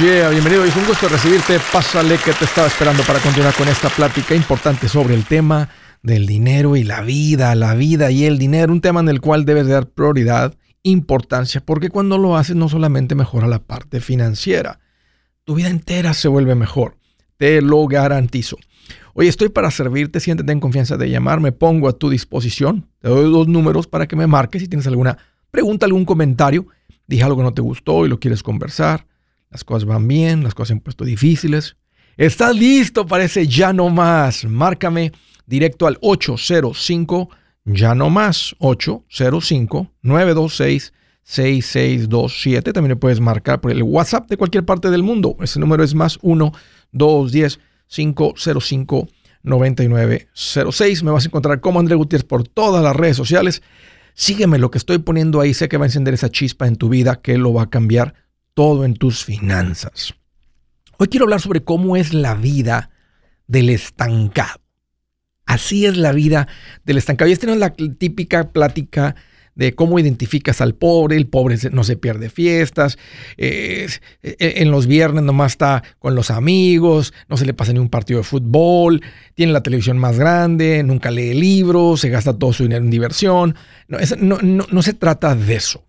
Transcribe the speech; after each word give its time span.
yeah, 0.00 0.28
bienvenido. 0.30 0.64
Es 0.64 0.76
un 0.76 0.86
gusto 0.86 1.08
recibirte. 1.08 1.58
Pásale 1.72 2.16
que 2.18 2.32
te 2.32 2.44
estaba 2.44 2.68
esperando 2.68 3.02
para 3.02 3.18
continuar 3.18 3.54
con 3.54 3.66
esta 3.68 3.88
plática 3.88 4.34
importante 4.34 4.88
sobre 4.88 5.14
el 5.14 5.24
tema 5.24 5.68
del 6.02 6.26
dinero 6.26 6.76
y 6.76 6.84
la 6.84 7.00
vida, 7.00 7.54
la 7.54 7.74
vida 7.74 8.10
y 8.10 8.24
el 8.24 8.38
dinero. 8.38 8.72
Un 8.72 8.80
tema 8.80 9.00
en 9.00 9.08
el 9.08 9.20
cual 9.20 9.44
debes 9.44 9.66
dar 9.66 9.88
prioridad, 9.88 10.54
importancia, 10.82 11.60
porque 11.64 11.90
cuando 11.90 12.18
lo 12.18 12.36
haces 12.36 12.54
no 12.54 12.68
solamente 12.68 13.14
mejora 13.14 13.48
la 13.48 13.58
parte 13.58 14.00
financiera, 14.00 14.78
tu 15.44 15.54
vida 15.54 15.70
entera 15.70 16.14
se 16.14 16.28
vuelve 16.28 16.54
mejor. 16.54 16.96
Te 17.36 17.60
lo 17.60 17.84
garantizo. 17.86 18.56
Hoy 19.14 19.28
estoy 19.28 19.48
para 19.48 19.70
servirte, 19.70 20.20
siéntete 20.20 20.52
en 20.52 20.60
confianza 20.60 20.96
de 20.96 21.10
llamar, 21.10 21.40
me 21.40 21.52
pongo 21.52 21.88
a 21.88 21.94
tu 21.94 22.10
disposición. 22.10 22.86
Te 23.00 23.08
doy 23.08 23.30
dos 23.30 23.48
números 23.48 23.86
para 23.86 24.06
que 24.06 24.14
me 24.14 24.26
marques 24.26 24.62
si 24.62 24.68
tienes 24.68 24.86
alguna 24.86 25.18
pregunta, 25.50 25.86
algún 25.86 26.04
comentario. 26.04 26.66
Dije 27.06 27.24
algo 27.24 27.38
que 27.38 27.42
no 27.42 27.54
te 27.54 27.62
gustó 27.62 28.06
y 28.06 28.08
lo 28.08 28.20
quieres 28.20 28.42
conversar. 28.42 29.06
Las 29.54 29.62
cosas 29.62 29.84
van 29.84 30.08
bien, 30.08 30.42
las 30.42 30.52
cosas 30.52 30.68
se 30.68 30.72
han 30.72 30.80
puesto 30.80 31.04
difíciles. 31.04 31.76
¿Estás 32.16 32.56
listo? 32.56 33.06
Parece 33.06 33.46
ya 33.46 33.72
no 33.72 33.88
más. 33.88 34.44
Márcame 34.44 35.12
directo 35.46 35.86
al 35.86 35.96
805 36.00 37.30
ya 37.64 37.94
no 37.94 38.10
más 38.10 38.56
805 38.58 39.92
926 40.02 40.92
6627. 41.22 42.72
También 42.72 42.90
me 42.90 42.96
puedes 42.96 43.20
marcar 43.20 43.60
por 43.60 43.70
el 43.70 43.84
WhatsApp 43.84 44.28
de 44.28 44.36
cualquier 44.36 44.64
parte 44.64 44.90
del 44.90 45.04
mundo. 45.04 45.36
Ese 45.40 45.60
número 45.60 45.84
es 45.84 45.94
más 45.94 46.18
1 46.22 46.50
210 46.90 47.60
505 47.86 49.08
9906. 49.44 51.02
Me 51.04 51.12
vas 51.12 51.26
a 51.26 51.28
encontrar 51.28 51.60
como 51.60 51.78
André 51.78 51.94
Gutiérrez 51.94 52.26
por 52.26 52.42
todas 52.48 52.82
las 52.82 52.96
redes 52.96 53.16
sociales. 53.16 53.62
Sígueme, 54.14 54.58
lo 54.58 54.72
que 54.72 54.78
estoy 54.78 54.98
poniendo 54.98 55.40
ahí 55.40 55.54
sé 55.54 55.68
que 55.68 55.76
va 55.76 55.84
a 55.84 55.86
encender 55.86 56.14
esa 56.14 56.28
chispa 56.28 56.66
en 56.66 56.74
tu 56.74 56.88
vida 56.88 57.20
que 57.22 57.38
lo 57.38 57.52
va 57.52 57.62
a 57.62 57.70
cambiar 57.70 58.23
todo 58.54 58.84
en 58.84 58.94
tus 58.94 59.24
finanzas. 59.24 60.14
Hoy 60.96 61.08
quiero 61.08 61.24
hablar 61.24 61.40
sobre 61.40 61.64
cómo 61.64 61.96
es 61.96 62.14
la 62.14 62.34
vida 62.34 62.90
del 63.46 63.68
estancado. 63.68 64.60
Así 65.44 65.84
es 65.84 65.96
la 65.96 66.12
vida 66.12 66.48
del 66.84 66.98
estancado. 66.98 67.30
Ya 67.30 67.36
tenemos 67.36 67.60
la 67.60 67.74
típica 67.74 68.52
plática 68.52 69.14
de 69.54 69.74
cómo 69.74 69.98
identificas 69.98 70.60
al 70.60 70.74
pobre. 70.74 71.16
El 71.16 71.26
pobre 71.26 71.56
no 71.72 71.84
se 71.84 71.96
pierde 71.96 72.30
fiestas. 72.30 72.96
E, 73.36 73.88
en 74.22 74.70
los 74.70 74.86
viernes 74.86 75.24
nomás 75.24 75.52
está 75.52 75.82
con 75.98 76.14
los 76.14 76.30
amigos. 76.30 77.12
No 77.28 77.36
se 77.36 77.44
le 77.44 77.54
pasa 77.54 77.72
ni 77.72 77.80
un 77.80 77.90
partido 77.90 78.20
de 78.20 78.24
fútbol. 78.24 79.02
Tiene 79.34 79.52
la 79.52 79.62
televisión 79.62 79.98
más 79.98 80.18
grande. 80.18 80.82
Nunca 80.82 81.10
lee 81.10 81.34
libros. 81.34 82.00
Se 82.00 82.08
gasta 82.08 82.38
todo 82.38 82.52
su 82.52 82.62
dinero 82.62 82.84
en 82.84 82.90
diversión. 82.90 83.54
No, 83.88 84.38
no 84.40 84.82
se 84.82 84.94
trata 84.94 85.34
de 85.34 85.56
eso. 85.56 85.84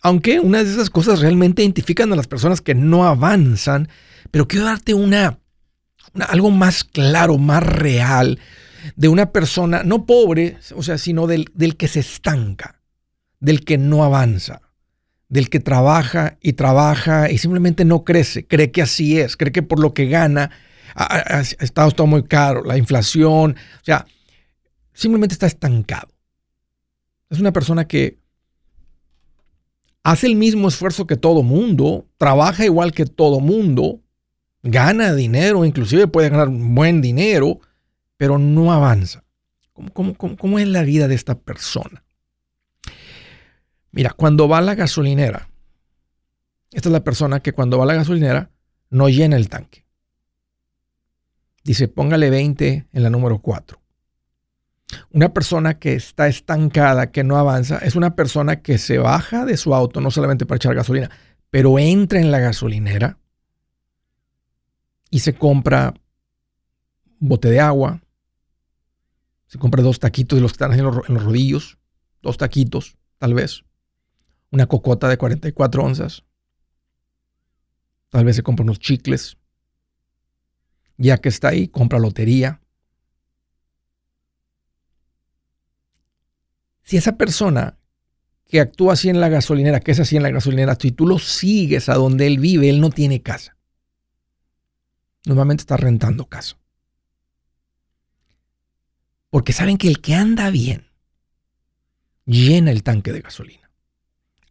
Aunque 0.00 0.40
una 0.40 0.62
de 0.62 0.70
esas 0.70 0.90
cosas 0.90 1.20
realmente 1.20 1.62
identifican 1.62 2.12
a 2.12 2.16
las 2.16 2.26
personas 2.26 2.60
que 2.60 2.74
no 2.74 3.04
avanzan. 3.04 3.88
Pero 4.30 4.46
quiero 4.46 4.66
darte 4.66 4.94
una, 4.94 5.38
algo 6.28 6.50
más 6.50 6.84
claro, 6.84 7.38
más 7.38 7.62
real 7.62 8.38
de 8.96 9.08
una 9.08 9.32
persona, 9.32 9.82
no 9.82 10.06
pobre, 10.06 10.56
o 10.74 10.82
sea, 10.82 10.98
sino 10.98 11.26
del, 11.26 11.46
del 11.54 11.76
que 11.76 11.88
se 11.88 12.00
estanca, 12.00 12.80
del 13.40 13.64
que 13.64 13.78
no 13.78 14.04
avanza, 14.04 14.62
del 15.28 15.50
que 15.50 15.60
trabaja 15.60 16.38
y 16.40 16.54
trabaja 16.54 17.30
y 17.30 17.38
simplemente 17.38 17.84
no 17.84 18.04
crece, 18.04 18.46
cree 18.46 18.70
que 18.70 18.82
así 18.82 19.18
es, 19.18 19.36
cree 19.36 19.52
que 19.52 19.62
por 19.62 19.80
lo 19.80 19.94
que 19.94 20.06
gana 20.06 20.50
ha, 20.94 21.40
estado 21.40 21.90
todo 21.92 22.06
muy 22.06 22.24
caro, 22.24 22.64
la 22.64 22.76
inflación, 22.76 23.52
o 23.52 23.84
sea, 23.84 24.06
simplemente 24.92 25.34
está 25.34 25.46
estancado. 25.46 26.08
Es 27.30 27.38
una 27.38 27.52
persona 27.52 27.86
que 27.86 28.18
hace 30.10 30.26
el 30.26 30.36
mismo 30.36 30.68
esfuerzo 30.68 31.06
que 31.06 31.16
todo 31.16 31.42
mundo, 31.42 32.06
trabaja 32.16 32.64
igual 32.64 32.92
que 32.92 33.04
todo 33.04 33.40
mundo, 33.40 34.00
gana 34.62 35.14
dinero, 35.14 35.66
inclusive 35.66 36.06
puede 36.08 36.30
ganar 36.30 36.48
buen 36.48 37.02
dinero, 37.02 37.60
pero 38.16 38.38
no 38.38 38.72
avanza. 38.72 39.24
¿Cómo, 39.92 40.58
es 40.58 40.66
la 40.66 40.82
vida 40.82 41.08
de 41.08 41.14
esta 41.14 41.38
persona? 41.38 42.04
Mira, 43.92 44.10
cuando 44.10 44.48
va 44.48 44.58
a 44.58 44.62
la 44.62 44.74
gasolinera, 44.74 45.50
esta 46.72 46.88
es 46.88 46.92
la 46.92 47.04
persona 47.04 47.40
que 47.40 47.52
cuando 47.52 47.76
va 47.76 47.84
a 47.84 47.88
la 47.88 47.94
gasolinera 47.94 48.50
no 48.88 49.10
llena 49.10 49.36
el 49.36 49.50
tanque. 49.50 49.84
Dice, 51.64 51.86
póngale 51.86 52.30
20 52.30 52.88
en 52.90 53.02
la 53.02 53.10
número 53.10 53.40
4. 53.40 53.78
Una 55.10 55.32
persona 55.34 55.78
que 55.78 55.94
está 55.94 56.28
estancada, 56.28 57.10
que 57.10 57.24
no 57.24 57.36
avanza, 57.36 57.78
es 57.78 57.94
una 57.94 58.14
persona 58.14 58.62
que 58.62 58.78
se 58.78 58.98
baja 58.98 59.44
de 59.44 59.56
su 59.56 59.74
auto 59.74 60.00
no 60.00 60.10
solamente 60.10 60.46
para 60.46 60.56
echar 60.56 60.74
gasolina, 60.74 61.10
pero 61.50 61.78
entra 61.78 62.20
en 62.20 62.30
la 62.30 62.38
gasolinera 62.38 63.18
y 65.10 65.20
se 65.20 65.34
compra 65.34 65.94
un 67.20 67.28
bote 67.28 67.50
de 67.50 67.60
agua, 67.60 68.00
se 69.46 69.58
compra 69.58 69.82
dos 69.82 69.98
taquitos 69.98 70.36
de 70.36 70.42
los 70.42 70.52
que 70.52 70.64
están 70.64 70.72
en 70.72 70.84
los, 70.84 71.08
en 71.08 71.14
los 71.14 71.24
rodillos, 71.24 71.78
dos 72.22 72.36
taquitos, 72.36 72.96
tal 73.18 73.34
vez. 73.34 73.64
Una 74.50 74.66
cocota 74.66 75.08
de 75.08 75.18
44 75.18 75.84
onzas. 75.84 76.24
Tal 78.08 78.24
vez 78.24 78.36
se 78.36 78.42
compra 78.42 78.62
unos 78.62 78.78
chicles. 78.78 79.36
Ya 80.96 81.18
que 81.18 81.28
está 81.28 81.48
ahí, 81.48 81.68
compra 81.68 81.98
lotería. 81.98 82.60
Si 86.88 86.96
esa 86.96 87.18
persona 87.18 87.76
que 88.46 88.60
actúa 88.60 88.94
así 88.94 89.10
en 89.10 89.20
la 89.20 89.28
gasolinera, 89.28 89.80
que 89.80 89.90
es 89.90 90.00
así 90.00 90.16
en 90.16 90.22
la 90.22 90.30
gasolinera, 90.30 90.74
si 90.80 90.90
tú 90.90 91.06
lo 91.06 91.18
sigues 91.18 91.90
a 91.90 91.94
donde 91.96 92.26
él 92.26 92.38
vive, 92.38 92.70
él 92.70 92.80
no 92.80 92.88
tiene 92.88 93.20
casa. 93.20 93.58
Normalmente 95.26 95.60
está 95.60 95.76
rentando 95.76 96.30
casa. 96.30 96.56
Porque 99.28 99.52
saben 99.52 99.76
que 99.76 99.86
el 99.86 100.00
que 100.00 100.14
anda 100.14 100.48
bien 100.48 100.86
llena 102.24 102.70
el 102.70 102.82
tanque 102.82 103.12
de 103.12 103.20
gasolina. 103.20 103.70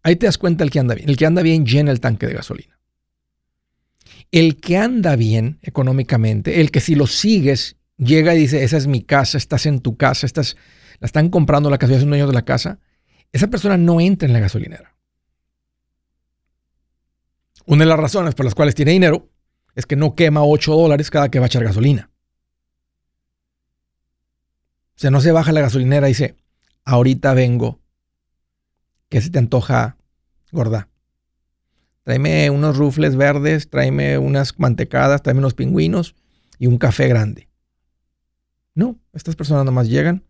Ahí 0.03 0.15
te 0.15 0.27
das 0.27 0.37
cuenta 0.37 0.63
el 0.63 0.69
que 0.69 0.79
anda 0.79 0.93
bien. 0.93 1.09
El 1.09 1.17
que 1.17 1.25
anda 1.25 1.41
bien 1.41 1.65
llena 1.65 1.89
el 1.89 1.99
tanque 1.99 2.27
de 2.27 2.35
gasolina. 2.35 2.79
El 4.29 4.57
que 4.57 4.77
anda 4.77 5.15
bien 5.15 5.57
económicamente, 5.63 6.61
el 6.61 6.69
que 6.69 6.81
si 6.81 6.93
lo 6.93 7.07
sigues, 7.07 7.77
llega 7.97 8.35
y 8.35 8.41
dice, 8.41 8.63
esa 8.63 8.77
es 8.77 8.85
mi 8.85 9.01
casa, 9.01 9.39
estás 9.39 9.65
en 9.65 9.79
tu 9.79 9.97
casa, 9.97 10.27
estás, 10.27 10.55
la 10.99 11.05
están 11.05 11.29
comprando 11.29 11.69
la 11.69 11.77
casa, 11.77 11.91
ya 11.93 11.97
es 11.97 12.03
un 12.03 12.09
dueño 12.09 12.27
de 12.27 12.33
la 12.33 12.45
casa, 12.45 12.79
esa 13.31 13.47
persona 13.47 13.77
no 13.77 13.99
entra 14.01 14.27
en 14.27 14.33
la 14.33 14.39
gasolinera. 14.39 14.95
Una 17.65 17.83
de 17.83 17.89
las 17.89 17.99
razones 17.99 18.33
por 18.33 18.45
las 18.45 18.55
cuales 18.55 18.75
tiene 18.75 18.93
dinero 18.93 19.29
es 19.75 19.85
que 19.85 19.95
no 19.95 20.15
quema 20.15 20.43
8 20.43 20.73
dólares 20.73 21.11
cada 21.11 21.29
que 21.29 21.39
va 21.39 21.45
a 21.45 21.47
echar 21.47 21.63
gasolina. 21.63 22.09
O 24.95 24.99
sea, 24.99 25.11
no 25.11 25.21
se 25.21 25.31
baja 25.31 25.51
la 25.51 25.61
gasolinera 25.61 26.07
y 26.07 26.11
dice, 26.11 26.35
ahorita 26.83 27.33
vengo. 27.33 27.79
¿Qué 29.09 29.21
se 29.21 29.29
te 29.29 29.37
antoja, 29.37 29.97
gorda? 30.51 30.89
Tráeme 32.03 32.49
unos 32.49 32.77
rufles 32.77 33.15
verdes, 33.15 33.69
tráeme 33.69 34.17
unas 34.17 34.57
mantecadas, 34.57 35.21
tráeme 35.21 35.39
unos 35.39 35.53
pingüinos 35.53 36.15
y 36.57 36.67
un 36.67 36.77
café 36.77 37.07
grande. 37.09 37.49
No, 38.73 38.97
estas 39.13 39.35
personas 39.35 39.65
nomás 39.65 39.89
llegan, 39.89 40.23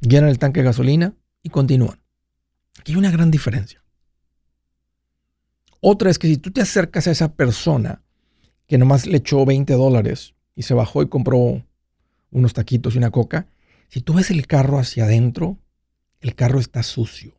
llenan 0.00 0.30
el 0.30 0.38
tanque 0.38 0.60
de 0.60 0.66
gasolina 0.66 1.14
y 1.42 1.50
continúan. 1.50 2.00
Aquí 2.78 2.92
hay 2.92 2.98
una 2.98 3.10
gran 3.10 3.30
diferencia. 3.30 3.82
Otra 5.80 6.10
es 6.10 6.18
que 6.18 6.28
si 6.28 6.38
tú 6.38 6.50
te 6.50 6.60
acercas 6.60 7.06
a 7.06 7.10
esa 7.10 7.34
persona 7.34 8.02
que 8.66 8.78
nomás 8.78 9.06
le 9.06 9.18
echó 9.18 9.44
20 9.44 9.72
dólares 9.74 10.34
y 10.54 10.62
se 10.62 10.74
bajó 10.74 11.02
y 11.02 11.08
compró 11.08 11.64
unos 12.30 12.52
taquitos 12.52 12.94
y 12.94 12.98
una 12.98 13.10
coca, 13.10 13.46
si 13.88 14.00
tú 14.00 14.14
ves 14.14 14.30
el 14.30 14.46
carro 14.46 14.78
hacia 14.78 15.04
adentro, 15.04 15.58
el 16.20 16.34
carro 16.34 16.58
está 16.58 16.82
sucio. 16.82 17.38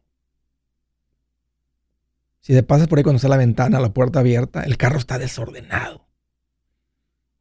Si 2.40 2.54
te 2.54 2.64
pasas 2.64 2.88
por 2.88 2.98
ahí 2.98 3.04
cuando 3.04 3.18
está 3.18 3.28
la 3.28 3.38
ventana, 3.38 3.80
la 3.80 3.94
puerta 3.94 4.20
abierta, 4.20 4.64
el 4.64 4.78
carro 4.78 4.98
está 4.98 5.20
desordenado. 5.20 6.08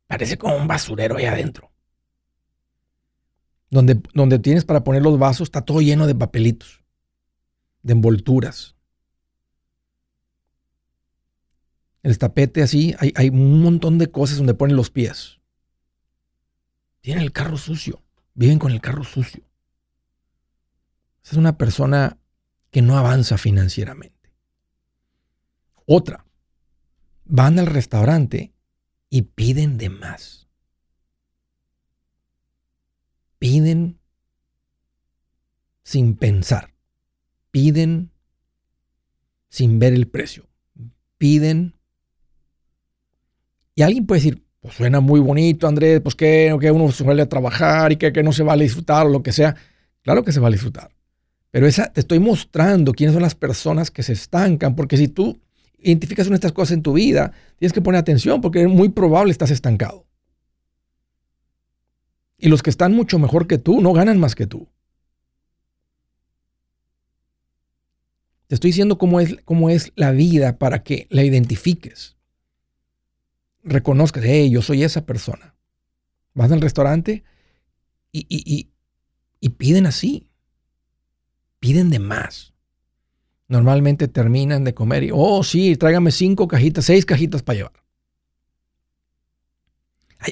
Parece 0.06 0.37
como 0.37 0.56
un 0.56 0.66
basurero 0.66 1.16
ahí 1.16 1.26
adentro. 1.26 1.70
Donde, 3.70 4.00
donde 4.14 4.38
tienes 4.38 4.64
para 4.64 4.84
poner 4.84 5.02
los 5.02 5.18
vasos 5.18 5.46
está 5.48 5.62
todo 5.62 5.80
lleno 5.80 6.06
de 6.06 6.14
papelitos, 6.14 6.82
de 7.82 7.92
envolturas. 7.92 8.76
El 12.02 12.16
tapete 12.18 12.62
así, 12.62 12.94
hay, 12.98 13.12
hay 13.16 13.28
un 13.28 13.62
montón 13.62 13.98
de 13.98 14.10
cosas 14.10 14.38
donde 14.38 14.54
ponen 14.54 14.76
los 14.76 14.90
pies. 14.90 15.38
Tienen 17.00 17.22
el 17.22 17.32
carro 17.32 17.56
sucio. 17.56 18.02
Viven 18.34 18.58
con 18.58 18.70
el 18.70 18.80
carro 18.80 19.02
sucio. 19.02 19.42
Esa 21.24 21.32
es 21.32 21.38
una 21.38 21.58
persona 21.58 22.18
que 22.70 22.82
no 22.82 22.96
avanza 22.96 23.36
financieramente. 23.36 24.32
Otra. 25.86 26.24
Van 27.24 27.58
al 27.58 27.66
restaurante 27.66 28.52
y 29.10 29.22
piden 29.22 29.76
de 29.76 29.88
más. 29.88 30.38
Piden 33.38 33.99
sin 35.82 36.17
pensar. 36.17 36.75
Piden 37.50 38.11
sin 39.49 39.79
ver 39.79 39.93
el 39.94 40.08
precio. 40.08 40.46
Piden 41.17 41.75
Y 43.75 43.82
alguien 43.82 44.06
puede 44.06 44.20
decir, 44.20 44.43
pues 44.61 44.75
suena 44.75 45.00
muy 45.00 45.20
bonito, 45.20 45.69
Andrés, 45.69 46.00
pues 46.00 46.14
que, 46.14 46.56
que 46.61 46.70
uno 46.70 46.90
suele 46.90 47.26
trabajar 47.26 47.93
y 47.93 47.96
que, 47.96 48.12
que 48.12 48.23
no 48.23 48.32
se 48.32 48.43
vale 48.43 48.64
disfrutar 48.64 49.06
o 49.06 49.11
lo 49.11 49.23
que 49.23 49.32
sea. 49.32 49.55
Claro 50.02 50.25
que 50.25 50.32
se 50.32 50.40
vale 50.40 50.55
disfrutar. 50.55 50.90
Pero 51.50 51.67
esa, 51.67 51.93
te 51.93 52.00
estoy 52.00 52.19
mostrando 52.19 52.93
quiénes 52.93 53.14
son 53.14 53.23
las 53.23 53.35
personas 53.37 53.90
que 53.90 54.02
se 54.02 54.14
estancan, 54.14 54.75
porque 54.75 54.96
si 54.96 55.08
tú 55.08 55.38
identificas 55.79 56.26
una 56.26 56.35
de 56.35 56.38
estas 56.38 56.52
cosas 56.52 56.73
en 56.73 56.82
tu 56.82 56.94
vida, 56.94 57.32
tienes 57.56 57.73
que 57.73 57.81
poner 57.81 58.00
atención 58.00 58.40
porque 58.40 58.62
es 58.62 58.69
muy 58.69 58.88
probable 58.88 59.31
estás 59.31 59.52
estancado. 59.52 60.07
Y 62.38 62.49
los 62.49 62.62
que 62.62 62.70
están 62.70 62.94
mucho 62.94 63.19
mejor 63.19 63.46
que 63.46 63.58
tú 63.58 63.81
no 63.81 63.93
ganan 63.93 64.19
más 64.19 64.35
que 64.35 64.46
tú. 64.46 64.69
Te 68.46 68.55
estoy 68.55 68.70
diciendo 68.70 68.96
cómo 68.96 69.20
es, 69.20 69.37
cómo 69.44 69.69
es 69.69 69.93
la 69.96 70.12
vida 70.12 70.58
para 70.58 70.82
que 70.82 71.06
la 71.11 71.23
identifiques. 71.25 72.17
Reconozcas, 73.62 74.25
hey, 74.25 74.49
yo 74.50 74.62
soy 74.62 74.85
esa 74.85 75.05
persona. 75.05 75.55
Vas 76.32 76.50
al 76.50 76.61
restaurante 76.61 77.25
y, 78.12 78.26
y, 78.29 78.70
y 79.40 79.49
piden 79.50 79.85
así. 79.85 80.31
Piden 81.58 81.90
de 81.90 81.99
más. 81.99 82.55
Normalmente 83.49 84.08
terminan 84.08 84.64
de 84.64 84.75
comer 84.75 85.05
y, 85.05 85.11
oh, 85.12 85.43
sí, 85.43 85.76
tráigame 85.76 86.12
cinco 86.12 86.46
cajitas, 86.49 86.85
seis 86.85 87.05
cajitas 87.05 87.43
para 87.43 87.56
llevar. 87.56 87.88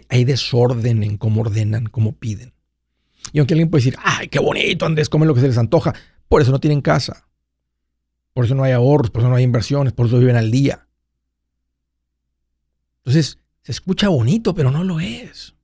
Hay, 0.08 0.24
desorden 0.24 1.02
en 1.04 1.16
cómo 1.16 1.42
ordenan, 1.42 1.86
cómo 1.86 2.12
piden. 2.12 2.52
Y 3.32 3.38
aunque 3.38 3.54
alguien 3.54 3.70
puede 3.70 3.84
decir, 3.84 3.98
ay, 4.02 4.28
qué 4.28 4.40
bonito, 4.40 4.84
Andrés, 4.84 5.08
comen 5.08 5.28
lo 5.28 5.34
que 5.34 5.40
se 5.40 5.48
les 5.48 5.58
antoja, 5.58 5.94
por 6.28 6.42
eso 6.42 6.50
no 6.50 6.60
tienen 6.60 6.80
casa. 6.80 7.28
Por 8.32 8.44
eso 8.44 8.54
no 8.54 8.64
hay 8.64 8.72
ahorros, 8.72 9.10
por 9.10 9.22
eso 9.22 9.30
no 9.30 9.36
hay 9.36 9.44
inversiones, 9.44 9.92
por 9.92 10.06
eso 10.06 10.18
viven 10.18 10.36
al 10.36 10.50
día. 10.50 10.88
Entonces, 12.98 13.38
se 13.62 13.72
escucha 13.72 14.08
bonito, 14.08 14.54
pero 14.54 14.70
no 14.70 14.84
lo 14.84 15.00
es. 15.00 15.54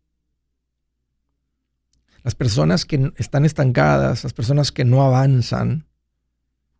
Las 2.22 2.34
personas 2.34 2.86
que 2.86 3.12
están 3.16 3.44
estancadas, 3.44 4.22
las 4.22 4.32
personas 4.32 4.70
que 4.70 4.84
no 4.84 5.02
avanzan. 5.02 5.88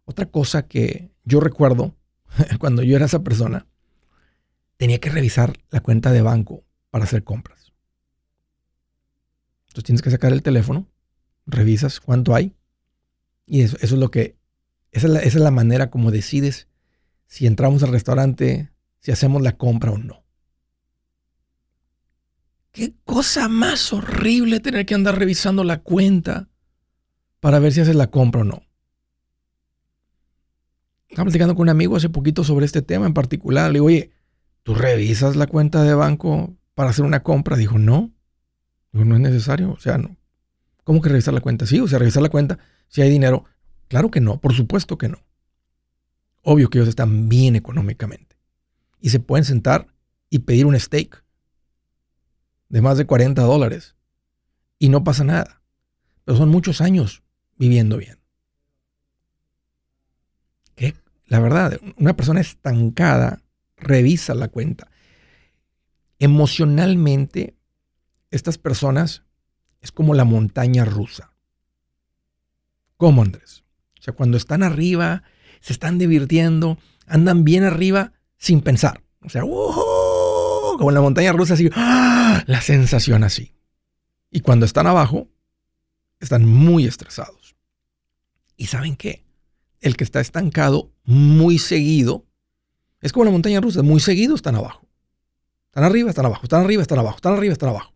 Otra 0.05 0.27
cosa 0.27 0.67
que 0.67 1.11
yo 1.25 1.41
recuerdo 1.41 1.97
cuando 2.59 2.83
yo 2.83 2.97
era 2.97 3.07
esa 3.07 3.23
persona, 3.23 3.67
tenía 4.77 5.01
que 5.01 5.11
revisar 5.11 5.59
la 5.71 5.81
cuenta 5.81 6.13
de 6.13 6.23
banco 6.23 6.65
para 6.93 7.05
hacer 7.05 7.25
compras. 7.25 7.73
Entonces 9.69 9.85
tienes 9.85 10.03
que 10.03 10.11
sacar 10.11 10.31
el 10.31 10.43
teléfono, 10.43 10.87
revisas 11.47 12.01
cuánto 12.01 12.35
hay 12.35 12.55
y 13.47 13.63
eso, 13.63 13.79
es 13.81 13.91
lo 13.93 14.11
que 14.11 14.37
esa 14.91 15.07
es, 15.23 15.35
la, 15.37 15.51
manera 15.51 15.89
como 15.89 16.11
decides 16.11 16.69
si 17.27 17.47
entramos 17.47 17.83
al 17.83 17.93
restaurante, 17.93 18.71
si 19.01 19.11
hacemos 19.11 19.41
la 19.41 19.57
compra 19.57 19.93
o 19.93 19.97
no. 19.97 20.23
Qué 22.73 22.93
cosa 23.07 23.49
más 23.49 23.91
horrible 23.95 24.61
tener 24.61 24.85
que 24.85 24.95
andar 24.95 25.19
revisando 25.19 25.65
la 25.65 25.81
cuenta 25.81 26.51
para 27.41 27.59
ver 27.59 27.73
si 27.73 27.81
haces 27.81 27.97
la 27.97 28.11
compra 28.11 28.43
o 28.43 28.45
no. 28.45 28.63
Estaba 31.09 31.25
platicando 31.25 31.55
con 31.55 31.63
un 31.63 31.69
amigo 31.71 31.97
hace 31.97 32.11
poquito 32.11 32.45
sobre 32.45 32.67
este 32.67 32.83
tema 32.83 33.07
en 33.07 33.15
particular. 33.15 33.71
Le 33.71 33.77
digo, 33.77 33.87
oye, 33.87 34.13
¿tú 34.63 34.75
revisas 34.75 35.37
la 35.37 35.47
cuenta 35.47 35.85
de 35.85 35.95
banco 35.95 36.55
para 36.75 36.91
hacer 36.91 37.05
una 37.05 37.23
compra? 37.23 37.57
Dijo, 37.57 37.79
no. 37.79 38.13
Digo, 38.93 39.05
no 39.05 39.15
es 39.15 39.21
necesario. 39.21 39.73
O 39.73 39.79
sea, 39.79 39.99
no. 39.99 40.17
¿Cómo 40.85 41.01
que 41.01 41.09
revisar 41.09 41.35
la 41.35 41.41
cuenta? 41.41 41.67
Sí, 41.67 41.81
o 41.81 41.89
sea, 41.89 41.99
revisar 41.99 42.23
la 42.23 42.29
cuenta 42.29 42.59
si 42.89 43.03
hay 43.03 43.11
dinero. 43.11 43.45
Claro 43.89 44.11
que 44.11 44.21
no, 44.21 44.41
por 44.41 44.53
supuesto 44.55 44.99
que 44.99 45.09
no. 45.09 45.25
Obvio 46.43 46.71
que 46.71 46.79
ellos 46.79 46.89
están 46.89 47.29
bien 47.29 47.57
económicamente. 47.57 48.37
Y 49.01 49.11
se 49.11 49.21
pueden 49.21 49.45
sentar 49.45 49.89
y 50.31 50.41
pedir 50.41 50.67
un 50.67 50.79
steak 50.79 51.25
de 52.69 52.81
más 52.81 52.99
de 52.99 53.07
40 53.07 53.43
dólares. 53.43 53.97
Y 54.79 54.89
no 54.89 55.05
pasa 55.05 55.25
nada. 55.25 55.63
Pero 56.25 56.39
son 56.39 56.49
muchos 56.49 56.81
años 56.81 57.23
viviendo 57.57 57.97
bien. 57.97 58.23
La 61.33 61.41
verdad, 61.41 61.81
una 61.97 62.15
persona 62.15 62.43
estancada 62.43 63.41
revisa 63.79 64.35
la 64.35 64.49
cuenta. 64.49 64.91
Emocionalmente, 66.23 67.57
estas 68.31 68.57
personas 68.57 69.25
es 69.81 69.91
como 69.91 70.15
la 70.15 70.23
montaña 70.23 70.85
rusa. 70.85 71.35
¿Cómo, 72.97 73.23
Andrés? 73.23 73.65
O 73.99 74.03
sea, 74.03 74.15
cuando 74.15 74.37
están 74.37 74.63
arriba, 74.63 75.25
se 75.61 75.73
están 75.73 75.99
divirtiendo, 75.99 76.79
andan 77.09 77.43
bien 77.43 77.65
arriba 77.65 78.13
sin 78.37 78.61
pensar. 78.61 79.03
O 79.23 79.31
sea, 79.31 79.43
como 79.43 80.91
en 80.91 80.95
la 80.95 81.01
montaña 81.01 81.33
rusa, 81.33 81.55
así, 81.55 81.69
¡ah! 81.75 82.45
la 82.47 82.61
sensación 82.61 83.25
así. 83.25 83.57
Y 84.31 84.43
cuando 84.43 84.65
están 84.65 84.87
abajo, 84.87 85.29
están 86.21 86.47
muy 86.47 86.87
estresados. 86.87 87.57
¿Y 88.57 88.67
saben 88.67 88.95
qué? 88.95 89.25
El 89.81 89.97
que 89.97 90.05
está 90.05 90.21
estancado 90.21 90.93
muy 91.03 91.59
seguido, 91.59 92.29
es 93.01 93.13
como 93.13 93.25
la 93.25 93.33
montaña 93.33 93.61
rusa, 93.61 93.83
muy 93.83 93.99
seguido 93.99 94.37
están 94.37 94.55
abajo. 94.55 94.87
Están 95.73 95.85
arriba, 95.85 96.11
están 96.11 96.27
abajo, 96.27 96.43
están 96.43 96.65
arriba, 96.65 96.83
están 96.83 96.99
abajo, 96.99 97.17
están 97.17 97.33
arriba, 97.33 97.55
están 97.55 97.71
abajo. 97.71 97.95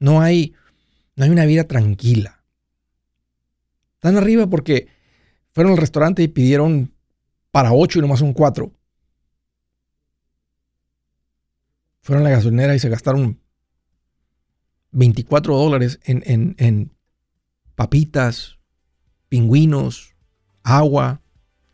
No 0.00 0.20
hay, 0.20 0.56
no 1.14 1.22
hay 1.22 1.30
una 1.30 1.44
vida 1.44 1.62
tranquila. 1.62 2.42
Están 3.94 4.16
arriba 4.16 4.48
porque 4.48 4.88
fueron 5.52 5.74
al 5.74 5.78
restaurante 5.78 6.24
y 6.24 6.28
pidieron 6.28 6.92
para 7.52 7.72
ocho 7.72 8.00
y 8.00 8.02
nomás 8.02 8.20
un 8.20 8.32
cuatro. 8.32 8.72
Fueron 12.00 12.26
a 12.26 12.30
la 12.30 12.34
gasolinera 12.34 12.74
y 12.74 12.80
se 12.80 12.88
gastaron 12.88 13.40
24 14.90 15.56
dólares 15.56 16.00
en, 16.02 16.56
en 16.58 16.90
papitas, 17.76 18.58
pingüinos, 19.28 20.16
agua, 20.64 21.22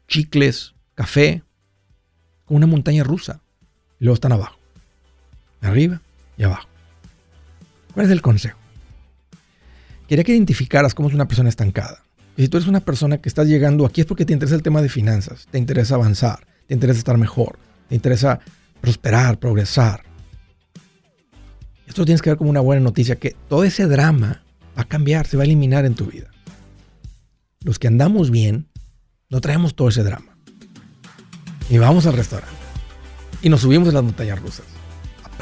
chicles, 0.06 0.74
café, 0.94 1.42
con 2.44 2.58
una 2.58 2.66
montaña 2.66 3.04
rusa. 3.04 3.42
Y 3.98 4.04
luego 4.04 4.16
están 4.16 4.32
abajo, 4.32 4.58
arriba 5.66 6.00
y 6.36 6.44
abajo. 6.44 6.68
¿Cuál 7.92 8.06
es 8.06 8.12
el 8.12 8.22
consejo? 8.22 8.58
Quería 10.08 10.24
que 10.24 10.32
identificaras 10.32 10.94
cómo 10.94 11.08
es 11.08 11.14
una 11.14 11.28
persona 11.28 11.48
estancada. 11.48 12.02
Y 12.36 12.42
si 12.42 12.48
tú 12.48 12.56
eres 12.56 12.68
una 12.68 12.80
persona 12.80 13.18
que 13.18 13.28
estás 13.28 13.46
llegando 13.46 13.86
aquí 13.86 14.00
es 14.00 14.06
porque 14.06 14.24
te 14.24 14.32
interesa 14.32 14.56
el 14.56 14.62
tema 14.62 14.82
de 14.82 14.88
finanzas, 14.88 15.46
te 15.50 15.58
interesa 15.58 15.94
avanzar, 15.94 16.46
te 16.66 16.74
interesa 16.74 16.98
estar 16.98 17.16
mejor, 17.16 17.58
te 17.88 17.94
interesa 17.94 18.40
prosperar, 18.80 19.38
progresar. 19.38 20.02
Esto 21.86 22.04
tienes 22.04 22.22
que 22.22 22.30
ver 22.30 22.36
como 22.36 22.50
una 22.50 22.60
buena 22.60 22.82
noticia, 22.82 23.16
que 23.16 23.36
todo 23.48 23.62
ese 23.62 23.86
drama 23.86 24.42
va 24.76 24.82
a 24.82 24.88
cambiar, 24.88 25.26
se 25.26 25.36
va 25.36 25.44
a 25.44 25.46
eliminar 25.46 25.84
en 25.84 25.94
tu 25.94 26.06
vida. 26.06 26.28
Los 27.62 27.78
que 27.78 27.86
andamos 27.86 28.30
bien, 28.30 28.66
no 29.30 29.40
traemos 29.40 29.74
todo 29.74 29.88
ese 29.88 30.02
drama. 30.02 30.36
Y 31.70 31.78
vamos 31.78 32.06
al 32.06 32.14
restaurante. 32.14 32.54
Y 33.42 33.48
nos 33.48 33.60
subimos 33.60 33.88
en 33.88 33.94
las 33.94 34.02
montañas 34.02 34.40
rusas. 34.40 34.73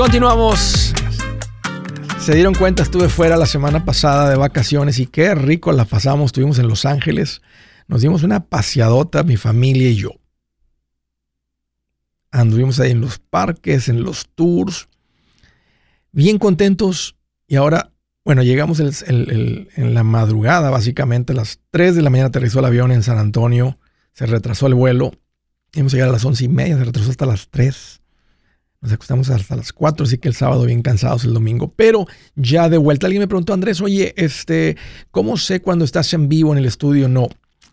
Continuamos. 0.00 0.94
Se 2.18 2.34
dieron 2.34 2.54
cuenta, 2.54 2.82
estuve 2.82 3.10
fuera 3.10 3.36
la 3.36 3.44
semana 3.44 3.84
pasada 3.84 4.30
de 4.30 4.36
vacaciones 4.36 4.98
y 4.98 5.04
qué 5.04 5.34
rico 5.34 5.72
la 5.72 5.84
pasamos. 5.84 6.28
Estuvimos 6.28 6.58
en 6.58 6.68
Los 6.68 6.86
Ángeles. 6.86 7.42
Nos 7.86 8.00
dimos 8.00 8.22
una 8.22 8.46
paseadota, 8.46 9.24
mi 9.24 9.36
familia 9.36 9.90
y 9.90 9.96
yo. 9.96 10.12
Anduvimos 12.30 12.80
ahí 12.80 12.92
en 12.92 13.02
los 13.02 13.18
parques, 13.18 13.90
en 13.90 14.02
los 14.02 14.26
tours. 14.34 14.88
Bien 16.12 16.38
contentos. 16.38 17.18
Y 17.46 17.56
ahora, 17.56 17.92
bueno, 18.24 18.42
llegamos 18.42 18.80
en 18.80 19.94
la 19.94 20.02
madrugada, 20.02 20.70
básicamente. 20.70 21.34
A 21.34 21.36
las 21.36 21.60
3 21.72 21.94
de 21.94 22.00
la 22.00 22.08
mañana 22.08 22.28
aterrizó 22.28 22.60
el 22.60 22.64
avión 22.64 22.90
en 22.90 23.02
San 23.02 23.18
Antonio. 23.18 23.78
Se 24.14 24.24
retrasó 24.24 24.66
el 24.66 24.72
vuelo. 24.72 25.12
Hemos 25.74 25.92
llegado 25.92 26.08
a 26.08 26.14
las 26.14 26.24
once 26.24 26.44
y 26.46 26.48
media, 26.48 26.78
se 26.78 26.84
retrasó 26.84 27.10
hasta 27.10 27.26
las 27.26 27.50
3. 27.50 27.99
Nos 28.80 28.92
acostamos 28.92 29.28
hasta 29.28 29.56
las 29.56 29.74
4, 29.74 30.04
así 30.04 30.16
que 30.16 30.28
el 30.28 30.34
sábado 30.34 30.64
bien 30.64 30.80
cansados 30.80 31.24
el 31.24 31.34
domingo. 31.34 31.72
Pero 31.76 32.06
ya 32.34 32.70
de 32.70 32.78
vuelta, 32.78 33.06
alguien 33.06 33.20
me 33.20 33.28
preguntó, 33.28 33.52
Andrés, 33.52 33.80
oye, 33.82 34.14
este, 34.16 34.76
¿cómo 35.10 35.36
sé 35.36 35.60
cuando 35.60 35.84
estás 35.84 36.14
en 36.14 36.30
vivo 36.30 36.52
en 36.52 36.58
el 36.58 36.64
estudio? 36.64 37.08
No. 37.08 37.28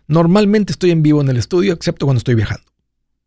Normalmente 0.08 0.74
estoy 0.74 0.92
en 0.92 1.04
vivo 1.04 1.22
en 1.22 1.30
el 1.30 1.38
estudio, 1.38 1.74
excepto 1.74 2.06
cuando 2.06 2.18
estoy 2.18 2.36
viajando. 2.36 2.66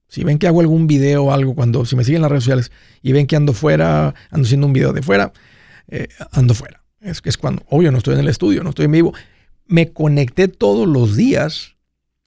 Si 0.09 0.25
ven 0.25 0.39
que 0.39 0.47
hago 0.47 0.61
algún 0.61 0.87
video 0.87 1.25
o 1.25 1.33
algo, 1.33 1.55
cuando, 1.55 1.87
si 1.87 1.97
me 1.97 2.05
siguen 2.05 2.17
en 2.17 2.23
las 2.23 2.31
redes 2.33 2.45
sociales 2.45 2.73
y 3.01 3.13
ven 3.13 3.27
que 3.27 3.37
ando 3.37 3.55
fuera, 3.55 4.15
ando 4.31 4.45
haciendo 4.45 4.67
un 4.67 4.73
video 4.75 4.93
de 4.93 5.03
fuera, 5.03 5.33
eh, 5.89 6.09
ando 6.33 6.53
fuera. 6.53 6.83
Es 7.01 7.23
que 7.23 7.31
es 7.31 7.39
cuando, 7.39 7.65
obvio, 7.71 7.91
no 7.93 7.99
estoy 7.99 8.15
en 8.15 8.21
el 8.21 8.29
estudio, 8.29 8.63
no 8.63 8.71
estoy 8.71 8.87
en 8.87 8.93
vivo. 8.93 9.15
Me 9.67 9.93
conecté 9.93 10.49
todos 10.49 10.87
los 10.87 11.17
días 11.17 11.77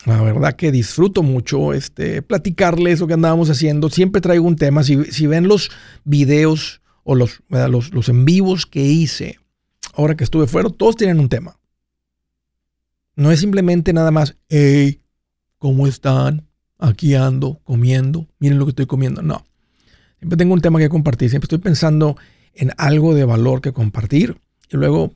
la 0.05 0.21
verdad 0.21 0.55
que 0.55 0.71
disfruto 0.71 1.23
mucho 1.23 1.73
este, 1.73 2.21
platicarles 2.21 2.99
lo 2.99 3.07
que 3.07 3.13
andábamos 3.13 3.49
haciendo. 3.49 3.89
Siempre 3.89 4.21
traigo 4.21 4.45
un 4.47 4.55
tema. 4.55 4.83
Si, 4.83 5.27
ven 5.27 5.47
los 5.47 5.71
videos 6.03 6.81
o 7.03 7.15
los, 7.15 7.41
los, 7.49 7.93
los, 7.93 8.09
en 8.09 8.25
vivos 8.25 8.65
que 8.65 8.81
hice 8.81 9.39
ahora 9.93 10.15
que 10.15 10.23
estuve 10.23 10.47
fuera, 10.47 10.69
todos 10.69 10.97
tienen 10.97 11.19
un 11.19 11.29
tema. 11.29 11.57
No 13.15 13.31
es 13.31 13.39
simplemente 13.39 13.93
nada 13.93 14.11
más, 14.11 14.35
hey, 14.49 15.01
¿cómo 15.57 15.87
están? 15.87 16.47
Aquí 16.79 17.15
ando, 17.15 17.61
comiendo. 17.63 18.27
Miren 18.39 18.59
lo 18.59 18.65
que 18.65 18.71
estoy 18.71 18.87
comiendo. 18.87 19.21
No. 19.21 19.45
Siempre 20.19 20.37
tengo 20.37 20.53
un 20.53 20.61
tema 20.61 20.79
que 20.79 20.89
compartir. 20.89 21.29
Siempre 21.29 21.45
estoy 21.45 21.59
pensando 21.59 22.17
en 22.53 22.71
algo 22.77 23.15
de 23.15 23.23
valor 23.23 23.61
que 23.61 23.71
compartir 23.71 24.37
y 24.69 24.77
luego 24.77 25.13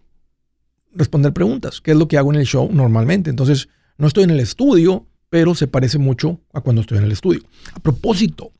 responder 0.94 1.34
preguntas, 1.34 1.82
que 1.82 1.92
es 1.92 1.98
lo 1.98 2.08
que 2.08 2.18
hago 2.18 2.32
en 2.34 2.40
el 2.40 2.46
show 2.46 2.70
normalmente. 2.72 3.30
Entonces, 3.30 3.68
no 3.98 4.08
estoy 4.08 4.24
en 4.24 4.32
el 4.32 4.40
estudio, 4.40 5.06
pero 5.30 5.56
se 5.56 5.68
parece 5.68 5.98
mucho 5.98 6.40
a 6.54 6.62
cuando 6.62 6.82
estoy 6.82 7.00
en 7.00 7.06
el 7.06 7.12
estudio. 7.12 7.42
A 7.74 7.80
propósito, 7.80 8.52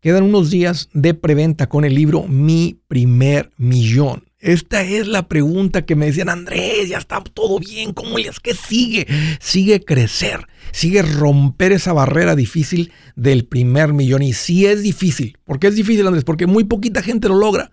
quedan 0.00 0.24
unos 0.24 0.50
días 0.50 0.88
de 0.92 1.14
preventa 1.14 1.68
con 1.68 1.84
el 1.84 1.94
libro 1.94 2.26
Mi 2.26 2.80
primer 2.88 3.50
millón. 3.56 4.24
Esta 4.38 4.82
es 4.82 5.06
la 5.06 5.28
pregunta 5.28 5.84
que 5.84 5.96
me 5.96 6.06
decían, 6.06 6.30
Andrés, 6.30 6.88
ya 6.88 6.96
está 6.96 7.22
todo 7.22 7.58
bien, 7.58 7.92
¿cómo 7.92 8.16
es 8.18 8.40
que 8.40 8.54
sigue? 8.54 9.06
Sigue 9.38 9.84
crecer, 9.84 10.46
sigue 10.72 11.02
romper 11.02 11.72
esa 11.72 11.92
barrera 11.92 12.34
difícil 12.34 12.90
del 13.16 13.44
primer 13.44 13.92
millón. 13.92 14.22
Y 14.22 14.32
sí 14.32 14.64
es 14.64 14.82
difícil. 14.82 15.36
¿Por 15.44 15.58
qué 15.60 15.66
es 15.66 15.76
difícil, 15.76 16.06
Andrés? 16.06 16.24
Porque 16.24 16.46
muy 16.46 16.64
poquita 16.64 17.02
gente 17.02 17.28
lo 17.28 17.34
logra. 17.34 17.70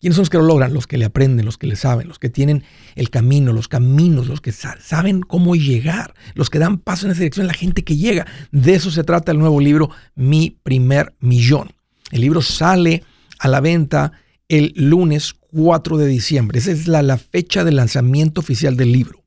¿Quiénes 0.00 0.16
son 0.16 0.22
los 0.22 0.30
que 0.30 0.38
lo 0.38 0.44
logran? 0.44 0.74
Los 0.74 0.86
que 0.86 0.98
le 0.98 1.06
aprenden, 1.06 1.46
los 1.46 1.56
que 1.56 1.66
le 1.66 1.76
saben, 1.76 2.08
los 2.08 2.18
que 2.18 2.28
tienen 2.28 2.64
el 2.94 3.10
camino, 3.10 3.52
los 3.52 3.68
caminos, 3.68 4.26
los 4.26 4.40
que 4.40 4.52
saben 4.52 5.20
cómo 5.22 5.56
llegar, 5.56 6.14
los 6.34 6.50
que 6.50 6.58
dan 6.58 6.78
paso 6.78 7.06
en 7.06 7.12
esa 7.12 7.20
dirección, 7.20 7.46
la 7.46 7.54
gente 7.54 7.84
que 7.84 7.96
llega. 7.96 8.26
De 8.52 8.74
eso 8.74 8.90
se 8.90 9.04
trata 9.04 9.32
el 9.32 9.38
nuevo 9.38 9.60
libro, 9.60 9.90
Mi 10.14 10.58
primer 10.62 11.14
millón. 11.20 11.70
El 12.10 12.20
libro 12.20 12.42
sale 12.42 13.02
a 13.38 13.48
la 13.48 13.60
venta 13.60 14.12
el 14.48 14.72
lunes 14.76 15.34
4 15.54 15.96
de 15.96 16.06
diciembre. 16.06 16.58
Esa 16.58 16.72
es 16.72 16.86
la, 16.88 17.16
fecha 17.18 17.64
de 17.64 17.72
lanzamiento 17.72 18.40
oficial 18.40 18.76
del 18.76 18.92
libro. 18.92 19.22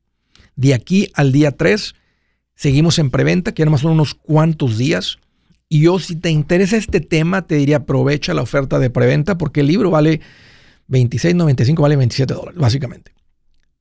De 0.56 0.74
aquí 0.74 1.10
al 1.14 1.32
día 1.32 1.52
3 1.52 1.94
seguimos 2.54 2.98
en 2.98 3.10
preventa, 3.10 3.52
que 3.52 3.64
más 3.66 3.80
son 3.80 3.92
unos 3.92 4.14
cuantos 4.14 4.78
días. 4.78 5.18
Y 5.68 5.80
yo, 5.80 5.98
si 5.98 6.16
te 6.16 6.30
interesa 6.30 6.76
este 6.76 7.00
tema, 7.00 7.46
te 7.46 7.56
diría 7.56 7.78
aprovecha 7.78 8.34
la 8.34 8.42
oferta 8.42 8.78
de 8.78 8.90
preventa 8.90 9.38
porque 9.38 9.60
el 9.60 9.66
libro 9.66 9.90
vale 9.90 10.20
26.95 10.88 11.80
vale 11.80 11.96
27 11.96 12.34
dólares, 12.34 12.60
básicamente. 12.60 13.12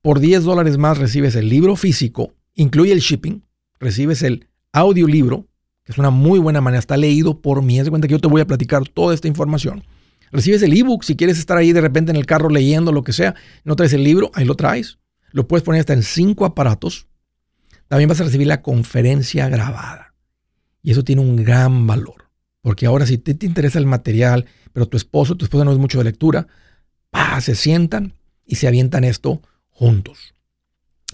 Por 0.01 0.19
10 0.19 0.43
dólares 0.43 0.77
más 0.77 0.97
recibes 0.97 1.35
el 1.35 1.49
libro 1.49 1.75
físico, 1.75 2.33
incluye 2.53 2.91
el 2.91 2.99
shipping, 2.99 3.43
recibes 3.79 4.23
el 4.23 4.47
audiolibro, 4.73 5.47
que 5.83 5.93
es 5.93 5.97
una 5.97 6.09
muy 6.09 6.39
buena 6.39 6.61
manera, 6.61 6.79
está 6.79 6.97
leído 6.97 7.41
por 7.41 7.61
mí. 7.61 7.79
Haz 7.79 7.85
de 7.85 7.89
cuenta 7.91 8.07
que 8.07 8.13
yo 8.13 8.19
te 8.19 8.27
voy 8.27 8.41
a 8.41 8.47
platicar 8.47 8.87
toda 8.87 9.13
esta 9.13 9.27
información. 9.27 9.83
Recibes 10.31 10.61
el 10.61 10.77
ebook, 10.77 11.03
si 11.03 11.15
quieres 11.15 11.39
estar 11.39 11.57
ahí 11.57 11.71
de 11.71 11.81
repente 11.81 12.11
en 12.11 12.17
el 12.17 12.25
carro 12.25 12.49
leyendo 12.49 12.91
lo 12.91 13.03
que 13.03 13.13
sea, 13.13 13.35
no 13.63 13.75
traes 13.75 13.93
el 13.93 14.03
libro, 14.03 14.29
ahí 14.33 14.45
lo 14.45 14.55
traes. 14.55 14.99
Lo 15.31 15.47
puedes 15.47 15.63
poner 15.63 15.79
hasta 15.79 15.93
en 15.93 16.03
cinco 16.03 16.45
aparatos. 16.45 17.07
También 17.87 18.09
vas 18.09 18.19
a 18.19 18.25
recibir 18.25 18.47
la 18.47 18.61
conferencia 18.61 19.47
grabada. 19.47 20.13
Y 20.81 20.91
eso 20.91 21.03
tiene 21.03 21.21
un 21.21 21.37
gran 21.37 21.87
valor. 21.87 22.29
Porque 22.61 22.85
ahora 22.85 23.05
si 23.05 23.17
te, 23.17 23.33
te 23.33 23.45
interesa 23.45 23.79
el 23.79 23.85
material, 23.85 24.45
pero 24.73 24.87
tu 24.87 24.97
esposo, 24.97 25.35
tu 25.35 25.45
esposa 25.45 25.63
no 25.63 25.71
es 25.71 25.77
mucho 25.77 25.97
de 25.97 26.03
lectura, 26.03 26.47
se 27.41 27.55
sientan 27.55 28.13
y 28.45 28.55
se 28.55 28.67
avientan 28.67 29.03
esto 29.03 29.41
juntos. 29.69 30.33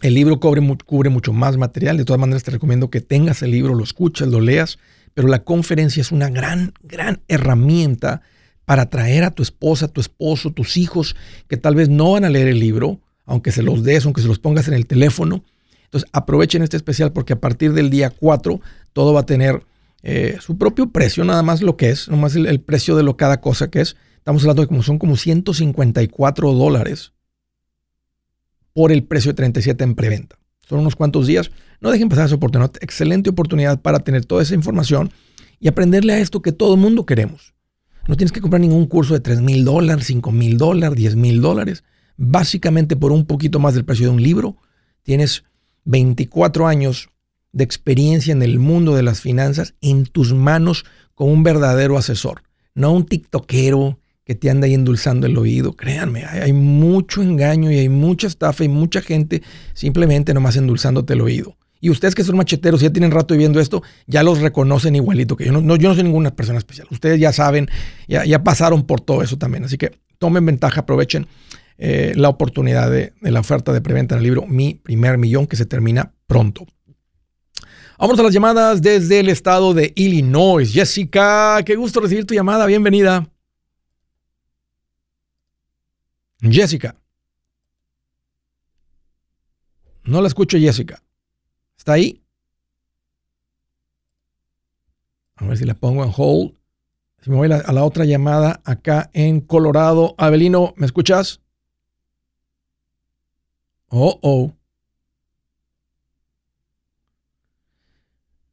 El 0.02 0.16
libro 0.16 0.40
cubre, 0.40 0.62
cubre 0.86 1.10
mucho 1.10 1.34
más 1.34 1.58
material. 1.58 1.98
De 1.98 2.06
todas 2.06 2.20
maneras, 2.20 2.44
te 2.44 2.52
recomiendo 2.52 2.90
que 2.90 3.02
tengas 3.02 3.42
el 3.42 3.52
libro, 3.52 3.74
lo 3.74 3.84
escuches, 3.84 4.28
lo 4.28 4.42
leas. 4.42 4.78
Pero 5.14 5.28
la 5.28 5.44
conferencia 5.44 6.02
es 6.02 6.12
una 6.12 6.30
gran, 6.30 6.74
gran 6.82 7.22
herramienta 7.28 8.22
para 8.66 8.90
traer 8.90 9.24
a 9.24 9.32
tu 9.32 9.44
esposa, 9.44 9.88
tu 9.88 10.02
esposo, 10.02 10.52
tus 10.52 10.78
hijos, 10.78 11.16
que 11.48 11.58
tal 11.58 11.76
vez 11.76 11.90
no 11.90 12.14
van 12.14 12.26
a 12.26 12.30
leer 12.30 12.48
el 12.48 12.60
libro, 12.60 13.00
aunque 13.26 13.52
se 13.52 13.62
los 13.62 13.84
des, 13.84 14.06
aunque 14.06 14.22
se 14.22 14.28
los 14.28 14.40
pongas 14.40 14.68
en 14.68 14.74
el 14.74 14.88
teléfono. 14.88 15.44
Entonces, 15.86 16.10
aprovechen 16.12 16.64
este 16.64 16.78
especial 16.78 17.14
porque 17.14 17.34
a 17.34 17.40
partir 17.40 17.74
del 17.74 17.90
día 17.90 18.10
4 18.10 18.60
todo 18.94 19.14
va 19.14 19.22
a 19.22 19.26
tener 19.26 19.64
eh, 20.02 20.38
su 20.42 20.58
propio 20.58 20.90
precio, 20.90 21.24
nada 21.24 21.44
más 21.44 21.62
lo 21.62 21.78
que 21.78 21.90
es, 21.90 22.10
nomás 22.10 22.36
el, 22.36 22.48
el 22.48 22.60
precio 22.60 22.96
de 22.96 23.04
lo 23.04 23.16
cada 23.16 23.40
cosa 23.42 23.70
que 23.70 23.82
es. 23.82 23.96
Estamos 24.24 24.42
hablando 24.44 24.62
de 24.62 24.70
como 24.70 24.84
son 24.84 25.00
como 25.00 25.18
154 25.18 26.54
dólares 26.54 27.12
por 28.72 28.94
el 28.94 29.04
precio 29.04 29.32
de 29.32 29.36
37 29.36 29.84
en 29.84 29.96
preventa. 29.96 30.40
Son 30.62 30.80
unos 30.80 30.96
cuantos 30.96 31.28
días. 31.28 31.52
No 31.82 31.92
dejen 31.92 32.08
pasar 32.08 32.28
esa 32.28 32.36
oportunidad. 32.36 32.72
Excelente 32.80 33.30
oportunidad 33.32 33.82
para 33.82 34.00
tener 34.00 34.24
toda 34.24 34.42
esa 34.42 34.56
información 34.56 35.12
y 35.60 35.68
aprenderle 35.68 36.14
a 36.14 36.20
esto 36.20 36.42
que 36.42 36.54
todo 36.54 36.76
el 36.76 36.80
mundo 36.80 37.06
queremos. 37.06 37.54
No 38.08 38.16
tienes 38.16 38.32
que 38.32 38.40
comprar 38.40 38.62
ningún 38.62 38.86
curso 38.86 39.14
de 39.14 39.20
3 39.20 39.42
mil 39.42 39.66
dólares, 39.66 40.06
5 40.06 40.32
mil 40.32 40.58
dólares, 40.58 40.98
10 40.98 41.18
mil 41.18 41.42
dólares. 41.42 41.84
Básicamente 42.16 42.96
por 42.96 43.12
un 43.12 43.26
poquito 43.26 43.60
más 43.60 43.74
del 43.74 43.84
precio 43.84 44.06
de 44.06 44.14
un 44.14 44.24
libro, 44.24 44.56
tienes 45.02 45.44
24 45.84 46.66
años 46.66 47.10
de 47.52 47.66
experiencia 47.66 48.32
en 48.32 48.42
el 48.42 48.58
mundo 48.58 48.96
de 48.96 49.04
las 49.04 49.20
finanzas 49.20 49.74
en 49.82 50.06
tus 50.06 50.34
manos 50.34 50.86
con 51.14 51.30
un 51.30 51.44
verdadero 51.44 51.98
asesor, 51.98 52.44
no 52.74 52.94
un 52.94 53.06
tiktokero 53.06 54.00
que 54.26 54.36
te 54.36 54.50
anda 54.50 54.66
ahí 54.66 54.74
endulzando 54.74 55.28
el 55.28 55.38
oído. 55.38 55.76
Créanme, 55.76 56.26
hay, 56.26 56.54
mucho 56.54 57.22
engaño 57.22 57.72
y 57.72 57.80
hay 57.80 57.90
mucha 57.90 58.28
estafa 58.28 58.64
y 58.64 58.70
mucha 58.70 59.02
gente 59.02 59.42
simplemente 59.74 60.34
nomás 60.34 60.56
endulzándote 60.56 61.14
el 61.14 61.22
oído. 61.22 61.58
Y 61.82 61.90
ustedes 61.90 62.16
que 62.16 62.24
son 62.24 62.38
macheteros 62.38 62.82
y 62.82 62.86
ya 62.86 62.94
tienen 62.94 63.12
rato 63.12 63.34
viviendo 63.34 63.60
esto, 63.60 63.84
ya 64.08 64.24
los 64.24 64.40
reconocen 64.40 64.96
igualito 64.96 65.36
que 65.36 65.46
yo. 65.46 65.52
No, 65.52 65.76
yo 65.76 65.90
no 65.90 65.96
soy 65.96 66.04
ninguna 66.04 66.34
persona 66.34 66.58
especial. 66.58 66.88
Ustedes 66.92 67.20
ya 67.20 67.34
saben, 67.34 67.68
ya, 68.08 68.24
ya 68.24 68.42
pasaron 68.42 68.84
por 68.84 69.02
todo 69.02 69.22
eso 69.22 69.38
también. 69.38 69.66
Así 69.66 69.78
que 69.78 69.92
tomen 70.18 70.46
ventaja, 70.46 70.82
aprovechen 70.82 71.28
eh, 71.78 72.14
la 72.16 72.30
oportunidad 72.30 72.90
de, 72.90 73.12
la 73.20 73.42
oferta 73.42 73.74
de 73.74 73.82
preventa 73.82 74.16
en 74.16 74.20
el 74.20 74.24
libro 74.24 74.46
Mi 74.48 74.76
Primer 74.76 75.18
Millón 75.18 75.46
que 75.46 75.58
se 75.58 75.66
termina 75.66 76.14
pronto. 76.28 76.66
Vamos 78.00 78.18
a 78.18 78.24
las 78.24 78.34
llamadas 78.34 78.82
desde 78.82 79.20
el 79.20 79.28
estado 79.28 79.74
de 79.74 79.92
Illinois. 79.96 80.72
Jessica, 80.72 81.62
qué 81.66 81.76
gusto 81.76 82.00
recibir 82.00 82.26
tu 82.26 82.34
llamada. 82.34 82.66
Bienvenida. 82.66 83.33
Jessica. 86.52 86.96
No 90.04 90.22
la 90.22 90.28
escucho, 90.28 90.58
Jessica. 90.58 91.02
¿Está 91.78 91.94
ahí? 91.94 92.22
A 95.36 95.46
ver 95.46 95.58
si 95.58 95.66
la 95.66 95.74
pongo 95.74 96.04
en 96.04 96.12
hold. 96.16 96.54
Si 97.22 97.30
me 97.30 97.38
voy 97.38 97.52
a 97.52 97.72
la, 97.72 97.84
otra 97.86 98.04
llamada 98.04 98.62
acá 98.66 99.10
en 99.14 99.40
Colorado. 99.40 100.14
Abelino, 100.18 100.74
¿me 100.76 100.86
escuchas? 100.86 101.40
Oh, 103.88 104.20
oh. 104.22 104.52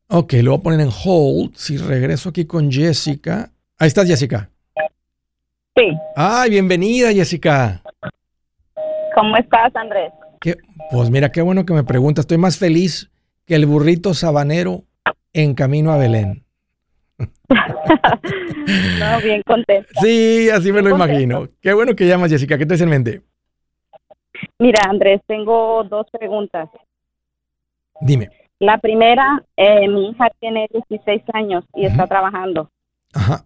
Ok, 0.06 0.34
lo 0.34 0.52
voy 0.52 0.60
a 0.60 0.62
poner 0.62 0.80
en 0.80 0.90
hold. 1.04 1.56
Si 1.56 1.76
regreso 1.76 2.28
aquí 2.28 2.44
con 2.44 2.70
Jessica. 2.70 3.52
Ahí 3.76 3.88
estás, 3.88 4.06
Jessica. 4.06 4.50
Sí. 5.76 5.96
Ay, 6.16 6.50
bienvenida, 6.50 7.12
Jessica. 7.12 7.82
¿Cómo 9.14 9.36
estás, 9.36 9.74
Andrés? 9.76 10.12
Pues 10.90 11.10
mira, 11.10 11.30
qué 11.30 11.42
bueno 11.42 11.64
que 11.64 11.72
me 11.72 11.84
preguntas. 11.84 12.24
Estoy 12.24 12.38
más 12.38 12.58
feliz 12.58 13.10
que 13.46 13.54
el 13.54 13.66
burrito 13.66 14.14
sabanero 14.14 14.82
en 15.32 15.54
camino 15.54 15.92
a 15.92 15.98
Belén. 15.98 16.44
no, 17.48 19.20
bien 19.22 19.42
contento. 19.46 19.88
Sí, 20.00 20.48
así 20.50 20.72
me 20.72 20.82
lo 20.82 20.90
imagino. 20.90 21.48
Qué 21.60 21.72
bueno 21.72 21.94
que 21.94 22.06
llamas, 22.06 22.30
Jessica. 22.30 22.58
¿Qué 22.58 22.66
te 22.66 22.74
hace 22.74 22.84
en 22.84 22.90
mente? 22.90 23.22
Mira, 24.58 24.80
Andrés, 24.88 25.20
tengo 25.26 25.84
dos 25.84 26.06
preguntas. 26.10 26.68
Dime. 28.00 28.30
La 28.58 28.78
primera, 28.78 29.42
eh, 29.56 29.86
mi 29.88 30.10
hija 30.10 30.28
tiene 30.40 30.66
16 30.72 31.22
años 31.34 31.64
y 31.74 31.86
está 31.86 32.06
trabajando. 32.06 32.70
Ajá 33.12 33.44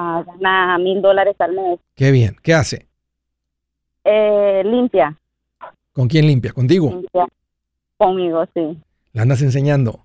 gana 0.00 0.78
mil 0.78 1.00
dólares 1.02 1.36
al 1.38 1.52
mes. 1.54 1.80
Qué 1.94 2.10
bien. 2.10 2.36
¿Qué 2.42 2.54
hace? 2.54 2.86
Eh, 4.04 4.62
limpia. 4.64 5.16
¿Con 5.92 6.08
quién 6.08 6.26
limpia? 6.26 6.52
¿Contigo? 6.52 6.90
Limpia. 6.90 7.26
Conmigo, 7.96 8.44
sí. 8.54 8.78
¿La 9.12 9.22
andas 9.22 9.42
enseñando? 9.42 10.04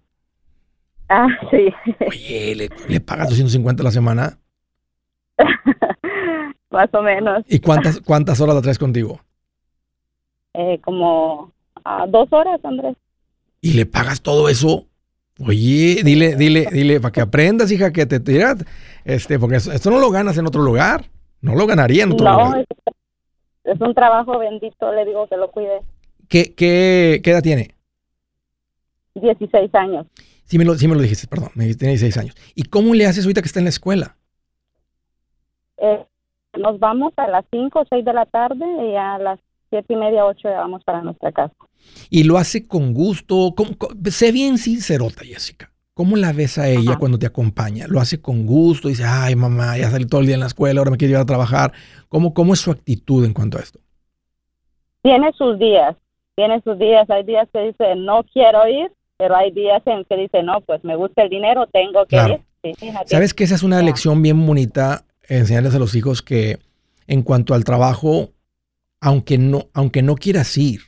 Ah, 1.10 1.28
sí. 1.52 1.68
Oye, 2.08 2.56
¿le, 2.56 2.70
le 2.88 3.00
pagas 3.02 3.30
250 3.30 3.84
a 3.84 3.86
la 3.86 3.92
semana? 3.92 4.38
Más 6.70 6.90
o 6.94 7.02
menos. 7.02 7.44
¿Y 7.48 7.60
cuántas, 7.60 8.00
cuántas 8.00 8.40
horas 8.40 8.56
la 8.56 8.62
traes 8.62 8.80
contigo? 8.80 9.20
Eh, 10.54 10.80
como 10.82 11.52
a 11.84 12.08
dos 12.08 12.32
horas, 12.32 12.64
Andrés. 12.64 12.96
¿Y 13.60 13.74
le 13.74 13.86
pagas 13.86 14.22
todo 14.22 14.48
eso? 14.48 14.88
Oye, 15.48 16.02
dile, 16.04 16.36
dile, 16.36 16.68
dile, 16.72 17.00
para 17.00 17.12
que 17.12 17.22
aprendas, 17.22 17.72
hija, 17.72 17.92
que 17.92 18.06
te 18.06 18.20
tiras, 18.20 18.64
este, 19.06 19.40
porque 19.40 19.56
esto 19.56 19.90
no 19.90 20.00
lo 20.00 20.12
ganas 20.12 20.38
en 20.38 20.46
otro 20.46 20.62
lugar, 20.62 21.06
no 21.42 21.56
lo 21.56 21.66
ganaría 21.66 22.04
en 22.04 22.12
otro 22.12 22.30
lugar. 22.30 22.66
No, 23.64 23.74
es, 23.74 23.82
un 23.82 23.94
trabajo 23.96 24.38
bendito, 24.38 24.94
le 24.94 25.06
digo 25.06 25.28
que 25.28 25.38
lo 25.38 25.50
cuide. 25.50 25.82
¿Qué, 26.28 26.54
qué, 26.54 27.22
qué 27.24 27.32
edad 27.32 27.42
tiene? 27.42 27.72
16 29.16 29.74
años. 29.76 30.06
Sí 30.46 30.58
me, 30.58 30.66
lo, 30.66 30.76
sí 30.76 30.88
me 30.88 30.96
lo 30.96 31.02
dijiste, 31.02 31.28
perdón, 31.28 31.50
me 31.56 31.74
tiene 31.76 31.94
16 31.94 32.18
años. 32.18 32.36
¿Y 32.56 32.64
cómo 32.64 32.94
le 32.94 33.06
haces 33.06 33.26
ahorita 33.26 33.42
que 33.42 33.48
está 33.48 33.60
en 33.60 33.66
la 33.66 33.70
escuela? 33.70 34.18
Eh, 35.78 36.06
nos 36.58 36.80
vamos 36.80 37.14
a 37.18 37.28
las 37.28 37.46
5 37.52 37.80
o 37.80 37.86
6 37.90 38.06
de 38.06 38.14
la 38.14 38.26
tarde 38.26 38.66
y 38.92 38.96
a 38.96 39.18
las 39.18 39.40
siete 39.72 39.94
y 39.94 39.96
media, 39.96 40.26
ocho 40.26 40.50
ya 40.50 40.60
vamos 40.60 40.84
para 40.84 41.02
nuestra 41.02 41.32
casa. 41.32 41.56
Y 42.12 42.26
lo 42.26 42.38
hace 42.38 42.68
con 42.68 42.94
gusto. 42.94 43.56
sé 44.12 44.32
bien 44.32 44.60
sincerota, 44.60 45.24
Jessica. 45.24 45.72
¿Cómo 45.94 46.16
la 46.16 46.32
ves 46.32 46.58
a 46.58 46.70
ella 46.70 46.98
cuando 46.98 47.18
te 47.18 47.26
acompaña? 47.26 47.86
¿Lo 47.88 48.00
hace 48.00 48.22
con 48.22 48.46
gusto? 48.46 48.88
Dice, 48.88 49.04
ay, 49.06 49.36
mamá, 49.36 49.78
ya 49.78 49.90
salí 49.90 50.06
todo 50.06 50.22
el 50.22 50.28
día 50.28 50.36
en 50.36 50.42
la 50.42 50.48
escuela, 50.48 50.80
ahora 50.80 50.92
me 50.92 50.98
quiero 50.98 51.14
ir 51.14 51.18
a 51.18 51.26
trabajar. 51.26 51.74
¿Cómo, 52.08 52.34
¿Cómo 52.34 52.54
es 52.54 52.60
su 52.60 52.72
actitud 52.72 53.26
en 53.26 53.34
cuanto 53.34 53.58
a 53.58 53.62
esto? 53.62 53.80
Tiene 55.02 55.32
sus 55.34 55.58
días, 55.58 55.96
tiene 56.36 56.62
sus 56.62 56.78
días. 56.78 57.10
Hay 57.10 57.24
días 57.24 57.48
que 57.54 57.60
dice, 57.62 57.96
no 57.96 58.24
quiero 58.32 58.68
ir, 58.68 58.92
pero 59.18 59.36
hay 59.36 59.52
días 59.52 59.82
en 59.86 60.06
que 60.06 60.16
dice, 60.16 60.44
no, 60.44 60.62
pues 60.62 60.84
me 60.84 60.96
gusta 60.96 61.24
el 61.24 61.30
dinero, 61.30 61.68
tengo 61.68 62.06
que 62.06 62.16
ir. 62.16 62.42
¿Sabes 63.06 63.34
que 63.34 63.44
esa 63.44 63.56
es 63.56 63.64
una 63.64 63.82
lección 63.82 64.22
bien 64.22 64.46
bonita, 64.46 65.06
enseñarles 65.28 65.76
a 65.76 65.80
los 65.80 65.96
hijos 65.96 66.22
que 66.22 66.60
en 67.08 67.24
cuanto 67.24 67.54
al 67.54 67.64
trabajo, 67.64 68.30
aunque 69.02 69.38
no, 69.38 69.68
aunque 69.74 70.02
no 70.02 70.16
quieras 70.16 70.58
ir, 70.58 70.82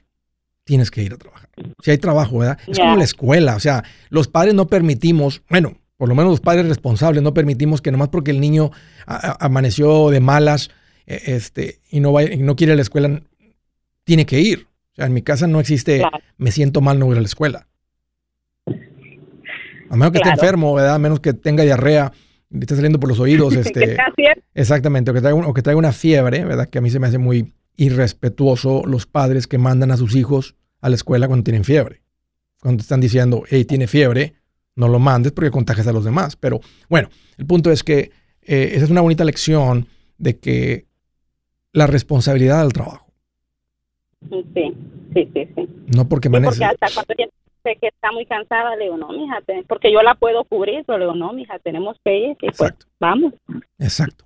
tienes 0.63 0.91
que 0.91 1.03
ir 1.03 1.13
a 1.13 1.17
trabajar. 1.17 1.49
Si 1.83 1.91
hay 1.91 1.97
trabajo, 1.97 2.37
¿verdad? 2.37 2.57
Es 2.67 2.79
como 2.79 2.95
la 2.95 3.03
escuela, 3.03 3.55
o 3.55 3.59
sea, 3.59 3.83
los 4.09 4.27
padres 4.27 4.53
no 4.53 4.67
permitimos, 4.67 5.41
bueno, 5.49 5.77
por 5.97 6.09
lo 6.09 6.15
menos 6.15 6.31
los 6.31 6.39
padres 6.39 6.67
responsables 6.67 7.21
no 7.21 7.33
permitimos 7.33 7.81
que 7.81 7.91
nomás 7.91 8.09
porque 8.09 8.31
el 8.31 8.39
niño 8.39 8.71
amaneció 9.05 10.09
de 10.09 10.19
malas 10.19 10.69
e, 11.05 11.35
este, 11.35 11.79
y 11.89 11.99
no, 11.99 12.13
va, 12.13 12.23
no 12.23 12.55
quiere 12.55 12.71
ir 12.71 12.73
a 12.73 12.77
la 12.77 12.81
escuela, 12.81 13.21
tiene 14.03 14.25
que 14.25 14.39
ir. 14.39 14.67
O 14.93 14.95
sea, 14.95 15.07
en 15.07 15.13
mi 15.13 15.23
casa 15.23 15.47
no 15.47 15.59
existe, 15.59 16.03
me 16.37 16.51
siento 16.51 16.81
mal 16.81 16.99
no 16.99 17.11
ir 17.11 17.17
a 17.17 17.21
la 17.21 17.25
escuela. 17.25 17.67
A 19.89 19.95
menos 19.95 20.11
que 20.11 20.19
esté 20.19 20.29
enfermo, 20.29 20.73
¿verdad? 20.73 20.95
A 20.95 20.99
menos 20.99 21.19
que 21.19 21.33
tenga 21.33 21.63
diarrea, 21.63 22.11
esté 22.51 22.75
saliendo 22.75 22.99
por 22.99 23.09
los 23.09 23.19
oídos. 23.19 23.55
Este, 23.57 23.97
exactamente, 24.53 25.11
o 25.11 25.13
que, 25.13 25.21
traiga, 25.21 25.47
o 25.47 25.53
que 25.53 25.61
traiga 25.61 25.79
una 25.79 25.91
fiebre, 25.91 26.45
¿verdad? 26.45 26.69
Que 26.69 26.77
a 26.77 26.81
mí 26.81 26.89
se 26.89 26.99
me 26.99 27.07
hace 27.07 27.17
muy, 27.17 27.53
irrespetuoso 27.75 28.83
los 28.85 29.05
padres 29.05 29.47
que 29.47 29.57
mandan 29.57 29.91
a 29.91 29.97
sus 29.97 30.15
hijos 30.15 30.55
a 30.81 30.89
la 30.89 30.95
escuela 30.95 31.27
cuando 31.27 31.43
tienen 31.43 31.63
fiebre. 31.63 32.01
Cuando 32.61 32.79
te 32.79 32.83
están 32.83 33.01
diciendo, 33.01 33.43
hey, 33.49 33.65
tiene 33.65 33.87
fiebre, 33.87 34.35
no 34.75 34.87
lo 34.87 34.99
mandes 34.99 35.31
porque 35.31 35.51
contagias 35.51 35.87
a 35.87 35.93
los 35.93 36.05
demás. 36.05 36.35
Pero 36.35 36.59
bueno, 36.89 37.09
el 37.37 37.45
punto 37.45 37.71
es 37.71 37.83
que 37.83 38.11
eh, 38.41 38.71
esa 38.73 38.85
es 38.85 38.91
una 38.91 39.01
bonita 39.01 39.23
lección 39.23 39.87
de 40.17 40.39
que 40.39 40.85
la 41.71 41.87
responsabilidad 41.87 42.61
del 42.61 42.73
trabajo. 42.73 43.07
Sí, 44.29 44.45
sí, 45.13 45.29
sí, 45.33 45.47
sí. 45.55 45.69
No 45.95 46.07
porque 46.07 46.29
sí, 46.29 46.35
Porque 46.43 46.65
hasta 46.65 46.87
cuando 46.93 47.13
que 47.15 47.87
está 47.87 48.11
muy 48.11 48.25
cansada, 48.25 48.75
le 48.75 48.85
digo, 48.85 48.97
no, 48.97 49.09
mija, 49.09 49.41
porque 49.67 49.91
yo 49.91 50.01
la 50.01 50.15
puedo 50.15 50.43
cubrir, 50.43 50.83
pero 50.85 50.97
le 50.99 51.05
digo, 51.05 51.15
no, 51.15 51.31
mija, 51.31 51.59
tenemos 51.59 51.97
que 52.03 52.17
ir, 52.17 52.37
y 52.41 52.51
pues 52.51 52.73
vamos. 52.99 53.33
Exacto 53.79 54.25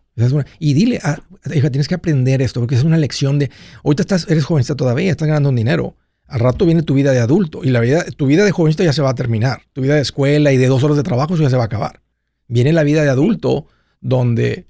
y 0.60 0.73
dile, 0.73 0.99
a, 1.03 1.19
hija, 1.53 1.69
tienes 1.69 1.88
que 1.88 1.95
aprender 1.95 2.41
esto, 2.41 2.60
porque 2.60 2.75
es 2.75 2.84
una 2.84 2.97
lección 2.97 3.38
de, 3.38 3.51
ahorita 3.84 4.01
estás, 4.01 4.27
eres 4.30 4.45
jovencita 4.45 4.75
todavía, 4.75 5.12
estás 5.12 5.27
ganando 5.27 5.49
un 5.49 5.56
dinero. 5.56 5.95
Al 6.27 6.39
rato 6.39 6.65
viene 6.65 6.84
tu 6.84 6.93
vida 6.93 7.12
de 7.12 7.19
adulto 7.19 7.63
y 7.63 7.69
la 7.69 7.80
vida, 7.80 8.03
tu 8.17 8.25
vida 8.25 8.43
de 8.43 8.51
jovencita 8.51 8.84
ya 8.84 8.93
se 8.93 9.01
va 9.01 9.12
a 9.12 9.15
terminar. 9.15 9.62
Tu 9.73 9.82
vida 9.82 9.95
de 9.95 10.01
escuela 10.01 10.51
y 10.51 10.58
de 10.58 10.67
dos 10.67 10.84
horas 10.84 10.97
de 10.97 11.03
trabajo 11.03 11.36
eso 11.36 11.43
ya 11.43 11.49
se 11.49 11.56
va 11.56 11.63
a 11.63 11.65
acabar. 11.67 12.01
Viene 12.47 12.73
la 12.73 12.84
vida 12.84 13.03
de 13.03 13.10
adulto 13.10 13.67
donde, 14.01 14.65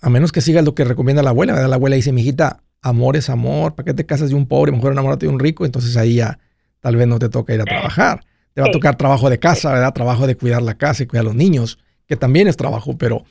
a 0.00 0.08
menos 0.10 0.32
que 0.32 0.40
sigas 0.40 0.64
lo 0.64 0.74
que 0.74 0.84
recomienda 0.84 1.22
la 1.22 1.30
abuela, 1.30 1.66
la 1.66 1.74
abuela 1.74 1.96
dice, 1.96 2.12
mijita, 2.12 2.62
amor 2.80 3.16
es 3.16 3.28
amor, 3.28 3.74
¿para 3.74 3.86
qué 3.86 3.94
te 3.94 4.06
casas 4.06 4.30
de 4.30 4.36
un 4.36 4.46
pobre? 4.46 4.72
Mejor 4.72 4.92
enamórate 4.92 5.26
de 5.26 5.32
un 5.32 5.40
rico, 5.40 5.66
entonces 5.66 5.96
ahí 5.96 6.16
ya 6.16 6.38
tal 6.80 6.96
vez 6.96 7.08
no 7.08 7.18
te 7.18 7.28
toca 7.28 7.52
ir 7.52 7.60
a 7.60 7.64
trabajar. 7.64 8.24
Te 8.52 8.60
va 8.60 8.68
a 8.68 8.70
tocar 8.70 8.96
trabajo 8.96 9.28
de 9.28 9.38
casa, 9.38 9.72
¿verdad? 9.72 9.92
Trabajo 9.92 10.26
de 10.26 10.36
cuidar 10.36 10.62
la 10.62 10.74
casa 10.74 11.02
y 11.02 11.06
cuidar 11.06 11.22
a 11.22 11.28
los 11.28 11.34
niños, 11.34 11.78
que 12.06 12.16
también 12.16 12.46
es 12.46 12.56
trabajo, 12.56 12.96
pero 12.96 13.24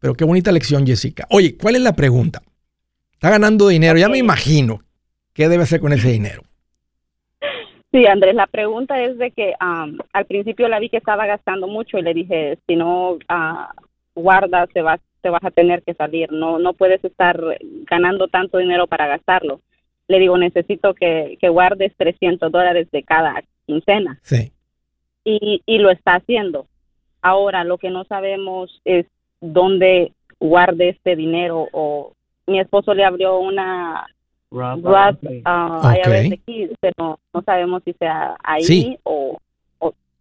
pero 0.00 0.14
qué 0.14 0.24
bonita 0.24 0.50
lección, 0.50 0.86
Jessica. 0.86 1.26
Oye, 1.30 1.56
¿cuál 1.56 1.76
es 1.76 1.82
la 1.82 1.94
pregunta? 1.94 2.42
Está 3.12 3.30
ganando 3.30 3.68
dinero, 3.68 3.98
ya 3.98 4.08
me 4.08 4.18
imagino. 4.18 4.80
¿Qué 5.34 5.48
debe 5.48 5.62
hacer 5.62 5.80
con 5.80 5.92
ese 5.92 6.10
dinero? 6.10 6.42
Sí, 7.92 8.06
Andrés, 8.06 8.34
la 8.34 8.46
pregunta 8.46 9.02
es 9.02 9.18
de 9.18 9.30
que 9.32 9.52
al 9.58 10.26
principio 10.26 10.68
la 10.68 10.78
vi 10.78 10.88
que 10.88 10.96
estaba 10.96 11.26
gastando 11.26 11.66
mucho 11.66 11.98
y 11.98 12.02
le 12.02 12.14
dije, 12.14 12.58
si 12.66 12.76
no 12.76 13.12
uh, 13.12 13.18
guardas, 14.14 14.68
te 14.72 14.80
vas, 14.80 15.00
te 15.20 15.28
vas 15.28 15.44
a 15.44 15.50
tener 15.50 15.82
que 15.82 15.94
salir. 15.94 16.30
No, 16.30 16.58
no 16.58 16.72
puedes 16.72 17.04
estar 17.04 17.40
ganando 17.90 18.28
tanto 18.28 18.58
dinero 18.58 18.86
para 18.86 19.08
gastarlo. 19.08 19.60
Le 20.06 20.18
digo, 20.18 20.38
necesito 20.38 20.94
que, 20.94 21.36
que 21.40 21.48
guardes 21.48 21.92
300 21.96 22.50
dólares 22.50 22.88
de 22.92 23.02
cada 23.02 23.42
quincena. 23.66 24.18
Sí. 24.22 24.52
Y, 25.24 25.62
y 25.66 25.78
lo 25.78 25.90
está 25.90 26.14
haciendo. 26.14 26.66
Ahora, 27.22 27.64
lo 27.64 27.76
que 27.76 27.90
no 27.90 28.04
sabemos 28.04 28.80
es 28.84 29.06
dónde 29.40 30.12
guarde 30.38 30.90
este 30.90 31.16
dinero 31.16 31.68
o 31.72 32.12
mi 32.46 32.60
esposo 32.60 32.94
le 32.94 33.04
abrió 33.04 33.38
una 33.38 34.06
Roth, 34.50 35.22
uh, 35.22 36.74
pero 36.80 37.20
no 37.32 37.42
sabemos 37.44 37.82
si 37.84 37.92
sea 37.94 38.36
ahí 38.42 38.98
o, 39.04 39.38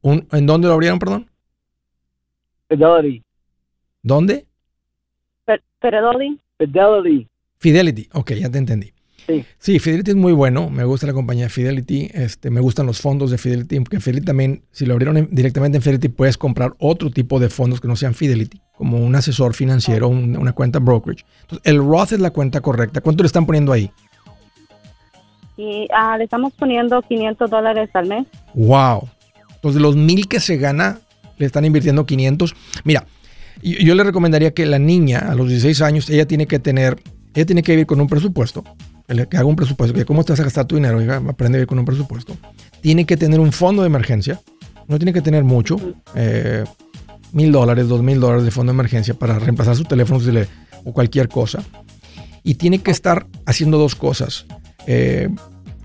¿En 0.01 0.45
dónde 0.45 0.67
lo 0.67 0.75
abrieron, 0.75 0.99
perdón? 0.99 1.29
Fidelity. 2.69 3.23
¿Dónde? 4.01 4.45
Fidelity. 5.81 6.39
Fidelity. 6.57 7.27
Fidelity, 7.57 8.09
ok, 8.13 8.31
ya 8.33 8.49
te 8.49 8.57
entendí. 8.59 8.93
Sí. 9.29 9.45
sí, 9.59 9.79
Fidelity 9.79 10.11
es 10.11 10.17
muy 10.17 10.33
bueno, 10.33 10.71
me 10.71 10.83
gusta 10.83 11.05
la 11.05 11.13
compañía 11.13 11.49
Fidelity, 11.49 12.09
este, 12.13 12.49
me 12.49 12.61
gustan 12.61 12.87
los 12.87 12.99
fondos 12.99 13.29
de 13.29 13.37
Fidelity, 13.37 13.79
porque 13.81 13.99
Fidelity 13.99 14.25
también, 14.25 14.63
si 14.71 14.87
lo 14.87 14.93
abrieron 14.93 15.27
directamente 15.31 15.77
en 15.77 15.83
Fidelity, 15.83 16.09
puedes 16.09 16.35
comprar 16.35 16.73
otro 16.79 17.11
tipo 17.11 17.39
de 17.39 17.49
fondos 17.49 17.79
que 17.79 17.87
no 17.87 17.95
sean 17.95 18.15
Fidelity, 18.15 18.59
como 18.75 18.97
un 18.97 19.15
asesor 19.15 19.53
financiero, 19.53 20.07
una 20.07 20.53
cuenta 20.53 20.79
brokerage. 20.79 21.25
Entonces, 21.41 21.61
el 21.71 21.77
Roth 21.77 22.13
es 22.13 22.19
la 22.19 22.31
cuenta 22.31 22.61
correcta. 22.61 23.01
¿Cuánto 23.01 23.21
le 23.21 23.27
están 23.27 23.45
poniendo 23.45 23.71
ahí? 23.71 23.91
Y 25.57 25.87
ah, 25.93 26.17
le 26.17 26.23
estamos 26.23 26.53
poniendo 26.53 27.01
500 27.01 27.49
dólares 27.51 27.89
al 27.93 28.07
mes. 28.07 28.25
Wow. 28.55 29.09
Entonces, 29.53 29.75
de 29.75 29.81
los 29.81 29.95
mil 29.95 30.27
que 30.27 30.39
se 30.39 30.57
gana, 30.57 30.99
le 31.37 31.45
están 31.45 31.65
invirtiendo 31.65 32.05
500. 32.05 32.55
Mira, 32.83 33.05
yo, 33.61 33.93
le 33.93 34.03
recomendaría 34.03 34.53
que 34.53 34.65
la 34.65 34.79
niña, 34.79 35.19
a 35.19 35.35
los 35.35 35.49
16 35.49 35.81
años, 35.81 36.09
ella 36.09 36.25
tiene 36.25 36.47
que 36.47 36.59
tener, 36.59 36.97
ella 37.33 37.45
tiene 37.45 37.61
que 37.61 37.73
vivir 37.73 37.85
con 37.85 37.99
un 37.99 38.07
presupuesto 38.07 38.63
que 39.29 39.37
haga 39.37 39.45
un 39.45 39.55
presupuesto, 39.55 39.95
que 39.95 40.05
cómo 40.05 40.23
te 40.23 40.33
vas 40.33 40.39
a 40.39 40.43
gastar 40.43 40.65
tu 40.65 40.75
dinero, 40.75 40.99
aprende 41.29 41.57
a 41.57 41.59
vivir 41.59 41.67
con 41.67 41.79
un 41.79 41.85
presupuesto. 41.85 42.37
Tiene 42.81 43.05
que 43.05 43.17
tener 43.17 43.39
un 43.39 43.51
fondo 43.51 43.81
de 43.81 43.87
emergencia, 43.87 44.39
no 44.87 44.97
tiene 44.97 45.13
que 45.13 45.21
tener 45.21 45.43
mucho, 45.43 45.77
eh, 46.15 46.63
mil 47.31 47.51
dólares, 47.51 47.87
dos 47.87 48.01
mil 48.01 48.19
dólares 48.19 48.45
de 48.45 48.51
fondo 48.51 48.71
de 48.71 48.75
emergencia 48.75 49.13
para 49.13 49.39
reemplazar 49.39 49.75
su 49.75 49.83
teléfono 49.83 50.19
o 50.83 50.93
cualquier 50.93 51.27
cosa. 51.27 51.63
Y 52.43 52.55
tiene 52.55 52.79
que 52.79 52.91
estar 52.91 53.27
haciendo 53.45 53.77
dos 53.77 53.95
cosas, 53.95 54.45
eh, 54.87 55.29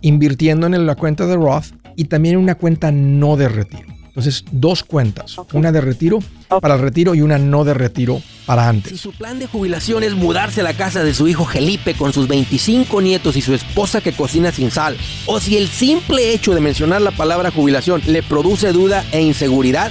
invirtiendo 0.02 0.66
en 0.66 0.86
la 0.86 0.94
cuenta 0.94 1.26
de 1.26 1.36
Roth 1.36 1.74
y 1.96 2.04
también 2.04 2.36
en 2.36 2.42
una 2.42 2.54
cuenta 2.54 2.92
no 2.92 3.36
de 3.36 3.48
retiro. 3.48 3.93
Entonces, 4.14 4.44
dos 4.52 4.84
cuentas, 4.84 5.36
una 5.54 5.72
de 5.72 5.80
retiro 5.80 6.20
para 6.60 6.74
el 6.74 6.80
retiro 6.80 7.16
y 7.16 7.20
una 7.20 7.36
no 7.36 7.64
de 7.64 7.74
retiro 7.74 8.22
para 8.46 8.68
antes. 8.68 8.92
Si 8.92 8.98
su 8.98 9.10
plan 9.10 9.40
de 9.40 9.48
jubilación 9.48 10.04
es 10.04 10.14
mudarse 10.14 10.60
a 10.60 10.64
la 10.64 10.74
casa 10.74 11.02
de 11.02 11.12
su 11.14 11.26
hijo 11.26 11.44
Felipe 11.44 11.94
con 11.94 12.12
sus 12.12 12.28
25 12.28 13.00
nietos 13.00 13.34
y 13.34 13.40
su 13.40 13.54
esposa 13.54 14.00
que 14.00 14.12
cocina 14.12 14.52
sin 14.52 14.70
sal, 14.70 14.96
o 15.26 15.40
si 15.40 15.56
el 15.56 15.66
simple 15.66 16.32
hecho 16.32 16.54
de 16.54 16.60
mencionar 16.60 17.02
la 17.02 17.10
palabra 17.10 17.50
jubilación 17.50 18.02
le 18.06 18.22
produce 18.22 18.70
duda 18.70 19.04
e 19.10 19.20
inseguridad, 19.20 19.90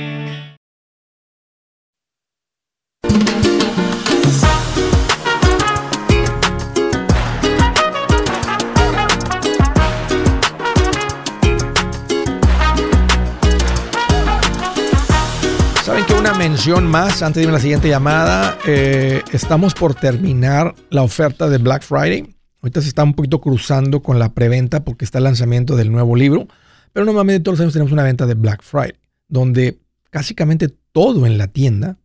Mención 16.49 16.87
más 16.87 17.21
antes 17.21 17.35
de 17.35 17.43
ir 17.43 17.49
a 17.49 17.51
la 17.51 17.59
siguiente 17.59 17.87
llamada. 17.87 18.57
Eh, 18.65 19.21
estamos 19.31 19.75
por 19.75 19.93
terminar 19.93 20.73
la 20.89 21.03
oferta 21.03 21.47
de 21.47 21.59
Black 21.59 21.83
Friday. 21.83 22.35
Ahorita 22.63 22.81
se 22.81 22.87
está 22.87 23.03
un 23.03 23.13
poquito 23.13 23.39
cruzando 23.39 24.01
con 24.01 24.17
la 24.17 24.33
preventa 24.33 24.83
porque 24.83 25.05
está 25.05 25.19
el 25.19 25.25
lanzamiento 25.25 25.75
del 25.75 25.91
nuevo 25.91 26.15
libro. 26.15 26.47
Pero 26.93 27.05
normalmente 27.05 27.43
todos 27.43 27.59
los 27.59 27.61
años 27.61 27.73
tenemos 27.73 27.91
una 27.91 28.01
venta 28.01 28.25
de 28.25 28.33
Black 28.33 28.63
Friday, 28.63 28.95
donde 29.27 29.77
básicamente 30.11 30.69
todo 30.91 31.27
en 31.27 31.37
la 31.37 31.45
tienda, 31.47 31.99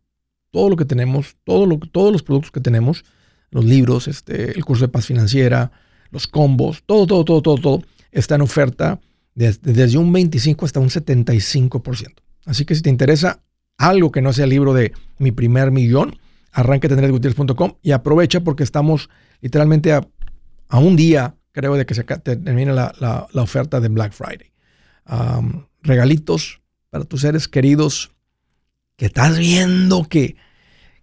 todo 0.51 0.69
lo 0.69 0.75
que 0.75 0.85
tenemos, 0.85 1.35
todos 1.43 1.67
los 1.67 2.21
productos 2.21 2.51
que 2.51 2.61
tenemos, 2.61 3.05
los 3.49 3.65
libros, 3.65 4.07
este, 4.07 4.55
el 4.55 4.63
curso 4.63 4.85
de 4.85 4.89
paz 4.89 5.07
financiera, 5.07 5.71
los 6.11 6.27
combos, 6.27 6.83
todo, 6.85 7.07
todo, 7.07 7.25
todo, 7.25 7.41
todo, 7.41 7.57
todo, 7.57 7.83
está 8.11 8.35
en 8.35 8.41
oferta 8.41 8.99
desde 9.33 9.97
un 9.97 10.13
25 10.13 10.63
hasta 10.63 10.79
un 10.79 10.89
75%. 10.89 12.13
Así 12.45 12.65
que 12.65 12.75
si 12.75 12.83
te 12.83 12.91
interesa, 12.91 13.41
algo 13.77 14.11
que 14.11 14.21
no 14.21 14.33
sea 14.33 14.45
el 14.45 14.51
libro 14.51 14.73
de 14.73 14.93
mi 15.17 15.31
primer 15.31 15.71
millón, 15.71 16.17
arranque 16.51 16.87
a 16.87 17.71
y 17.83 17.91
aprovecha 17.91 18.39
porque 18.41 18.63
estamos 18.63 19.09
literalmente 19.41 19.93
a, 19.93 20.07
un 20.71 20.95
día, 20.95 21.35
creo, 21.51 21.75
de 21.75 21.85
que 21.85 21.93
se 21.93 22.03
termine 22.03 22.73
la, 22.73 23.27
oferta 23.35 23.79
de 23.79 23.89
Black 23.89 24.13
Friday. 24.13 24.51
regalitos 25.81 26.61
para 26.89 27.05
tus 27.05 27.21
seres 27.21 27.47
queridos 27.47 28.11
que 28.95 29.05
estás 29.05 29.37
viendo 29.37 30.03
que, 30.05 30.35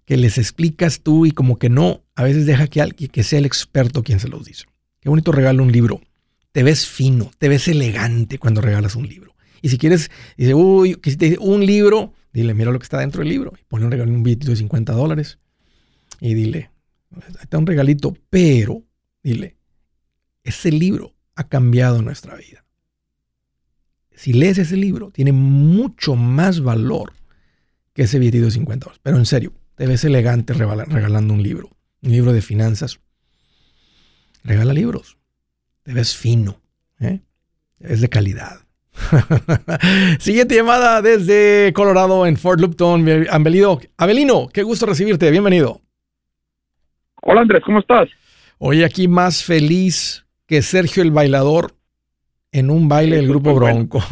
que 0.04 0.16
les 0.16 0.38
explicas 0.38 1.00
tú 1.00 1.26
y 1.26 1.30
como 1.30 1.58
que 1.58 1.68
no, 1.68 2.02
a 2.16 2.24
veces 2.24 2.46
deja 2.46 2.66
que, 2.66 2.80
alguien, 2.80 3.08
que 3.10 3.22
sea 3.22 3.38
el 3.38 3.46
experto 3.46 4.02
quien 4.02 4.18
se 4.20 4.28
los 4.28 4.44
dice. 4.44 4.64
Qué 5.00 5.08
bonito 5.08 5.32
regalo 5.32 5.62
un 5.62 5.70
libro. 5.70 6.00
Te 6.50 6.62
ves 6.62 6.86
fino, 6.86 7.30
te 7.38 7.48
ves 7.48 7.68
elegante 7.68 8.38
cuando 8.38 8.60
regalas 8.60 8.96
un 8.96 9.08
libro. 9.08 9.34
Y 9.62 9.68
si 9.68 9.78
quieres, 9.78 10.10
dice, 10.36 10.54
uy, 10.54 10.96
que 10.96 11.10
si 11.10 11.16
te 11.16 11.26
dice 11.26 11.38
un 11.40 11.64
libro, 11.64 12.12
Dile, 12.34 12.52
mira 12.52 12.72
lo 12.72 12.80
que 12.80 12.82
está 12.84 12.98
dentro 12.98 13.20
del 13.20 13.28
libro. 13.28 13.52
Y 13.58 13.62
ponle 13.64 13.86
un 13.86 13.92
regalo, 13.92 14.10
un 14.10 14.24
billetito 14.24 14.50
de 14.50 14.56
50 14.56 14.92
dólares. 14.92 15.38
Y 16.20 16.34
dile, 16.34 16.70
está 17.40 17.58
un 17.58 17.66
regalito, 17.66 18.12
pero 18.28 18.82
dile, 19.22 19.56
ese 20.42 20.72
libro 20.72 21.14
ha 21.36 21.48
cambiado 21.48 22.02
nuestra 22.02 22.34
vida. 22.34 22.64
Si 24.16 24.32
lees 24.32 24.58
ese 24.58 24.76
libro, 24.76 25.12
tiene 25.12 25.30
mucho 25.30 26.16
más 26.16 26.60
valor 26.60 27.12
que 27.92 28.02
ese 28.02 28.18
billetito 28.18 28.46
de 28.46 28.50
50 28.50 28.84
dólares. 28.84 29.00
Pero 29.04 29.16
en 29.16 29.26
serio, 29.26 29.52
te 29.76 29.86
ves 29.86 30.04
elegante 30.04 30.54
regalando 30.54 31.34
un 31.34 31.42
libro, 31.42 31.70
un 32.02 32.10
libro 32.10 32.32
de 32.32 32.42
finanzas. 32.42 32.98
Regala 34.42 34.74
libros. 34.74 35.18
Te 35.84 35.92
ves 35.92 36.16
fino. 36.16 36.60
¿eh? 36.98 37.20
Es 37.78 38.00
de 38.00 38.08
calidad. 38.08 38.63
Siguiente 40.18 40.54
llamada 40.54 41.02
desde 41.02 41.72
Colorado 41.72 42.26
en 42.26 42.36
Fort 42.36 42.60
Lupton. 42.60 43.26
Abelino, 43.30 43.78
Abelino, 43.96 44.48
qué 44.52 44.62
gusto 44.62 44.86
recibirte. 44.86 45.30
Bienvenido. 45.30 45.80
Hola 47.22 47.40
Andrés, 47.42 47.62
¿cómo 47.64 47.80
estás? 47.80 48.08
Hoy 48.58 48.82
aquí 48.82 49.08
más 49.08 49.44
feliz 49.44 50.26
que 50.46 50.62
Sergio 50.62 51.02
el 51.02 51.10
bailador 51.10 51.72
en 52.52 52.70
un 52.70 52.88
baile 52.88 53.16
del 53.16 53.28
grupo 53.28 53.54
Bronco. 53.54 53.98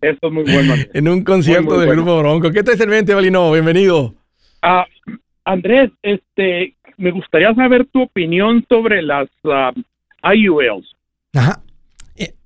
Eso 0.00 0.18
es 0.22 0.32
muy 0.32 0.42
bueno. 0.44 0.74
En 0.94 1.08
un 1.08 1.22
concierto 1.22 1.78
del 1.78 1.90
grupo 1.90 2.18
Bronco. 2.18 2.50
¿Qué 2.50 2.62
tal 2.62 2.80
en 2.80 2.90
mente, 2.90 3.12
Abelino? 3.12 3.52
Bienvenido. 3.52 4.14
Ah, 4.62 4.84
Andrés, 5.44 5.90
este, 6.02 6.74
me 6.96 7.10
gustaría 7.12 7.54
saber 7.54 7.86
tu 7.86 8.02
opinión 8.02 8.64
sobre 8.68 9.02
las 9.02 9.28
uh, 9.44 9.72
IULs. 10.32 10.96
Ajá. 11.34 11.62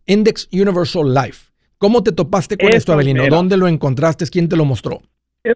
Index 0.07 0.49
Universal 0.53 1.13
Life. 1.13 1.51
¿Cómo 1.79 2.03
te 2.03 2.13
topaste 2.13 2.57
con 2.57 2.73
esto, 2.73 2.93
Abelino? 2.93 3.27
¿Dónde 3.29 3.57
lo 3.57 3.69
encontraste? 3.69 4.27
¿Quién 4.31 4.49
te 4.49 4.57
lo 4.57 4.65
mostró? 4.65 5.03
Eh, 5.45 5.53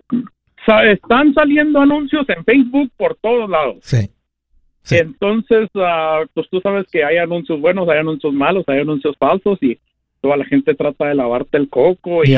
están 0.92 1.32
saliendo 1.34 1.80
anuncios 1.80 2.28
en 2.28 2.44
Facebook 2.44 2.90
por 2.96 3.16
todos 3.16 3.48
lados. 3.48 3.78
Sí. 3.82 4.10
Entonces, 4.90 5.68
ah, 5.76 6.24
pues 6.34 6.48
tú 6.50 6.60
sabes 6.60 6.86
que 6.90 7.04
hay 7.04 7.18
anuncios 7.18 7.60
buenos, 7.60 7.88
hay 7.88 7.98
anuncios 7.98 8.32
malos, 8.32 8.64
hay 8.66 8.80
anuncios 8.80 9.16
falsos 9.18 9.58
y 9.62 9.78
toda 10.20 10.36
la 10.36 10.44
gente 10.44 10.74
trata 10.74 11.06
de 11.06 11.14
lavarte 11.14 11.56
el 11.56 11.68
coco 11.68 12.24
y, 12.24 12.36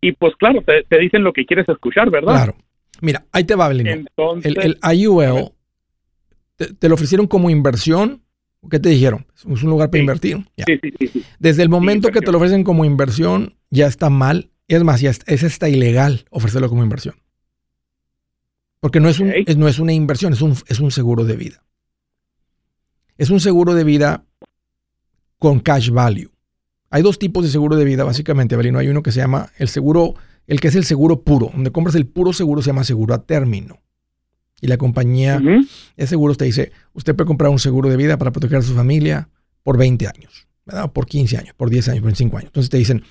y 0.00 0.12
pues 0.12 0.34
claro, 0.36 0.62
te, 0.62 0.98
dicen 0.98 1.22
lo 1.22 1.32
que 1.32 1.46
quieres 1.46 1.68
escuchar, 1.68 2.10
¿verdad? 2.10 2.34
Claro. 2.34 2.56
Mira, 3.00 3.24
ahí 3.32 3.44
te 3.44 3.54
va, 3.54 3.66
Abelino. 3.66 4.04
el, 4.42 4.58
el 4.60 4.78
IUL, 4.98 5.52
te, 6.56 6.88
lo 6.88 6.94
ofrecieron 6.94 7.26
como 7.26 7.50
inversión 7.50 8.21
¿Qué 8.70 8.78
te 8.78 8.88
dijeron? 8.88 9.26
Es 9.34 9.44
un 9.44 9.70
lugar 9.70 9.90
para 9.90 10.00
invertir. 10.00 10.46
Sí, 10.66 10.78
sí, 10.80 11.08
sí, 11.08 11.24
Desde 11.38 11.62
el 11.62 11.68
momento 11.68 12.10
que 12.10 12.20
te 12.20 12.30
lo 12.30 12.38
ofrecen 12.38 12.64
como 12.64 12.84
inversión, 12.84 13.56
ya 13.70 13.86
está 13.86 14.08
mal. 14.08 14.50
Es 14.68 14.82
más, 14.84 15.00
ya 15.00 15.10
es 15.10 15.44
hasta 15.44 15.68
ilegal 15.68 16.24
ofrecerlo 16.30 16.68
como 16.68 16.82
inversión. 16.82 17.16
Porque 18.80 19.00
no 19.00 19.08
es, 19.08 19.20
un, 19.20 19.32
no 19.56 19.68
es 19.68 19.78
una 19.78 19.92
inversión, 19.92 20.32
es 20.32 20.42
un, 20.42 20.56
es 20.66 20.80
un 20.80 20.90
seguro 20.90 21.24
de 21.24 21.36
vida. 21.36 21.62
Es 23.18 23.30
un 23.30 23.40
seguro 23.40 23.74
de 23.74 23.84
vida 23.84 24.24
con 25.38 25.60
cash 25.60 25.90
value. 25.90 26.30
Hay 26.90 27.02
dos 27.02 27.18
tipos 27.18 27.44
de 27.44 27.50
seguro 27.50 27.76
de 27.76 27.84
vida, 27.84 28.04
básicamente, 28.04 28.56
Belino. 28.56 28.78
Hay 28.78 28.88
uno 28.88 29.02
que 29.02 29.12
se 29.12 29.20
llama 29.20 29.50
el 29.56 29.68
seguro 29.68 30.14
el 30.46 30.60
que 30.60 30.68
es 30.68 30.74
el 30.74 30.84
seguro 30.84 31.22
puro. 31.22 31.50
Donde 31.52 31.72
compras 31.72 31.94
el 31.94 32.06
puro 32.06 32.32
seguro 32.32 32.62
se 32.62 32.68
llama 32.68 32.84
seguro 32.84 33.14
a 33.14 33.24
término. 33.24 33.80
Y 34.62 34.68
la 34.68 34.78
compañía 34.78 35.42
de 35.96 36.06
seguros 36.06 36.38
te 36.38 36.44
dice, 36.44 36.70
usted 36.94 37.16
puede 37.16 37.26
comprar 37.26 37.50
un 37.50 37.58
seguro 37.58 37.90
de 37.90 37.96
vida 37.96 38.16
para 38.16 38.30
proteger 38.30 38.58
a 38.58 38.62
su 38.62 38.74
familia 38.74 39.28
por 39.64 39.76
20 39.76 40.06
años, 40.06 40.46
¿verdad? 40.64 40.92
por 40.92 41.06
15 41.06 41.36
años, 41.36 41.54
por 41.56 41.68
10 41.68 41.88
años, 41.88 42.00
por 42.00 42.06
25 42.06 42.36
años. 42.38 42.48
Entonces 42.50 42.70
te 42.70 42.76
dicen, 42.76 43.02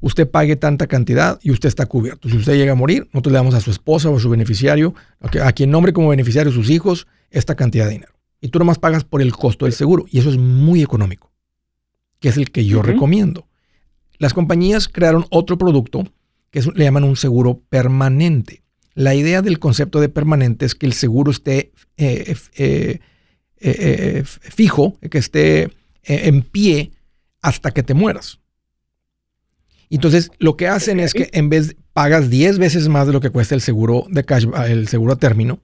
usted 0.00 0.30
pague 0.30 0.54
tanta 0.54 0.86
cantidad 0.86 1.40
y 1.42 1.50
usted 1.50 1.68
está 1.68 1.86
cubierto. 1.86 2.28
Si 2.28 2.36
usted 2.36 2.54
llega 2.54 2.70
a 2.70 2.76
morir, 2.76 3.08
nosotros 3.12 3.32
le 3.32 3.38
damos 3.38 3.54
a 3.54 3.60
su 3.60 3.72
esposa 3.72 4.10
o 4.10 4.16
a 4.16 4.20
su 4.20 4.30
beneficiario, 4.30 4.94
a 5.42 5.52
quien 5.52 5.72
nombre 5.72 5.92
como 5.92 6.08
beneficiario 6.10 6.52
sus 6.52 6.70
hijos, 6.70 7.08
esta 7.30 7.56
cantidad 7.56 7.86
de 7.86 7.94
dinero. 7.94 8.12
Y 8.40 8.48
tú 8.48 8.60
nomás 8.60 8.78
pagas 8.78 9.02
por 9.02 9.20
el 9.20 9.32
costo 9.32 9.64
del 9.64 9.74
seguro. 9.74 10.04
Y 10.08 10.20
eso 10.20 10.30
es 10.30 10.38
muy 10.38 10.82
económico, 10.82 11.32
que 12.20 12.28
es 12.28 12.36
el 12.36 12.52
que 12.52 12.64
yo 12.64 12.80
recomiendo. 12.82 13.48
Las 14.18 14.34
compañías 14.34 14.86
crearon 14.86 15.26
otro 15.30 15.58
producto 15.58 16.04
que 16.50 16.62
le 16.62 16.84
llaman 16.84 17.02
un 17.02 17.16
seguro 17.16 17.60
permanente. 17.68 18.62
La 18.96 19.14
idea 19.14 19.42
del 19.42 19.58
concepto 19.58 20.00
de 20.00 20.08
permanente 20.08 20.64
es 20.64 20.74
que 20.74 20.86
el 20.86 20.94
seguro 20.94 21.30
esté 21.30 21.70
eh, 21.98 22.34
eh, 22.56 23.00
eh, 23.60 24.22
fijo, 24.24 24.98
que 25.10 25.18
esté 25.18 25.70
en 26.02 26.40
pie 26.40 26.92
hasta 27.42 27.72
que 27.72 27.82
te 27.82 27.92
mueras. 27.92 28.40
Entonces, 29.90 30.30
lo 30.38 30.56
que 30.56 30.68
hacen 30.68 30.98
es 30.98 31.12
que 31.12 31.28
en 31.34 31.50
vez 31.50 31.76
pagas 31.92 32.30
10 32.30 32.58
veces 32.58 32.88
más 32.88 33.06
de 33.06 33.12
lo 33.12 33.20
que 33.20 33.28
cuesta 33.28 33.54
el 33.54 33.60
seguro 33.60 34.06
de 34.08 34.24
cash, 34.24 34.46
el 34.66 34.88
seguro 34.88 35.12
a 35.12 35.18
término, 35.18 35.60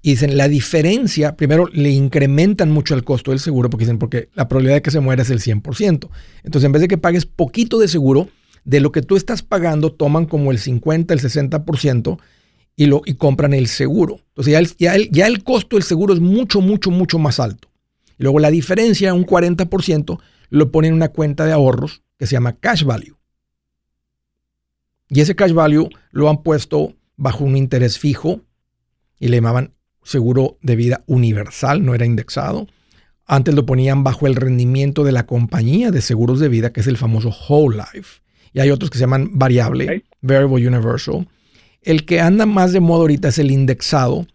y 0.00 0.12
dicen 0.12 0.38
la 0.38 0.48
diferencia, 0.48 1.36
primero 1.36 1.66
le 1.74 1.90
incrementan 1.90 2.70
mucho 2.70 2.94
el 2.94 3.04
costo 3.04 3.32
del 3.32 3.40
seguro 3.40 3.68
porque 3.68 3.84
dicen 3.84 3.98
porque 3.98 4.30
la 4.32 4.48
probabilidad 4.48 4.76
de 4.76 4.82
que 4.82 4.90
se 4.90 5.00
muera 5.00 5.20
es 5.20 5.28
el 5.30 5.40
100%. 5.40 6.08
Entonces, 6.42 6.64
en 6.64 6.72
vez 6.72 6.80
de 6.80 6.88
que 6.88 6.96
pagues 6.96 7.26
poquito 7.26 7.78
de 7.78 7.88
seguro, 7.88 8.30
de 8.64 8.80
lo 8.80 8.92
que 8.92 9.02
tú 9.02 9.16
estás 9.16 9.42
pagando, 9.42 9.92
toman 9.92 10.24
como 10.24 10.52
el 10.52 10.58
50, 10.58 11.12
el 11.12 11.20
60% 11.20 12.18
y, 12.76 12.86
lo, 12.86 13.02
y 13.04 13.14
compran 13.14 13.54
el 13.54 13.66
seguro. 13.66 14.20
Entonces, 14.28 14.52
ya 14.52 14.58
el, 14.58 14.76
ya, 14.76 14.94
el, 14.94 15.10
ya 15.10 15.26
el 15.26 15.44
costo 15.44 15.76
del 15.76 15.82
seguro 15.82 16.14
es 16.14 16.20
mucho, 16.20 16.60
mucho, 16.60 16.90
mucho 16.90 17.18
más 17.18 17.40
alto. 17.40 17.68
Y 18.18 18.22
luego 18.22 18.38
la 18.38 18.50
diferencia, 18.50 19.14
un 19.14 19.26
40%, 19.26 20.18
lo 20.50 20.70
ponen 20.70 20.90
en 20.90 20.94
una 20.96 21.08
cuenta 21.08 21.46
de 21.46 21.52
ahorros 21.52 22.02
que 22.18 22.26
se 22.26 22.32
llama 22.32 22.54
cash 22.54 22.84
value. 22.84 23.16
Y 25.08 25.20
ese 25.20 25.34
cash 25.34 25.52
value 25.52 25.88
lo 26.10 26.30
han 26.30 26.42
puesto 26.42 26.94
bajo 27.16 27.44
un 27.44 27.56
interés 27.56 27.98
fijo 27.98 28.40
y 29.18 29.28
le 29.28 29.36
llamaban 29.36 29.74
seguro 30.02 30.58
de 30.62 30.76
vida 30.76 31.04
universal, 31.06 31.84
no 31.84 31.94
era 31.94 32.06
indexado. 32.06 32.66
Antes 33.26 33.54
lo 33.54 33.66
ponían 33.66 34.04
bajo 34.04 34.26
el 34.26 34.34
rendimiento 34.34 35.04
de 35.04 35.12
la 35.12 35.26
compañía 35.26 35.90
de 35.90 36.00
seguros 36.00 36.40
de 36.40 36.48
vida, 36.48 36.72
que 36.72 36.80
es 36.80 36.86
el 36.86 36.96
famoso 36.96 37.30
Whole 37.48 37.76
Life. 37.76 38.20
Y 38.52 38.60
hay 38.60 38.70
otros 38.70 38.90
que 38.90 38.98
se 38.98 39.04
llaman 39.04 39.30
variable, 39.32 40.04
Variable 40.20 40.66
Universal. 40.66 41.28
El 41.82 42.04
que 42.04 42.20
anda 42.20 42.46
más 42.46 42.72
de 42.72 42.80
moda 42.80 43.00
ahorita 43.00 43.28
es 43.28 43.38
el 43.38 43.50
indexado, 43.50 44.26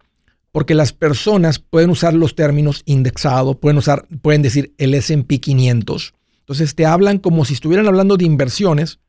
porque 0.52 0.76
las 0.76 0.92
personas 0.92 1.60
pueden 1.60 1.90
usar 1.90 2.14
los 2.14 2.36
términos 2.36 2.84
indexado, 2.86 3.60
pueden 3.60 3.78
usar, 3.78 4.08
pueden 4.22 4.42
decir 4.42 4.74
el 4.78 4.94
S&P 4.94 5.40
500. 5.40 6.14
Entonces 6.40 6.76
te 6.76 6.86
hablan 6.86 7.20
como 7.20 7.46
si 7.46 7.54
estuvieran 7.54 7.88
hablando 7.88 8.18
de 8.18 8.26
inversiones, 8.26 9.00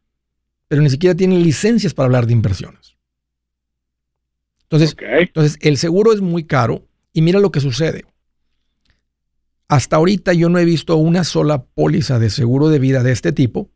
pero 0.68 0.82
ni 0.82 0.90
siquiera 0.90 1.16
tienen 1.16 1.42
licencias 1.42 1.94
para 1.94 2.06
hablar 2.06 2.26
de 2.26 2.32
inversiones. 2.32 2.96
Entonces, 4.64 4.94
entonces, 5.00 5.58
el 5.62 5.78
seguro 5.78 6.12
es 6.12 6.20
muy 6.20 6.44
caro 6.44 6.84
y 7.12 7.22
mira 7.22 7.40
lo 7.40 7.50
que 7.50 7.60
sucede. 7.60 8.04
Hasta 9.66 9.96
ahorita 9.96 10.34
yo 10.34 10.48
no 10.48 10.58
he 10.58 10.64
visto 10.64 10.96
una 10.96 11.24
sola 11.24 11.64
póliza 11.64 12.18
de 12.18 12.28
seguro 12.28 12.68
de 12.68 12.78
vida 12.78 13.02
de 13.02 13.12
este 13.12 13.32
tipo, 13.32 13.70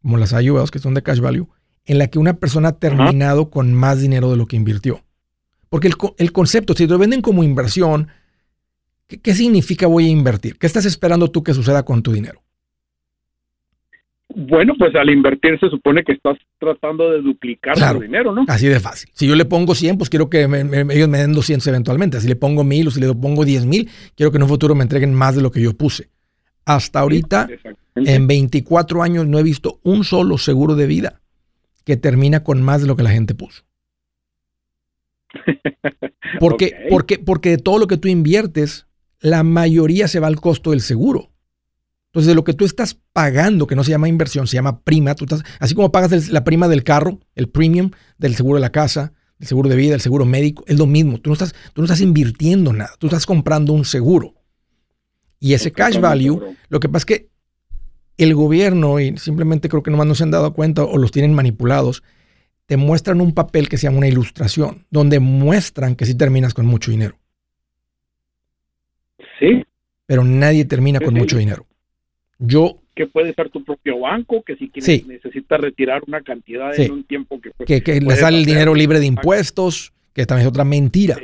como 0.00 0.18
las 0.18 0.32
IULs 0.32 0.70
que 0.70 0.80
son 0.80 0.94
de 0.94 1.02
cash 1.02 1.20
value, 1.20 1.48
en 1.86 1.98
la 1.98 2.08
que 2.08 2.18
una 2.18 2.34
persona 2.34 2.68
ha 2.68 2.78
terminado 2.78 3.50
con 3.50 3.74
más 3.74 4.00
dinero 4.00 4.30
de 4.30 4.36
lo 4.36 4.46
que 4.46 4.56
invirtió. 4.56 5.00
Porque 5.68 5.88
el, 6.18 6.32
concepto, 6.32 6.74
si 6.74 6.86
te 6.86 6.92
lo 6.92 6.98
venden 6.98 7.22
como 7.22 7.42
inversión, 7.42 8.08
¿qué 9.08 9.34
significa 9.34 9.86
voy 9.86 10.06
a 10.06 10.10
invertir? 10.10 10.58
¿Qué 10.58 10.66
estás 10.66 10.84
esperando 10.84 11.30
tú 11.30 11.42
que 11.42 11.54
suceda 11.54 11.82
con 11.82 12.02
tu 12.02 12.12
dinero? 12.12 12.42
Bueno, 14.34 14.74
pues 14.78 14.94
al 14.94 15.10
invertir 15.10 15.58
se 15.60 15.68
supone 15.68 16.04
que 16.04 16.12
estás 16.12 16.38
tratando 16.58 17.10
de 17.10 17.20
duplicar 17.20 17.74
tu 17.94 18.00
dinero, 18.00 18.34
¿no? 18.34 18.44
Así 18.48 18.66
de 18.66 18.80
fácil. 18.80 19.10
Si 19.14 19.26
yo 19.26 19.34
le 19.34 19.44
pongo 19.44 19.74
100, 19.74 19.98
pues 19.98 20.08
quiero 20.08 20.30
que 20.30 20.42
ellos 20.42 21.08
me 21.08 21.18
den 21.18 21.32
200 21.32 21.66
eventualmente. 21.66 22.20
Si 22.20 22.28
le 22.28 22.36
pongo 22.36 22.64
1000 22.64 22.88
o 22.88 22.90
si 22.90 23.00
le 23.00 23.12
pongo 23.14 23.44
10 23.44 23.66
mil, 23.66 23.90
quiero 24.14 24.30
que 24.30 24.36
en 24.36 24.42
un 24.42 24.48
futuro 24.48 24.74
me 24.74 24.82
entreguen 24.82 25.14
más 25.14 25.36
de 25.36 25.42
lo 25.42 25.50
que 25.50 25.60
yo 25.60 25.74
puse. 25.74 26.08
Hasta 26.64 27.00
ahorita, 27.00 27.48
en 27.94 28.26
24 28.26 29.02
años, 29.02 29.26
no 29.26 29.38
he 29.38 29.42
visto 29.42 29.80
un 29.82 30.04
solo 30.04 30.38
seguro 30.38 30.76
de 30.76 30.86
vida 30.86 31.21
que 31.84 31.96
termina 31.96 32.44
con 32.44 32.62
más 32.62 32.80
de 32.80 32.86
lo 32.86 32.96
que 32.96 33.02
la 33.02 33.10
gente 33.10 33.34
puso. 33.34 33.64
Porque, 36.40 36.86
porque, 36.88 37.18
porque 37.18 37.50
de 37.50 37.58
todo 37.58 37.78
lo 37.78 37.86
que 37.86 37.98
tú 37.98 38.08
inviertes, 38.08 38.86
la 39.20 39.42
mayoría 39.42 40.08
se 40.08 40.18
va 40.18 40.28
al 40.28 40.40
costo 40.40 40.70
del 40.70 40.80
seguro. 40.80 41.30
Entonces, 42.06 42.28
de 42.28 42.34
lo 42.34 42.44
que 42.44 42.54
tú 42.54 42.64
estás 42.64 42.98
pagando, 43.12 43.66
que 43.66 43.76
no 43.76 43.84
se 43.84 43.90
llama 43.90 44.08
inversión, 44.08 44.46
se 44.46 44.54
llama 44.54 44.80
prima, 44.80 45.14
tú 45.14 45.24
estás, 45.24 45.42
así 45.60 45.74
como 45.74 45.92
pagas 45.92 46.28
la 46.28 46.44
prima 46.44 46.68
del 46.68 46.84
carro, 46.84 47.20
el 47.34 47.48
premium, 47.48 47.90
del 48.18 48.34
seguro 48.34 48.56
de 48.56 48.60
la 48.60 48.72
casa, 48.72 49.12
del 49.38 49.48
seguro 49.48 49.68
de 49.68 49.76
vida, 49.76 49.94
el 49.94 50.00
seguro 50.00 50.24
médico, 50.24 50.64
es 50.66 50.78
lo 50.78 50.86
mismo. 50.86 51.18
Tú 51.18 51.30
no 51.30 51.34
estás, 51.34 51.54
tú 51.72 51.80
no 51.80 51.84
estás 51.84 52.00
invirtiendo 52.00 52.72
nada, 52.72 52.92
tú 52.98 53.06
estás 53.06 53.26
comprando 53.26 53.72
un 53.72 53.84
seguro. 53.84 54.34
Y 55.38 55.54
ese 55.54 55.72
cash 55.72 55.98
value, 55.98 56.54
lo 56.68 56.80
que 56.80 56.88
pasa 56.88 56.98
es 56.98 57.06
que 57.06 57.31
el 58.18 58.34
gobierno, 58.34 59.00
y 59.00 59.16
simplemente 59.16 59.68
creo 59.68 59.82
que 59.82 59.90
nomás 59.90 60.06
no 60.06 60.14
se 60.14 60.24
han 60.24 60.30
dado 60.30 60.52
cuenta 60.52 60.84
o 60.84 60.98
los 60.98 61.10
tienen 61.10 61.34
manipulados, 61.34 62.02
te 62.66 62.76
muestran 62.76 63.20
un 63.20 63.34
papel 63.34 63.68
que 63.68 63.76
se 63.76 63.84
llama 63.84 63.98
una 63.98 64.08
ilustración, 64.08 64.86
donde 64.90 65.20
muestran 65.20 65.96
que 65.96 66.06
sí 66.06 66.14
terminas 66.14 66.54
con 66.54 66.66
mucho 66.66 66.90
dinero. 66.90 67.16
Sí. 69.38 69.64
Pero 70.06 70.24
nadie 70.24 70.64
termina 70.64 71.00
con 71.00 71.14
mucho 71.14 71.38
dinero. 71.38 71.66
Yo 72.38 72.82
que 72.94 73.06
puede 73.06 73.32
ser 73.34 73.50
tu 73.50 73.64
propio 73.64 74.00
banco, 74.00 74.42
que 74.42 74.56
si 74.56 74.68
quieres, 74.68 75.06
necesitas 75.06 75.60
retirar 75.60 76.02
una 76.06 76.20
cantidad 76.20 76.78
en 76.78 76.92
un 76.92 77.04
tiempo 77.04 77.40
que... 77.40 77.50
Pues, 77.50 77.82
que, 77.82 78.00
le 78.00 78.16
sale 78.16 78.38
el 78.38 78.44
dinero 78.44 78.74
libre 78.74 79.00
de 79.00 79.06
impuestos, 79.06 79.92
que 80.12 80.26
también 80.26 80.46
es 80.46 80.50
otra 80.50 80.64
mentira. 80.64 81.16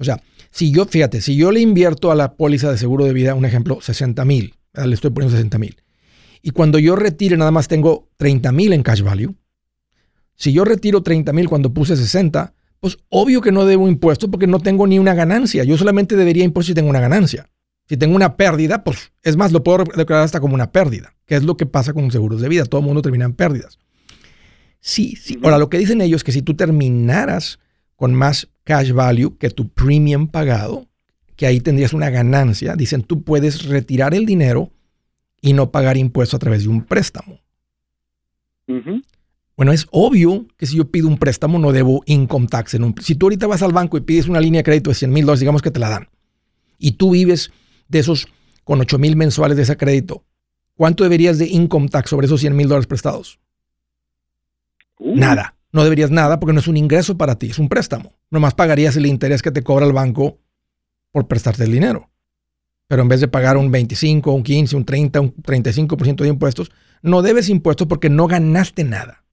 O 0.00 0.04
sea, 0.04 0.20
si 0.50 0.72
yo, 0.72 0.84
fíjate, 0.84 1.20
si 1.20 1.36
yo 1.36 1.52
le 1.52 1.60
invierto 1.60 2.10
a 2.10 2.14
la 2.14 2.32
póliza 2.32 2.70
de 2.70 2.78
seguro 2.78 3.04
de 3.04 3.12
vida, 3.12 3.34
un 3.34 3.44
ejemplo, 3.44 3.80
60 3.80 4.24
mil, 4.24 4.54
le 4.74 4.94
estoy 4.94 5.10
poniendo 5.10 5.36
60 5.36 5.58
mil, 5.58 5.76
y 6.42 6.50
cuando 6.50 6.78
yo 6.78 6.96
retire 6.96 7.36
nada 7.36 7.50
más 7.50 7.68
tengo 7.68 8.08
30 8.16 8.52
mil 8.52 8.72
en 8.72 8.82
cash 8.82 9.02
value, 9.02 9.34
si 10.34 10.52
yo 10.52 10.64
retiro 10.64 11.02
30 11.02 11.32
mil 11.32 11.48
cuando 11.48 11.72
puse 11.72 11.96
60, 11.96 12.52
pues 12.80 12.98
obvio 13.10 13.40
que 13.40 13.52
no 13.52 13.64
debo 13.64 13.86
impuestos 13.86 14.28
porque 14.28 14.48
no 14.48 14.58
tengo 14.58 14.86
ni 14.88 14.98
una 14.98 15.14
ganancia. 15.14 15.62
Yo 15.62 15.78
solamente 15.78 16.16
debería 16.16 16.44
impuestos 16.44 16.68
si 16.68 16.74
tengo 16.74 16.90
una 16.90 17.00
ganancia. 17.00 17.48
Si 17.88 17.96
tengo 17.96 18.16
una 18.16 18.36
pérdida, 18.36 18.82
pues 18.82 19.12
es 19.22 19.36
más, 19.36 19.52
lo 19.52 19.62
puedo 19.62 19.84
declarar 19.96 20.24
hasta 20.24 20.40
como 20.40 20.54
una 20.54 20.72
pérdida, 20.72 21.14
que 21.26 21.36
es 21.36 21.44
lo 21.44 21.56
que 21.56 21.66
pasa 21.66 21.92
con 21.92 22.10
seguros 22.10 22.40
de 22.40 22.48
vida. 22.48 22.64
Todo 22.64 22.80
el 22.80 22.86
mundo 22.86 23.02
termina 23.02 23.24
en 23.24 23.34
pérdidas. 23.34 23.78
Sí, 24.80 25.14
sí. 25.14 25.38
Ahora, 25.44 25.58
lo 25.58 25.68
que 25.68 25.78
dicen 25.78 26.00
ellos 26.00 26.20
es 26.20 26.24
que 26.24 26.32
si 26.32 26.42
tú 26.42 26.54
terminaras 26.54 27.60
con 27.94 28.14
más 28.14 28.48
cash 28.64 28.92
value 28.92 29.36
que 29.38 29.50
tu 29.50 29.68
premium 29.68 30.26
pagado, 30.26 30.88
que 31.36 31.46
ahí 31.46 31.60
tendrías 31.60 31.92
una 31.92 32.10
ganancia, 32.10 32.74
dicen 32.74 33.02
tú 33.02 33.22
puedes 33.22 33.64
retirar 33.66 34.14
el 34.14 34.26
dinero 34.26 34.72
y 35.42 35.52
no 35.52 35.70
pagar 35.70 35.98
impuestos 35.98 36.36
a 36.36 36.38
través 36.38 36.62
de 36.62 36.68
un 36.68 36.84
préstamo. 36.84 37.40
Bueno, 39.56 39.72
es 39.72 39.86
obvio 39.90 40.46
que 40.56 40.66
si 40.66 40.76
yo 40.76 40.90
pido 40.90 41.08
un 41.08 41.18
préstamo 41.18 41.58
no 41.58 41.72
debo 41.72 42.02
income 42.06 42.46
tax. 42.46 42.74
En 42.74 42.84
un, 42.84 42.94
si 43.02 43.16
tú 43.16 43.26
ahorita 43.26 43.46
vas 43.46 43.62
al 43.62 43.72
banco 43.72 43.98
y 43.98 44.00
pides 44.00 44.28
una 44.28 44.40
línea 44.40 44.60
de 44.60 44.64
crédito 44.64 44.90
de 44.90 44.94
100 44.94 45.12
mil 45.12 45.26
dólares, 45.26 45.40
digamos 45.40 45.60
que 45.60 45.70
te 45.70 45.80
la 45.80 45.90
dan, 45.90 46.08
y 46.78 46.92
tú 46.92 47.10
vives 47.10 47.52
de 47.88 47.98
esos 47.98 48.28
con 48.64 48.80
8 48.80 48.98
mil 48.98 49.16
mensuales 49.16 49.56
de 49.56 49.64
ese 49.64 49.76
crédito, 49.76 50.24
¿cuánto 50.74 51.02
deberías 51.02 51.38
de 51.38 51.48
income 51.48 51.88
tax 51.88 52.08
sobre 52.08 52.26
esos 52.26 52.40
100 52.40 52.56
mil 52.56 52.68
dólares 52.68 52.86
prestados? 52.86 53.38
Uh. 54.98 55.16
Nada. 55.16 55.56
No 55.72 55.84
deberías 55.84 56.10
nada 56.10 56.38
porque 56.38 56.52
no 56.52 56.60
es 56.60 56.68
un 56.68 56.76
ingreso 56.76 57.16
para 57.16 57.36
ti, 57.38 57.46
es 57.46 57.58
un 57.58 57.68
préstamo. 57.68 58.14
Nomás 58.30 58.54
pagarías 58.54 58.96
el 58.96 59.06
interés 59.06 59.42
que 59.42 59.50
te 59.50 59.62
cobra 59.62 59.86
el 59.86 59.92
banco 59.92 60.38
por 61.10 61.26
prestarte 61.26 61.64
el 61.64 61.72
dinero. 61.72 62.11
Pero 62.92 63.04
en 63.04 63.08
vez 63.08 63.22
de 63.22 63.28
pagar 63.28 63.56
un 63.56 63.70
25, 63.70 64.30
un 64.30 64.42
15, 64.42 64.76
un 64.76 64.84
30, 64.84 65.20
un 65.22 65.34
35% 65.36 66.16
de 66.16 66.28
impuestos, 66.28 66.70
no 67.00 67.22
debes 67.22 67.48
impuestos 67.48 67.86
porque 67.86 68.10
no 68.10 68.26
ganaste 68.26 68.84
nada. 68.84 69.24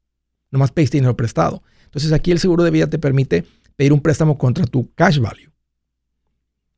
Nomás 0.49 0.71
pediste 0.71 0.95
dinero 0.95 1.17
prestado. 1.17 1.61
Entonces 1.83 2.13
aquí 2.13 2.31
el 2.31 2.39
seguro 2.39 2.63
de 2.63 2.71
vida 2.71 2.87
te 2.87 2.99
permite 2.99 3.43
pedir 3.75 3.91
un 3.91 3.99
préstamo 3.99 4.37
contra 4.37 4.65
tu 4.65 4.93
cash 4.93 5.19
value. 5.19 5.51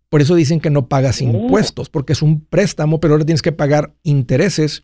Por 0.09 0.21
eso 0.21 0.33
dicen 0.33 0.59
que 0.59 0.71
no 0.71 0.87
pagas 0.87 1.21
oh. 1.21 1.25
impuestos, 1.25 1.87
porque 1.87 2.13
es 2.13 2.23
un 2.23 2.43
préstamo, 2.45 2.99
pero 2.99 3.13
ahora 3.13 3.25
tienes 3.25 3.43
que 3.43 3.51
pagar 3.51 3.93
intereses 4.01 4.81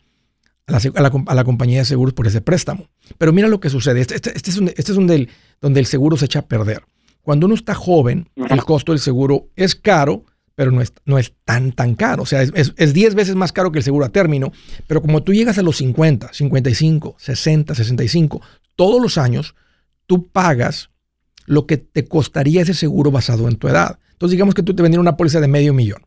a 0.68 1.02
la, 1.34 1.44
compañía 1.44 1.80
de 1.80 1.86
seguros 1.86 2.14
por 2.14 2.28
ese 2.28 2.42
préstamo. 2.42 2.90
Pero 3.18 3.34
mira 3.34 3.48
lo 3.48 3.60
que 3.60 3.72
sucede. 3.72 4.02
Este, 4.02 4.14
este, 4.14 4.38
este 4.38 4.52
es, 4.52 4.62
este 4.78 4.94
donde, 4.94 5.16
el, 5.16 5.30
donde 5.62 5.80
el 5.80 5.88
seguro 5.88 6.16
se 6.16 6.26
echa 6.26 6.42
a 6.42 6.48
perder. 6.48 6.84
Cuando 7.24 7.48
uno 7.48 7.56
está 7.56 7.74
joven, 7.74 8.30
el 8.36 8.64
costo 8.64 8.92
del 8.92 9.00
seguro 9.00 9.50
es 9.56 9.74
caro, 9.74 10.26
pero 10.58 10.72
no 10.72 10.82
es, 10.82 10.92
no 11.06 11.20
es 11.20 11.34
tan, 11.46 11.72
tan 11.72 11.94
caro. 11.94 12.24
O 12.24 12.26
sea, 12.26 12.42
es 12.42 12.94
10 12.94 13.14
veces 13.14 13.36
más 13.36 13.54
caro 13.54 13.72
que 13.72 13.78
el 13.78 13.84
seguro 13.84 14.08
a 14.08 14.10
término. 14.10 14.52
Pero 14.88 15.04
como 15.04 15.22
tú 15.22 15.32
llegas 15.32 15.60
a 15.60 15.62
los 15.62 15.78
50, 15.78 16.34
55, 16.34 17.16
60, 17.20 17.76
65, 17.76 18.42
todos 18.76 19.00
los 19.00 19.20
años, 19.20 19.54
tú 20.08 20.30
pagas 20.30 20.90
lo 21.46 21.68
que 21.68 21.78
te 21.78 22.06
costaría 22.06 22.64
ese 22.64 22.74
seguro 22.74 23.12
basado 23.12 23.48
en 23.48 23.58
tu 23.58 23.68
edad. 23.68 24.00
Entonces, 24.14 24.32
digamos 24.32 24.56
que 24.56 24.64
tú 24.64 24.74
te 24.74 24.82
vendieras 24.82 25.02
una 25.02 25.16
póliza 25.16 25.40
de 25.40 25.48
medio 25.48 25.76
millón 25.76 26.02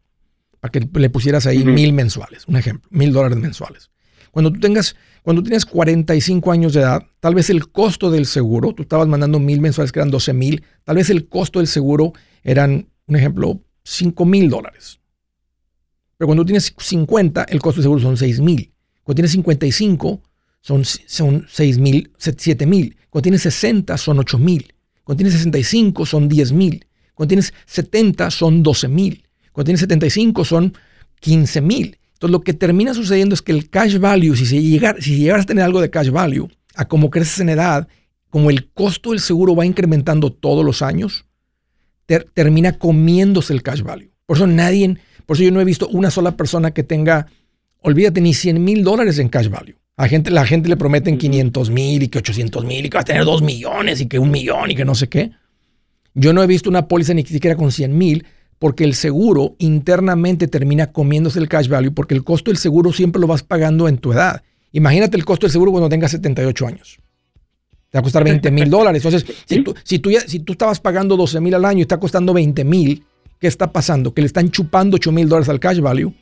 para 0.59 0.73
que 0.73 0.81
le 0.93 1.11
pusieras 1.11 1.47
ahí 1.47 1.65
mil 1.65 1.93
mensuales, 1.93 2.49
un 2.49 2.57
ejemplo, 2.57 2.89
mil 2.91 3.13
dólares 3.13 3.39
mensuales. 3.39 3.93
Cuando 4.33 4.53
tú 4.53 4.59
tengas, 4.59 4.97
cuando 5.23 5.45
tienes 5.45 5.65
45 5.65 6.51
años 6.51 6.73
de 6.73 6.81
edad, 6.81 7.07
tal 7.21 7.37
vez 7.37 7.51
el 7.51 7.69
costo 7.69 8.11
del 8.11 8.27
seguro, 8.27 8.73
tú 8.73 8.83
estabas 8.83 9.07
mandando 9.07 9.39
mil 9.39 9.61
mensuales 9.61 9.93
que 9.93 10.01
eran 10.01 10.11
12 10.11 10.33
mil, 10.33 10.65
tal 10.83 10.97
vez 10.97 11.09
el 11.09 11.29
costo 11.29 11.61
del 11.61 11.69
seguro 11.69 12.15
eran, 12.43 12.89
un 13.07 13.15
ejemplo, 13.15 13.63
5 13.91 14.25
mil 14.25 14.49
dólares. 14.49 15.01
Pero 16.17 16.27
cuando 16.27 16.45
tienes 16.45 16.73
50, 16.77 17.45
el 17.45 17.61
costo 17.61 17.81
del 17.81 17.85
seguro 17.85 18.01
son 18.01 18.17
6 18.17 18.41
mil. 18.41 18.73
Cuando 19.03 19.17
tienes 19.17 19.33
55, 19.33 20.23
son, 20.61 20.85
son 20.85 21.47
6 21.49 21.79
mil, 21.79 22.13
7 22.19 22.67
mil. 22.67 22.97
Cuando 23.09 23.23
tienes 23.23 23.43
60, 23.43 23.97
son 23.99 24.19
8 24.21 24.39
mil. 24.39 24.73
Cuando 25.03 25.19
tienes 25.19 25.35
65, 25.35 26.07
son 26.07 26.29
10 26.29 26.53
mil. 26.53 26.87
Cuando 27.15 27.29
tienes 27.29 27.53
70, 27.67 28.31
son 28.31 28.63
12 28.63 28.89
mil. 28.89 29.25
Cuando 29.53 29.67
tienes 29.67 29.81
75, 29.81 30.45
son 30.45 30.75
15 31.21 31.61
mil. 31.61 31.99
Entonces, 32.13 32.33
lo 32.33 32.43
que 32.43 32.53
termina 32.55 32.95
sucediendo 32.95 33.35
es 33.35 33.43
que 33.43 33.53
el 33.53 33.71
cash 33.71 33.99
value, 33.99 34.37
si, 34.37 34.47
se 34.47 34.61
si 35.01 35.17
llegaras 35.17 35.45
a 35.45 35.47
tener 35.47 35.65
algo 35.65 35.81
de 35.81 35.91
cash 35.91 36.11
value, 36.11 36.49
a 36.77 36.87
como 36.87 37.11
creces 37.11 37.41
en 37.41 37.49
edad, 37.49 37.89
como 38.29 38.51
el 38.51 38.71
costo 38.71 39.11
del 39.11 39.21
seguro 39.21 39.57
va 39.57 39.67
incrementando 39.67 40.33
todos 40.33 40.65
los 40.65 40.83
años, 40.83 41.25
termina 42.19 42.79
comiéndose 42.79 43.53
el 43.53 43.63
cash 43.63 43.83
value. 43.83 44.11
Por 44.27 44.37
eso 44.37 44.47
nadie, 44.47 44.97
por 45.27 45.37
eso 45.37 45.45
yo 45.45 45.51
no 45.51 45.61
he 45.61 45.65
visto 45.65 45.89
una 45.89 46.11
sola 46.11 46.37
persona 46.37 46.73
que 46.73 46.83
tenga, 46.83 47.27
olvídate, 47.81 48.21
ni 48.21 48.35
100 48.35 48.63
mil 48.63 48.85
dólares 48.85 49.19
en 49.19 49.29
cash 49.29 49.49
value. 49.49 49.77
A 49.97 50.09
gente, 50.09 50.31
la 50.31 50.47
gente 50.47 50.69
le 50.69 50.77
prometen 50.77 51.19
500 51.19 51.71
mil 51.71 52.03
y 52.03 52.09
que 52.09 52.19
800 52.19 52.65
mil 52.65 52.87
y 52.87 52.91
que 52.91 52.97
va 52.97 53.03
a 53.03 53.05
tener 53.05 53.25
2 53.25 53.43
millones 53.43 54.01
y 54.01 54.07
que 54.07 54.19
un 54.19 54.31
millón 54.31 54.71
y 54.71 54.75
que 54.75 54.85
no 54.85 54.95
sé 54.95 55.09
qué. 55.09 55.33
Yo 56.15 56.33
no 56.33 56.43
he 56.43 56.47
visto 56.47 56.71
una 56.71 56.89
póliza 56.89 57.15
ni 57.15 57.25
siquiera 57.25 57.57
con 57.57 57.71
100 57.71 57.97
mil 57.97 58.27
porque 58.59 58.85
el 58.85 58.95
seguro 58.95 59.57
internamente 59.59 60.49
termina 60.49 60.93
comiéndose 60.93 61.39
el 61.39 61.49
cash 61.49 61.69
value 61.69 61.93
porque 61.93 62.15
el 62.15 62.25
costo 62.25 62.51
del 62.51 62.59
seguro 62.59 62.93
siempre 62.93 63.21
lo 63.21 63.27
vas 63.27 63.43
pagando 63.43 63.89
en 63.89 63.99
tu 63.99 64.13
edad. 64.13 64.43
Imagínate 64.73 65.17
el 65.17 65.25
costo 65.25 65.47
del 65.47 65.53
seguro 65.53 65.73
cuando 65.73 65.89
tengas 65.89 66.13
78 66.13 66.67
años. 66.67 66.99
Te 67.91 67.99
va 67.99 68.01
a 68.01 68.03
costar 68.03 68.25
20 68.25 68.51
mil 68.51 68.71
dólares. 68.71 69.05
Entonces, 69.05 69.37
si 69.47 69.63
tú, 69.63 69.75
si, 69.83 69.99
tú 69.99 70.11
si 70.27 70.41
tú 70.41 70.53
estabas 70.53 70.81
pagando 70.81 71.17
12 71.17 71.41
mil 71.41 71.55
al 71.55 71.65
año 71.65 71.79
y 71.79 71.83
está 71.83 71.99
costando 71.99 72.33
20 72.33 72.65
mil, 72.65 73.05
¿qué 73.41 73.47
está 73.47 73.73
pasando? 73.73 74.15
Que 74.15 74.23
le 74.23 74.27
están 74.27 74.51
chupando 74.51 74.97
8 74.97 75.13
mil 75.13 75.29
dólares 75.29 75.49
al 75.49 75.61
cash 75.61 75.81
value. 75.81 76.13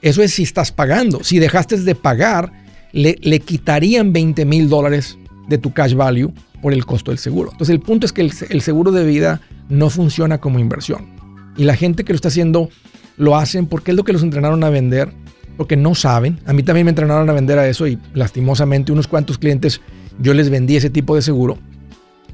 Eso 0.00 0.22
es 0.22 0.32
si 0.32 0.42
estás 0.42 0.72
pagando. 0.72 1.22
Si 1.22 1.38
dejaste 1.38 1.76
de 1.76 1.94
pagar, 1.94 2.52
le, 2.92 3.16
le 3.20 3.40
quitarían 3.40 4.12
20 4.12 4.44
mil 4.44 4.68
dólares 4.68 5.16
de 5.48 5.58
tu 5.58 5.72
cash 5.72 5.94
value 5.94 6.32
por 6.60 6.72
el 6.72 6.86
costo 6.86 7.10
del 7.10 7.18
seguro. 7.18 7.50
Entonces, 7.52 7.74
el 7.74 7.80
punto 7.80 8.06
es 8.06 8.12
que 8.12 8.22
el 8.22 8.62
seguro 8.62 8.92
de 8.92 9.04
vida 9.04 9.40
no 9.68 9.90
funciona 9.90 10.38
como 10.38 10.58
inversión. 10.58 11.08
Y 11.56 11.64
la 11.64 11.76
gente 11.76 12.04
que 12.04 12.12
lo 12.12 12.16
está 12.16 12.28
haciendo 12.28 12.70
lo 13.16 13.36
hacen 13.36 13.66
porque 13.66 13.90
es 13.90 13.96
lo 13.96 14.04
que 14.04 14.12
los 14.12 14.22
entrenaron 14.22 14.62
a 14.64 14.70
vender, 14.70 15.12
porque 15.56 15.76
no 15.76 15.94
saben. 15.94 16.40
A 16.46 16.52
mí 16.52 16.62
también 16.62 16.86
me 16.86 16.90
entrenaron 16.90 17.28
a 17.28 17.32
vender 17.32 17.58
a 17.58 17.68
eso 17.68 17.86
y 17.86 17.98
lastimosamente 18.14 18.92
unos 18.92 19.06
cuantos 19.06 19.38
clientes 19.38 19.80
yo 20.18 20.34
les 20.34 20.50
vendí 20.50 20.76
ese 20.76 20.90
tipo 20.90 21.14
de 21.14 21.22
seguro. 21.22 21.58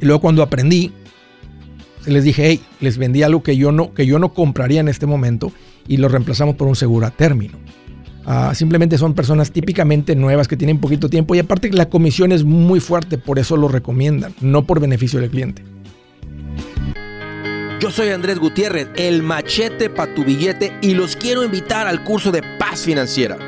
Y 0.00 0.04
luego 0.04 0.20
cuando 0.20 0.42
aprendí, 0.42 0.92
les 2.06 2.24
dije, 2.24 2.46
hey, 2.46 2.60
les 2.80 2.98
vendí 2.98 3.22
algo 3.22 3.42
que 3.42 3.56
yo 3.56 3.72
no, 3.72 3.92
que 3.92 4.06
yo 4.06 4.18
no 4.18 4.32
compraría 4.32 4.80
en 4.80 4.88
este 4.88 5.06
momento 5.06 5.52
y 5.86 5.96
lo 5.96 6.08
reemplazamos 6.08 6.56
por 6.56 6.68
un 6.68 6.76
seguro 6.76 7.06
a 7.06 7.10
término. 7.10 7.58
Ah, 8.24 8.52
simplemente 8.54 8.98
son 8.98 9.14
personas 9.14 9.50
típicamente 9.50 10.14
nuevas 10.14 10.48
que 10.48 10.56
tienen 10.56 10.78
poquito 10.78 11.08
tiempo 11.08 11.34
y 11.34 11.38
aparte 11.38 11.70
la 11.72 11.88
comisión 11.88 12.30
es 12.30 12.44
muy 12.44 12.78
fuerte, 12.78 13.16
por 13.16 13.38
eso 13.38 13.56
lo 13.56 13.68
recomiendan, 13.68 14.34
no 14.42 14.66
por 14.66 14.80
beneficio 14.80 15.18
del 15.18 15.30
cliente. 15.30 15.64
Yo 17.80 17.90
soy 17.90 18.08
Andrés 18.08 18.38
Gutiérrez, 18.38 18.88
el 18.96 19.22
machete 19.22 19.88
para 19.88 20.12
tu 20.14 20.24
billete 20.24 20.74
y 20.82 20.94
los 20.94 21.16
quiero 21.16 21.44
invitar 21.44 21.86
al 21.86 22.04
curso 22.04 22.30
de 22.32 22.42
paz 22.58 22.80
financiera. 22.80 23.47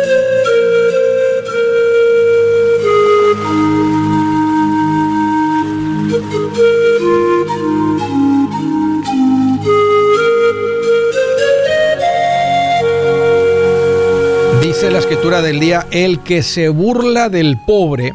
Del 15.51 15.59
día, 15.59 15.85
el 15.91 16.23
que 16.23 16.43
se 16.43 16.69
burla 16.69 17.27
del 17.27 17.57
pobre 17.67 18.13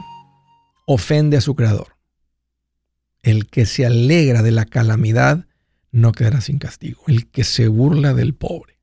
ofende 0.87 1.37
a 1.37 1.43
su 1.43 1.55
creador. 1.55 1.99
El 3.23 3.51
que 3.51 3.67
se 3.67 3.85
alegra 3.85 4.41
de 4.41 4.53
la 4.53 4.65
calamidad 4.65 5.47
no 5.91 6.13
quedará 6.13 6.41
sin 6.41 6.59
castigo. 6.59 7.03
El 7.09 7.31
que 7.31 7.45
se 7.45 7.69
burla 7.69 8.15
del 8.15 8.35
pobre. 8.35 8.81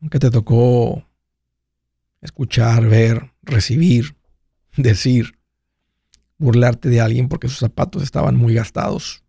Nunca 0.00 0.18
te 0.18 0.32
tocó 0.32 1.06
escuchar, 2.20 2.88
ver, 2.88 3.30
recibir, 3.42 4.16
decir, 4.76 5.38
burlarte 6.38 6.88
de 6.88 7.00
alguien 7.00 7.28
porque 7.28 7.48
sus 7.48 7.58
zapatos 7.58 8.02
estaban 8.02 8.34
muy 8.34 8.52
gastados, 8.52 9.22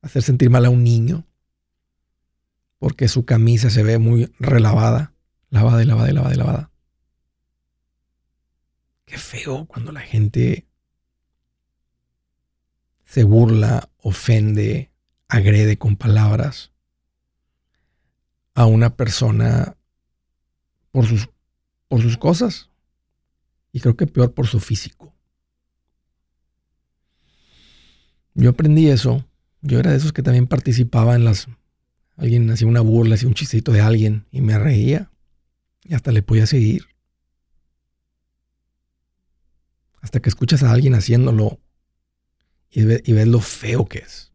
hacer 0.00 0.22
sentir 0.22 0.48
mal 0.48 0.64
a 0.64 0.70
un 0.70 0.84
niño 0.84 1.26
porque 2.78 3.08
su 3.08 3.24
camisa 3.24 3.68
se 3.68 3.82
ve 3.82 3.98
muy 3.98 4.32
relavada, 4.38 5.12
lavada 5.50 5.82
y 5.82 5.86
lavada 5.86 6.10
y 6.10 6.12
lavada 6.12 6.34
y 6.34 6.38
lavada. 6.38 6.70
Qué 9.04 9.18
feo 9.18 9.66
cuando 9.66 9.92
la 9.92 10.00
gente 10.00 10.66
se 13.04 13.24
burla, 13.24 13.88
ofende, 14.02 14.92
agrede 15.28 15.78
con 15.78 15.96
palabras 15.96 16.72
a 18.54 18.66
una 18.66 18.96
persona 18.96 19.76
por 20.90 21.06
sus, 21.06 21.30
por 21.88 22.02
sus 22.02 22.18
cosas. 22.18 22.70
Y 23.72 23.80
creo 23.80 23.96
que 23.96 24.06
peor 24.06 24.34
por 24.34 24.46
su 24.46 24.60
físico. 24.60 25.14
Yo 28.34 28.50
aprendí 28.50 28.88
eso. 28.88 29.24
Yo 29.62 29.78
era 29.78 29.90
de 29.90 29.96
esos 29.96 30.12
que 30.12 30.22
también 30.22 30.46
participaba 30.46 31.14
en 31.14 31.24
las... 31.24 31.48
Alguien 32.16 32.50
hacía 32.50 32.66
una 32.66 32.80
burla, 32.80 33.14
hacía 33.14 33.28
un 33.28 33.34
chistito 33.34 33.72
de 33.72 33.80
alguien 33.80 34.26
y 34.30 34.40
me 34.40 34.58
reía. 34.58 35.10
Y 35.84 35.94
hasta 35.94 36.12
le 36.12 36.22
podía 36.22 36.46
seguir. 36.46 36.86
Hasta 40.00 40.20
que 40.20 40.28
escuchas 40.28 40.62
a 40.62 40.70
alguien 40.70 40.94
haciéndolo 40.94 41.60
y, 42.70 42.80
y 42.80 43.12
ves 43.12 43.26
lo 43.26 43.40
feo 43.40 43.86
que 43.86 43.98
es. 43.98 44.32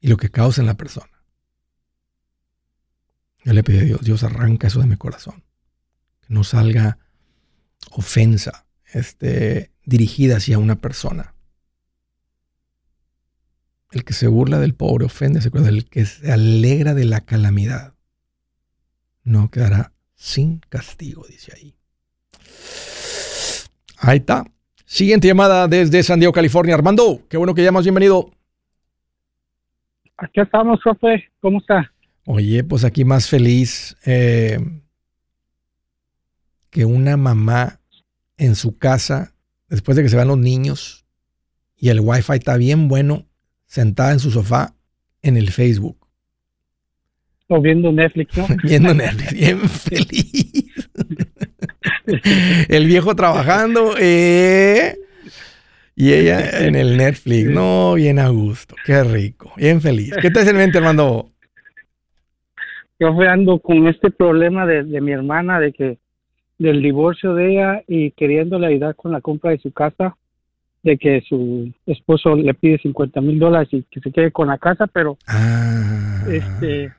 Y 0.00 0.08
lo 0.08 0.16
que 0.16 0.30
causa 0.30 0.60
en 0.60 0.66
la 0.66 0.76
persona. 0.76 1.10
Yo 3.44 3.52
le 3.52 3.62
pido 3.62 3.80
a 3.80 3.84
Dios, 3.84 4.00
Dios 4.02 4.24
arranca 4.24 4.66
eso 4.66 4.80
de 4.80 4.86
mi 4.86 4.96
corazón. 4.96 5.44
Que 6.20 6.34
no 6.34 6.44
salga 6.44 6.98
ofensa 7.90 8.66
este, 8.92 9.72
dirigida 9.84 10.36
hacia 10.36 10.58
una 10.58 10.76
persona. 10.76 11.34
El 13.90 14.04
que 14.04 14.12
se 14.12 14.26
burla 14.26 14.58
del 14.58 14.74
pobre 14.74 15.06
ofende, 15.06 15.40
se 15.40 15.50
el 15.54 15.88
que 15.88 16.04
se 16.06 16.32
alegra 16.32 16.94
de 16.94 17.04
la 17.04 17.22
calamidad 17.22 17.95
no 19.26 19.50
quedará 19.50 19.92
sin 20.14 20.60
castigo, 20.68 21.26
dice 21.28 21.52
ahí. 21.54 21.74
Ahí 23.98 24.18
está. 24.18 24.44
Siguiente 24.86 25.26
llamada 25.26 25.66
desde 25.66 26.02
San 26.04 26.20
Diego, 26.20 26.32
California. 26.32 26.74
Armando, 26.74 27.20
qué 27.28 27.36
bueno 27.36 27.54
que 27.54 27.64
llamas, 27.64 27.84
bienvenido. 27.84 28.30
aquí 30.16 30.40
estamos, 30.40 30.80
profe. 30.82 31.24
¿Cómo 31.40 31.58
está? 31.58 31.92
Oye, 32.24 32.62
pues 32.62 32.84
aquí 32.84 33.04
más 33.04 33.28
feliz 33.28 33.96
eh, 34.06 34.60
que 36.70 36.84
una 36.84 37.16
mamá 37.16 37.80
en 38.36 38.54
su 38.54 38.78
casa, 38.78 39.34
después 39.68 39.96
de 39.96 40.04
que 40.04 40.08
se 40.08 40.16
van 40.16 40.28
los 40.28 40.38
niños 40.38 41.04
y 41.76 41.88
el 41.88 42.00
wifi 42.00 42.34
está 42.34 42.56
bien 42.56 42.86
bueno, 42.86 43.26
sentada 43.66 44.12
en 44.12 44.20
su 44.20 44.30
sofá 44.30 44.74
en 45.20 45.36
el 45.36 45.50
Facebook. 45.50 46.05
O 47.48 47.60
viendo 47.60 47.92
Netflix, 47.92 48.36
¿no? 48.36 48.46
viendo 48.64 48.94
Netflix, 48.94 49.32
bien 49.32 49.60
feliz. 49.60 50.80
el 52.68 52.86
viejo 52.86 53.14
trabajando, 53.14 53.94
eh, 53.98 54.96
y 55.94 56.12
ella 56.12 56.66
en 56.66 56.74
el 56.74 56.96
Netflix, 56.96 57.48
no, 57.48 57.94
bien 57.94 58.18
a 58.18 58.28
gusto, 58.28 58.74
qué 58.84 59.02
rico, 59.04 59.52
bien 59.56 59.80
feliz. 59.80 60.14
¿Qué 60.20 60.30
te 60.30 60.40
hace 60.40 60.50
en 60.50 60.56
mente, 60.58 60.78
Armando? 60.78 61.30
Yo 62.98 63.08
ando 63.20 63.58
con 63.60 63.86
este 63.88 64.10
problema 64.10 64.66
de, 64.66 65.00
mi 65.00 65.12
hermana, 65.12 65.60
de 65.60 65.72
que 65.72 65.98
del 66.58 66.82
divorcio 66.82 67.34
de 67.34 67.52
ella 67.52 67.82
y 67.86 68.10
queriéndole 68.12 68.66
ayudar 68.66 68.94
con 68.96 69.12
la 69.12 69.20
compra 69.20 69.50
de 69.50 69.58
su 69.58 69.72
casa, 69.72 70.16
de 70.82 70.96
que 70.96 71.22
su 71.28 71.72
esposo 71.84 72.34
le 72.34 72.54
pide 72.54 72.78
50 72.78 73.20
mil 73.20 73.38
dólares 73.38 73.68
y 73.72 73.82
que 73.84 74.00
se 74.00 74.10
quede 74.10 74.32
con 74.32 74.48
la 74.48 74.58
casa, 74.58 74.86
pero 74.86 75.18
ah. 75.26 76.24
este 76.30 76.92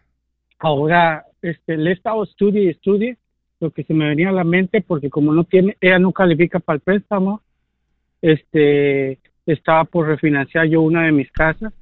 ahora 0.59 1.25
este 1.41 1.77
le 1.77 1.91
he 1.91 1.93
estado 1.93 2.23
estudie 2.23 2.63
y 2.63 2.69
estudie 2.69 3.17
lo 3.59 3.71
que 3.71 3.83
se 3.83 3.93
me 3.93 4.07
venía 4.07 4.29
a 4.29 4.33
la 4.33 4.43
mente 4.43 4.81
porque 4.81 5.09
como 5.09 5.33
no 5.33 5.43
tiene, 5.43 5.77
ella 5.81 5.99
no 5.99 6.11
califica 6.11 6.59
para 6.59 6.75
el 6.75 6.81
préstamo, 6.81 7.41
este, 8.21 9.19
estaba 9.45 9.83
por 9.85 10.07
refinanciar 10.07 10.67
yo 10.67 10.81
una 10.81 11.05
de 11.05 11.11
mis 11.11 11.31
casas 11.31 11.73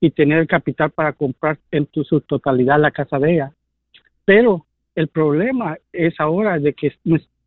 y 0.00 0.10
tener 0.10 0.38
el 0.38 0.46
capital 0.46 0.90
para 0.90 1.12
comprar 1.12 1.58
en 1.70 1.88
su 1.92 2.20
totalidad 2.20 2.80
la 2.80 2.90
casa 2.90 3.18
de 3.18 3.34
ella. 3.34 3.52
Pero 4.24 4.64
el 4.94 5.08
problema 5.08 5.76
es 5.92 6.18
ahora 6.18 6.58
de 6.58 6.72
que 6.72 6.92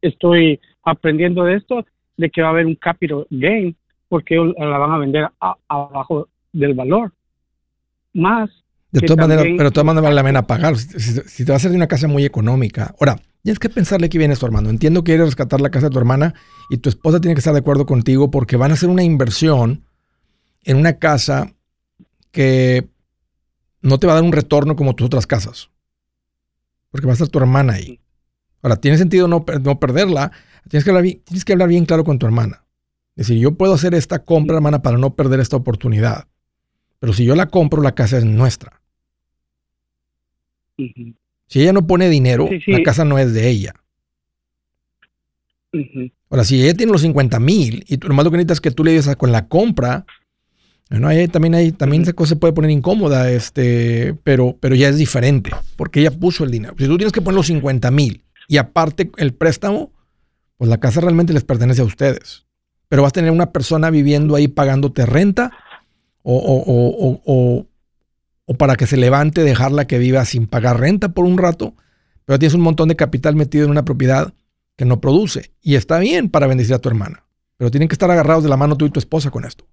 estoy 0.01 0.59
aprendiendo 0.84 1.43
de 1.43 1.55
esto, 1.55 1.86
de 2.17 2.29
que 2.29 2.41
va 2.41 2.49
a 2.49 2.51
haber 2.51 2.65
un 2.65 2.75
capital 2.75 3.25
gain, 3.29 3.75
porque 4.09 4.36
la 4.36 4.77
van 4.77 4.91
a 4.91 4.97
vender 4.97 5.29
abajo 5.67 6.27
del 6.51 6.73
valor. 6.73 7.11
Más. 8.13 8.49
De 8.91 9.01
todas 9.01 9.27
maneras, 9.27 9.45
pero 9.57 9.69
de 9.69 9.71
todas 9.71 9.85
maneras 9.85 10.03
vale 10.03 10.15
la 10.15 10.23
pena 10.23 10.47
pagar. 10.47 10.77
Si, 10.77 11.21
si, 11.25 11.45
te 11.45 11.51
va 11.51 11.55
a 11.55 11.57
hacer 11.57 11.71
de 11.71 11.77
una 11.77 11.87
casa 11.87 12.07
muy 12.07 12.25
económica. 12.25 12.93
Ahora, 12.99 13.17
Tienes 13.43 13.57
que 13.57 13.69
pensarle 13.69 14.09
que 14.09 14.17
viene 14.17 14.35
tu 14.35 14.45
hermano. 14.45 14.69
Entiendo 14.69 15.03
que 15.03 15.11
quieres 15.11 15.27
rescatar 15.27 15.61
la 15.61 15.71
casa 15.71 15.87
de 15.87 15.91
tu 15.91 15.97
hermana 15.97 16.35
y 16.69 16.77
tu 16.77 16.89
esposa 16.89 17.19
tiene 17.19 17.33
que 17.33 17.39
estar 17.39 17.53
de 17.53 17.59
acuerdo 17.59 17.85
contigo 17.85 18.29
porque 18.29 18.55
van 18.55 18.71
a 18.71 18.75
hacer 18.75 18.89
una 18.89 19.03
inversión 19.03 19.85
en 20.63 20.77
una 20.77 20.99
casa 20.99 21.53
que 22.31 22.87
no 23.81 23.97
te 23.97 24.05
va 24.05 24.13
a 24.13 24.15
dar 24.17 24.23
un 24.23 24.31
retorno 24.31 24.75
como 24.75 24.95
tus 24.95 25.07
otras 25.07 25.25
casas. 25.25 25.71
Porque 26.91 27.07
va 27.07 27.13
a 27.13 27.15
estar 27.15 27.29
tu 27.29 27.39
hermana 27.39 27.73
ahí. 27.73 27.99
Ahora, 28.61 28.75
tiene 28.75 28.97
sentido 28.99 29.27
no, 29.27 29.43
no 29.63 29.79
perderla. 29.79 30.31
Tienes 30.69 30.83
que, 30.83 30.91
hablar 30.91 31.03
bien, 31.03 31.21
tienes 31.23 31.43
que 31.43 31.53
hablar 31.53 31.69
bien 31.69 31.85
claro 31.85 32.03
con 32.03 32.19
tu 32.19 32.27
hermana. 32.27 32.63
Es 33.15 33.27
decir, 33.27 33.41
yo 33.41 33.55
puedo 33.55 33.73
hacer 33.73 33.95
esta 33.95 34.19
compra, 34.19 34.57
hermana, 34.57 34.83
para 34.83 34.99
no 34.99 35.15
perder 35.15 35.39
esta 35.39 35.57
oportunidad. 35.57 36.27
Pero 36.99 37.13
si 37.13 37.25
yo 37.25 37.35
la 37.35 37.47
compro, 37.47 37.81
la 37.81 37.95
casa 37.95 38.19
es 38.19 38.25
nuestra. 38.25 38.80
Si 41.47 41.61
ella 41.61 41.73
no 41.73 41.86
pone 41.86 42.09
dinero, 42.09 42.49
la 42.67 42.84
casa 42.84 43.03
no 43.05 43.19
es 43.19 43.34
de 43.34 43.49
ella. 43.49 43.73
Ahora, 46.29 46.43
si 46.43 46.61
ella 46.63 46.73
tiene 46.73 46.91
los 46.91 47.01
50 47.01 47.39
mil 47.39 47.84
y 47.88 47.97
tú 47.97 48.07
nomás 48.07 48.25
lo 48.25 48.32
que 48.32 48.38
necesitas 48.38 48.57
es 48.57 48.61
que 48.61 48.71
tú 48.71 48.84
le 48.84 48.91
digas 48.91 49.15
con 49.15 49.32
la 49.32 49.47
compra, 49.47 50.05
bueno, 50.89 51.07
ahí 51.07 51.27
también, 51.27 51.55
hay, 51.55 51.71
también 51.71 52.03
esa 52.03 52.13
cosa 52.13 52.29
se 52.29 52.36
puede 52.36 52.53
poner 52.53 52.71
incómoda, 52.71 53.32
este, 53.32 54.13
pero, 54.23 54.57
pero 54.59 54.75
ya 54.75 54.89
es 54.89 54.97
diferente, 54.97 55.51
porque 55.77 56.01
ella 56.01 56.11
puso 56.11 56.43
el 56.43 56.51
dinero. 56.51 56.75
Si 56.77 56.86
tú 56.86 56.97
tienes 56.97 57.13
que 57.13 57.21
poner 57.21 57.38
los 57.38 57.47
50 57.47 57.89
mil 57.91 58.23
y 58.47 58.57
aparte 58.57 59.09
el 59.17 59.34
préstamo, 59.34 59.91
pues 60.57 60.69
la 60.69 60.79
casa 60.79 60.99
realmente 60.99 61.34
les 61.34 61.43
pertenece 61.43 61.82
a 61.82 61.86
ustedes. 61.86 62.45
Pero 62.89 63.03
vas 63.03 63.11
a 63.11 63.13
tener 63.13 63.32
una 63.32 63.51
persona 63.51 63.89
viviendo 63.89 64.36
ahí 64.36 64.49
pagándote 64.49 65.05
renta 65.05 65.51
o, 66.23 66.36
o, 66.36 66.63
o, 66.67 67.21
o 67.25 67.67
para 68.57 68.75
que 68.75 68.87
se 68.87 68.97
levante, 68.97 69.43
dejarla 69.43 69.87
que 69.87 69.99
viva 69.99 70.25
sin 70.25 70.47
pagar 70.47 70.79
renta 70.79 71.09
por 71.09 71.25
un 71.25 71.37
rato, 71.37 71.73
pero 72.25 72.39
tienes 72.39 72.55
un 72.55 72.61
montón 72.61 72.89
de 72.89 72.95
capital 72.95 73.35
metido 73.35 73.65
en 73.65 73.71
una 73.71 73.85
propiedad 73.85 74.33
que 74.77 74.85
no 74.85 74.99
produce. 74.99 75.51
Y 75.61 75.75
está 75.75 75.99
bien 75.99 76.29
para 76.29 76.47
bendecir 76.47 76.75
a 76.75 76.79
tu 76.79 76.89
hermana, 76.89 77.23
pero 77.57 77.71
tienen 77.71 77.87
que 77.87 77.93
estar 77.93 78.09
agarrados 78.09 78.43
de 78.43 78.49
la 78.49 78.57
mano 78.57 78.77
tú 78.77 78.85
y 78.85 78.89
tu 78.89 78.99
esposa 78.99 79.29
con 79.29 79.45
esto. 79.45 79.65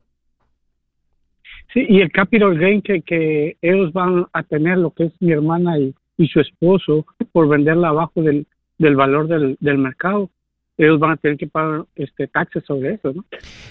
Sí, 1.72 1.84
y 1.88 2.00
el 2.00 2.10
capital 2.10 2.58
gain 2.58 2.80
que, 2.80 3.02
que 3.02 3.56
ellos 3.60 3.92
van 3.92 4.26
a 4.32 4.42
tener, 4.42 4.78
lo 4.78 4.90
que 4.90 5.04
es 5.04 5.12
mi 5.20 5.32
hermana 5.32 5.78
y, 5.78 5.94
su 6.26 6.40
esposo, 6.40 7.06
por 7.30 7.48
venderla 7.48 7.88
abajo 7.88 8.22
del, 8.22 8.46
valor 8.78 9.28
del, 9.28 9.78
mercado, 9.78 10.30
ellos 10.76 10.98
van 10.98 11.12
a 11.12 11.16
tener 11.16 11.36
que 11.36 11.46
pagar 11.46 11.84
este 11.94 12.26
taxes 12.26 12.64
sobre 12.66 12.94
eso, 12.94 13.12
¿no? 13.12 13.24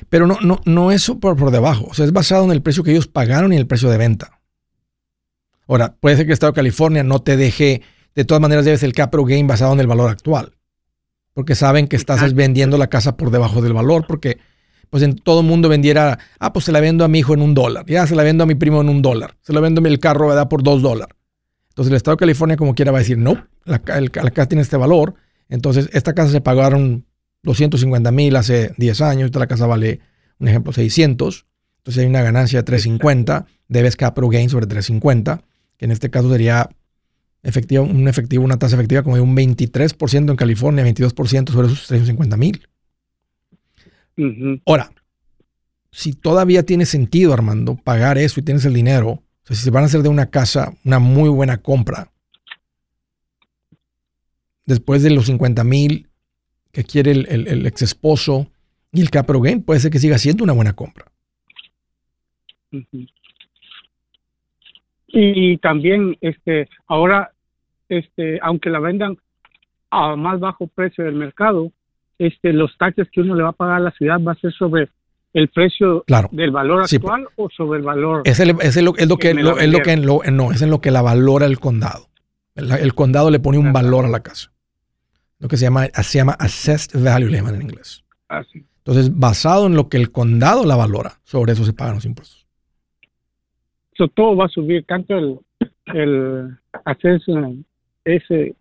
Pero 0.09 0.27
no, 0.27 0.37
no, 0.41 0.59
no 0.65 0.91
eso 0.91 1.19
por, 1.19 1.35
por 1.35 1.51
debajo, 1.51 1.87
o 1.89 1.93
sea, 1.93 2.05
es 2.05 2.13
basado 2.13 2.45
en 2.45 2.51
el 2.51 2.61
precio 2.61 2.83
que 2.83 2.91
ellos 2.91 3.07
pagaron 3.07 3.51
y 3.51 3.57
el 3.57 3.67
precio 3.67 3.89
de 3.89 3.97
venta. 3.97 4.36
Ahora, 5.67 5.95
puede 5.99 6.15
ser 6.15 6.25
que 6.25 6.31
el 6.31 6.33
Estado 6.33 6.51
de 6.53 6.55
California 6.55 7.03
no 7.03 7.19
te 7.19 7.37
deje, 7.37 7.81
de 8.15 8.25
todas 8.25 8.41
maneras 8.41 8.65
debes 8.65 8.83
el 8.83 8.93
capital 8.93 9.25
gain 9.25 9.47
basado 9.47 9.73
en 9.73 9.79
el 9.79 9.87
valor 9.87 10.09
actual, 10.09 10.53
porque 11.33 11.55
saben 11.55 11.87
que 11.87 11.95
estás 11.95 12.33
vendiendo 12.33 12.77
la 12.77 12.87
casa 12.87 13.17
por 13.17 13.31
debajo 13.31 13.61
del 13.61 13.73
valor, 13.73 14.05
porque 14.07 14.37
pues 14.89 15.03
en 15.03 15.15
todo 15.15 15.43
mundo 15.43 15.67
vendiera, 15.69 16.17
ah, 16.39 16.53
pues 16.53 16.65
se 16.65 16.71
la 16.71 16.79
vendo 16.79 17.03
a 17.03 17.07
mi 17.07 17.19
hijo 17.19 17.33
en 17.33 17.41
un 17.41 17.53
dólar, 17.53 17.85
ya 17.87 18.07
se 18.07 18.15
la 18.15 18.23
vendo 18.23 18.43
a 18.43 18.47
mi 18.47 18.55
primo 18.55 18.81
en 18.81 18.89
un 18.89 19.01
dólar, 19.01 19.35
se 19.41 19.53
la 19.53 19.59
vendo 19.59 19.81
el 19.85 19.99
carro, 19.99 20.29
¿verdad? 20.29 20.47
Por 20.47 20.63
dos 20.63 20.81
dólares. 20.81 21.15
Entonces 21.69 21.91
el 21.91 21.97
Estado 21.97 22.15
de 22.15 22.21
California 22.21 22.57
como 22.57 22.73
quiera 22.73 22.91
va 22.91 22.99
a 22.99 23.01
decir, 23.01 23.17
no, 23.17 23.45
la, 23.65 23.79
casa 23.79 24.47
tiene 24.47 24.61
este 24.61 24.77
valor, 24.77 25.15
entonces 25.49 25.89
esta 25.93 26.13
casa 26.13 26.31
se 26.31 26.41
pagaron 26.41 27.05
250 27.43 28.11
mil 28.11 28.35
hace 28.35 28.73
10 28.77 29.01
años, 29.01 29.25
esta 29.25 29.39
la 29.39 29.47
casa 29.47 29.67
vale, 29.67 29.99
un 30.39 30.47
ejemplo, 30.47 30.73
600, 30.73 31.45
entonces 31.79 32.01
hay 32.01 32.09
una 32.09 32.21
ganancia 32.21 32.59
de 32.59 32.63
350, 32.63 33.45
debes 33.67 33.95
capital 33.95 34.29
gain 34.31 34.49
sobre 34.49 34.65
350, 34.65 35.43
que 35.77 35.85
en 35.85 35.91
este 35.91 36.09
caso 36.09 36.31
sería 36.31 36.69
efectivo, 37.43 37.83
un 37.83 38.07
efectivo, 38.07 38.43
una 38.43 38.59
tasa 38.59 38.75
efectiva 38.75 39.03
como 39.03 39.15
de 39.15 39.21
un 39.21 39.35
23% 39.35 40.31
en 40.31 40.35
California, 40.35 40.85
22% 40.85 41.51
sobre 41.51 41.67
esos 41.67 41.87
350 41.87 42.37
mil. 42.37 42.67
Ahora, 44.65 44.91
si 45.91 46.13
todavía 46.13 46.63
tiene 46.63 46.85
sentido, 46.85 47.33
Armando, 47.33 47.75
pagar 47.75 48.17
eso 48.17 48.39
y 48.39 48.43
tienes 48.43 48.65
el 48.65 48.73
dinero, 48.73 49.09
o 49.09 49.23
sea, 49.43 49.55
si 49.55 49.63
se 49.63 49.69
van 49.69 49.83
a 49.83 49.85
hacer 49.85 50.01
de 50.01 50.09
una 50.09 50.29
casa 50.29 50.73
una 50.83 50.99
muy 50.99 51.29
buena 51.29 51.57
compra, 51.57 52.11
después 54.65 55.01
de 55.01 55.11
los 55.11 55.27
50 55.27 55.63
mil 55.63 56.09
que 56.71 56.83
quiere 56.83 57.11
el, 57.11 57.65
ex 57.65 57.81
esposo 57.81 58.51
y 58.91 59.01
el 59.01 59.09
capital 59.09 59.41
gain, 59.41 59.63
puede 59.63 59.79
ser 59.79 59.91
que 59.91 59.99
siga 59.99 60.17
siendo 60.17 60.43
una 60.43 60.53
buena 60.53 60.73
compra. 60.73 61.11
Y 65.07 65.57
también, 65.57 66.17
este, 66.21 66.69
ahora, 66.85 67.31
este, 67.87 68.39
aunque 68.41 68.69
la 68.69 68.79
vendan 68.79 69.17
a 69.89 70.15
más 70.17 70.39
bajo 70.39 70.67
precio 70.67 71.05
del 71.05 71.15
mercado, 71.15 71.71
este, 72.19 72.51
los 72.51 72.77
taxes 72.77 73.07
que 73.11 73.21
uno 73.21 73.35
le 73.35 73.43
va 73.43 73.49
a 73.49 73.53
pagar 73.53 73.77
a 73.77 73.79
la 73.79 73.91
ciudad 73.91 74.19
va 74.19 74.33
a 74.33 74.35
ser 74.35 74.51
sobre 74.51 74.89
el 75.33 75.49
precio 75.49 76.03
del 76.31 76.51
valor 76.51 76.83
actual 76.83 77.27
o 77.35 77.47
sobre 77.55 77.79
el 77.79 77.85
valor. 77.85 78.23
Es, 78.25 78.39
lo, 78.45 78.59
es 78.59 78.81
lo 78.81 78.93
que, 78.93 79.03
es 79.03 79.07
lo 79.07 79.17
que 79.17 79.97
no, 79.97 80.51
es 80.51 80.61
en 80.61 80.69
lo 80.69 80.81
que 80.81 80.91
la 80.91 81.01
valora 81.01 81.45
el 81.45 81.59
condado. 81.59 82.09
El, 82.55 82.93
condado 82.95 83.29
le 83.29 83.39
pone 83.39 83.59
un 83.59 83.71
valor 83.71 84.05
a 84.05 84.09
la 84.09 84.21
casa. 84.21 84.51
Lo 85.39 85.47
que 85.47 85.57
se 85.57 85.65
llama, 85.65 85.85
se 85.85 86.17
llama 86.17 86.33
assessed 86.33 86.99
value, 86.99 87.29
le 87.29 87.37
llaman 87.37 87.55
en 87.55 87.61
inglés. 87.61 88.03
Ah, 88.29 88.41
Entonces, 88.79 89.15
basado 89.15 89.67
en 89.67 89.75
lo 89.75 89.87
que 89.89 89.97
el 89.97 90.11
condado 90.11 90.65
la 90.65 90.75
valora, 90.75 91.19
sobre 91.23 91.53
eso 91.53 91.63
se 91.63 91.73
pagan 91.73 91.95
los 91.95 92.05
impuestos 92.05 92.46
todo 94.13 94.35
va 94.35 94.45
a 94.45 94.49
subir, 94.49 94.85
tanto 94.85 95.17
el, 95.17 95.39
el 95.93 96.57
acceso 96.85 97.53
ese 98.05 98.55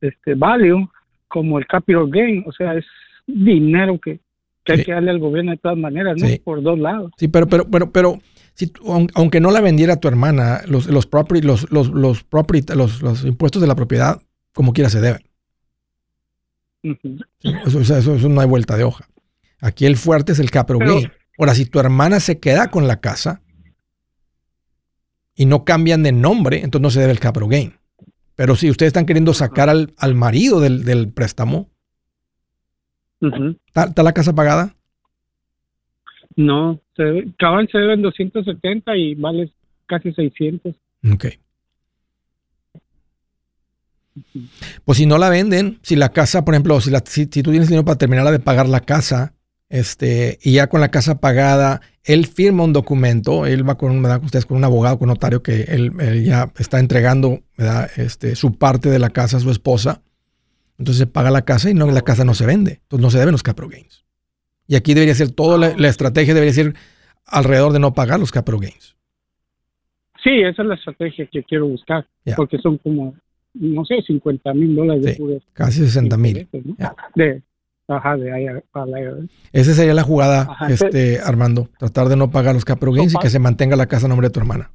este 0.00 0.34
value 0.34 0.88
como 1.28 1.58
el 1.58 1.66
capital 1.66 2.10
gain, 2.10 2.44
o 2.46 2.52
sea, 2.52 2.74
es 2.74 2.84
dinero 3.26 3.98
que, 3.98 4.20
hay 4.66 4.84
que 4.84 4.92
darle 4.92 5.10
al 5.10 5.18
gobierno 5.18 5.52
de 5.52 5.56
todas 5.56 5.78
maneras, 5.78 6.16
¿no? 6.20 6.28
Por 6.44 6.62
dos 6.62 6.78
lados. 6.78 7.10
Sí, 7.16 7.28
pero, 7.28 7.46
pero, 7.46 7.70
pero, 7.70 7.90
pero 7.90 8.18
si, 8.54 8.70
aunque 9.14 9.40
no 9.40 9.50
la 9.50 9.60
vendiera 9.60 9.96
tu 9.96 10.08
hermana, 10.08 10.60
los, 10.66 10.86
los 10.86 11.06
property, 11.06 11.46
los, 11.46 11.70
los, 11.70 11.88
los, 11.88 12.22
property, 12.24 12.74
los, 12.74 13.00
los 13.00 13.24
impuestos 13.24 13.62
de 13.62 13.68
la 13.68 13.74
propiedad, 13.74 14.20
como 14.52 14.72
quiera 14.72 14.90
se 14.90 15.00
deben. 15.00 15.22
eso, 17.64 17.80
eso, 17.80 18.28
no 18.28 18.40
hay 18.40 18.46
vuelta 18.46 18.76
de 18.76 18.84
hoja. 18.84 19.08
Aquí 19.60 19.86
el 19.86 19.96
fuerte 19.96 20.32
es 20.32 20.38
el 20.38 20.50
capital 20.50 20.86
gain. 20.86 21.10
Ahora, 21.38 21.54
si 21.54 21.64
tu 21.64 21.78
hermana 21.78 22.20
se 22.20 22.38
queda 22.38 22.68
con 22.68 22.86
la 22.86 23.00
casa, 23.00 23.40
y 25.34 25.46
no 25.46 25.64
cambian 25.64 26.02
de 26.02 26.12
nombre, 26.12 26.62
entonces 26.62 26.82
no 26.82 26.90
se 26.90 27.00
debe 27.00 27.12
el 27.12 27.20
capital 27.20 27.48
gain. 27.48 27.74
Pero 28.34 28.56
si 28.56 28.70
ustedes 28.70 28.88
están 28.88 29.06
queriendo 29.06 29.34
sacar 29.34 29.68
al, 29.68 29.92
al 29.98 30.14
marido 30.14 30.60
del, 30.60 30.84
del 30.84 31.12
préstamo, 31.12 31.68
¿está, 33.66 34.02
la 34.02 34.12
casa 34.12 34.34
pagada? 34.34 34.74
No, 36.36 36.80
se, 36.96 37.28
cabal 37.38 37.68
se 37.70 37.78
deben 37.78 38.02
270 38.02 38.96
y 38.96 39.14
vale 39.14 39.50
casi 39.86 40.12
600. 40.12 40.74
Ok. 41.12 41.26
Pues 44.84 44.98
si 44.98 45.06
no 45.06 45.18
la 45.18 45.30
venden, 45.30 45.78
si 45.82 45.96
la 45.96 46.10
casa, 46.10 46.44
por 46.44 46.54
ejemplo, 46.54 46.80
si, 46.80 46.90
la, 46.90 47.02
si, 47.04 47.26
tú 47.26 47.50
tienes 47.50 47.68
dinero 47.68 47.84
para 47.84 47.98
terminar 47.98 48.30
de 48.30 48.38
pagar 48.38 48.68
la 48.68 48.80
casa, 48.80 49.34
este, 49.72 50.38
y 50.42 50.52
ya 50.52 50.66
con 50.66 50.82
la 50.82 50.90
casa 50.90 51.18
pagada, 51.18 51.80
él 52.04 52.26
firma 52.26 52.62
un 52.62 52.74
documento, 52.74 53.46
él 53.46 53.66
va 53.66 53.78
con, 53.78 54.04
ustedes 54.22 54.44
con 54.44 54.58
un 54.58 54.64
abogado, 54.64 54.98
con 54.98 55.08
un 55.08 55.14
notario 55.14 55.42
que 55.42 55.62
él, 55.62 55.92
ya 56.26 56.52
está 56.58 56.78
entregando 56.78 57.40
Este, 57.96 58.36
su 58.36 58.58
parte 58.58 58.90
de 58.90 58.98
la 58.98 59.08
casa 59.08 59.38
a 59.38 59.40
su 59.40 59.50
esposa. 59.50 60.02
Entonces 60.76 60.98
se 60.98 61.06
paga 61.06 61.30
la 61.30 61.46
casa 61.46 61.70
y 61.70 61.74
no, 61.74 61.90
la 61.90 62.02
casa 62.02 62.22
no 62.22 62.34
se 62.34 62.44
vende. 62.44 62.80
Entonces 62.82 63.02
no 63.02 63.10
se 63.10 63.18
deben 63.18 63.32
los 63.32 63.42
capital 63.42 63.70
gains. 63.70 64.04
Y 64.66 64.74
aquí 64.74 64.92
debería 64.92 65.14
ser 65.14 65.30
toda 65.30 65.56
la, 65.56 65.88
estrategia, 65.88 66.34
debería 66.34 66.52
ser 66.52 66.74
alrededor 67.24 67.72
de 67.72 67.78
no 67.78 67.94
pagar 67.94 68.20
los 68.20 68.30
capital 68.30 68.60
gains. 68.60 68.94
Sí, 70.22 70.42
esa 70.42 70.60
es 70.60 70.68
la 70.68 70.74
estrategia 70.74 71.26
que 71.32 71.42
quiero 71.44 71.66
buscar, 71.66 72.06
porque 72.36 72.58
son 72.58 72.76
como 72.76 73.14
no 73.54 73.84
sé, 73.86 74.02
50 74.02 74.52
mil 74.52 74.76
dólares 74.76 75.02
de 75.02 75.42
Casi 75.54 75.80
60 75.80 76.16
mil. 76.18 76.46
De, 77.14 77.42
ajá, 77.88 78.16
de 78.16 78.32
ahí 78.32 78.46
para 78.70 78.86
Esa 79.52 79.74
sería 79.74 79.94
la 79.94 80.02
jugada, 80.02 80.56
este, 80.68 81.20
Armando. 81.20 81.68
Tratar 81.78 82.08
de 82.08 82.16
no 82.16 82.30
pagar 82.30 82.54
los 82.54 82.64
capital 82.64 82.94
gains 82.94 83.14
y 83.14 83.18
que 83.18 83.30
se 83.30 83.38
mantenga 83.38 83.76
la 83.76 83.86
casa 83.86 84.06
a 84.06 84.08
nombre 84.08 84.28
de 84.28 84.32
tu 84.32 84.40
hermana. 84.40 84.70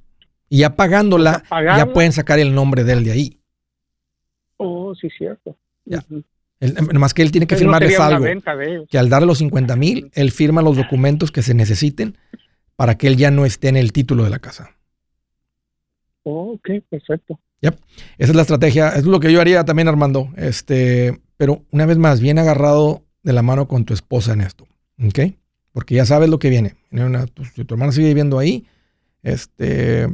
Y 0.49 0.60
ya 0.60 0.76
pagándola, 0.76 1.43
ya 1.51 1.91
pueden 1.93 2.12
sacar 2.12 2.39
el 2.39 2.53
nombre 2.55 2.84
de 2.84 2.93
él 2.93 3.03
de 3.03 3.12
ahí. 3.12 3.39
Oh, 4.58 4.95
sí, 4.95 5.10
cierto. 5.18 5.55
Ya. 5.86 6.03
más 6.93 7.14
que 7.14 7.22
él 7.22 7.32
tiene 7.32 7.47
que 7.47 7.55
firmar 7.55 7.84
es 7.84 7.99
algo. 7.99 8.26
Que 8.89 8.97
al 8.97 9.10
darle 9.10 9.28
los 9.28 9.39
50 9.39 9.76
mil, 9.76 10.12
él 10.14 10.32
firma 10.32 10.62
los 10.62 10.78
documentos 10.78 11.32
que 11.32 11.41
se 11.41 11.53
necesiten 11.53 12.18
para 12.76 12.97
que 12.97 13.08
él 13.08 13.18
ya 13.18 13.32
no 13.32 13.45
esté 13.45 13.70
en 13.70 13.78
el 13.78 13.91
título 13.91 14.24
de 14.24 14.30
la 14.30 14.39
casa. 14.39 14.72
Oh, 16.24 16.53
ok, 16.53 16.70
perfecto. 16.89 17.39
Esa 17.62 18.32
es 18.32 18.36
la 18.36 18.41
estrategia. 18.41 18.89
Es 18.89 19.05
lo 19.05 19.20
que 19.20 19.32
yo 19.32 19.41
haría 19.41 19.64
también, 19.66 19.88
Armando. 19.88 20.30
Este, 20.36 21.20
pero 21.38 21.63
una 21.71 21.85
vez 21.85 21.97
más, 21.97 22.19
bien 22.19 22.39
agarrado 22.39 23.05
de 23.23 23.33
la 23.33 23.41
mano 23.41 23.67
con 23.67 23.85
tu 23.85 23.93
esposa 23.93 24.33
en 24.33 24.41
esto. 24.41 24.67
¿Ok? 25.03 25.19
Porque 25.71 25.95
ya 25.95 26.05
sabes 26.05 26.29
lo 26.29 26.39
que 26.39 26.49
viene. 26.49 26.75
Pues, 27.35 27.53
si 27.53 27.63
tu 27.63 27.75
hermana 27.75 27.91
sigue 27.91 28.07
viviendo 28.07 28.39
ahí, 28.39 28.65
este, 29.21 30.07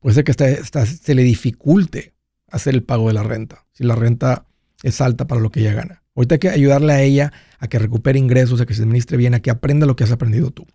puede 0.00 0.14
ser 0.14 0.24
que 0.24 0.32
se 0.32 1.14
le 1.14 1.22
dificulte 1.22 2.14
hacer 2.50 2.74
el 2.74 2.82
pago 2.82 3.08
de 3.08 3.14
la 3.14 3.22
renta. 3.22 3.64
Si 3.72 3.84
la 3.84 3.94
renta 3.94 4.46
es 4.82 5.00
alta 5.00 5.26
para 5.26 5.40
lo 5.40 5.50
que 5.50 5.60
ella 5.60 5.72
gana. 5.72 6.02
Ahorita 6.16 6.36
hay 6.36 6.38
que 6.38 6.48
ayudarle 6.48 6.92
a 6.92 7.02
ella 7.02 7.32
a 7.58 7.68
que 7.68 7.78
recupere 7.78 8.18
ingresos, 8.18 8.60
a 8.60 8.66
que 8.66 8.74
se 8.74 8.82
administre 8.82 9.16
bien, 9.16 9.34
a 9.34 9.40
que 9.40 9.50
aprenda 9.50 9.86
lo 9.86 9.96
que 9.96 10.04
has 10.04 10.12
aprendido 10.12 10.50
tú. 10.50 10.66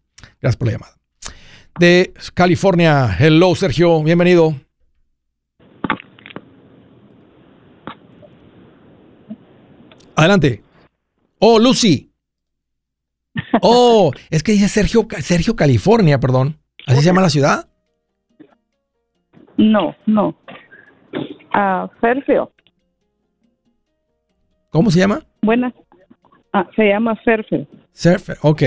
Gracias 0.41 0.57
por 0.57 0.67
la 0.67 0.73
llamada. 0.73 0.97
De 1.79 2.13
California, 2.33 3.15
hello 3.19 3.55
Sergio, 3.55 4.03
bienvenido. 4.03 4.55
Adelante. 10.19 10.61
Oh, 11.39 11.59
Lucy. 11.59 12.07
Oh, 13.61 14.11
es 14.29 14.43
que 14.43 14.51
dice 14.51 14.67
Sergio, 14.67 15.07
Sergio, 15.21 15.55
California, 15.55 16.19
perdón. 16.19 16.57
¿Así 16.85 16.99
se 16.99 17.05
llama 17.05 17.21
la 17.21 17.29
ciudad? 17.29 17.69
No, 19.55 19.95
no. 20.05 20.35
Ah, 21.53 21.89
Sergio. 22.01 22.51
¿Cómo 24.71 24.91
se 24.91 24.99
llama? 24.99 25.21
Buenas. 25.41 25.73
Ah, 26.51 26.67
se 26.75 26.89
llama 26.89 27.17
Sergio. 27.23 27.65
Sergio, 27.93 28.35
ok. 28.41 28.63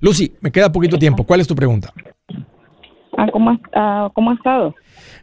Lucy, 0.00 0.34
me 0.40 0.50
queda 0.50 0.72
poquito 0.72 0.98
tiempo. 0.98 1.24
¿Cuál 1.24 1.40
es 1.40 1.46
tu 1.46 1.54
pregunta? 1.54 1.92
Ah, 3.16 3.28
¿cómo, 3.32 3.56
ah, 3.74 4.10
¿Cómo 4.12 4.30
ha 4.30 4.34
estado? 4.34 4.74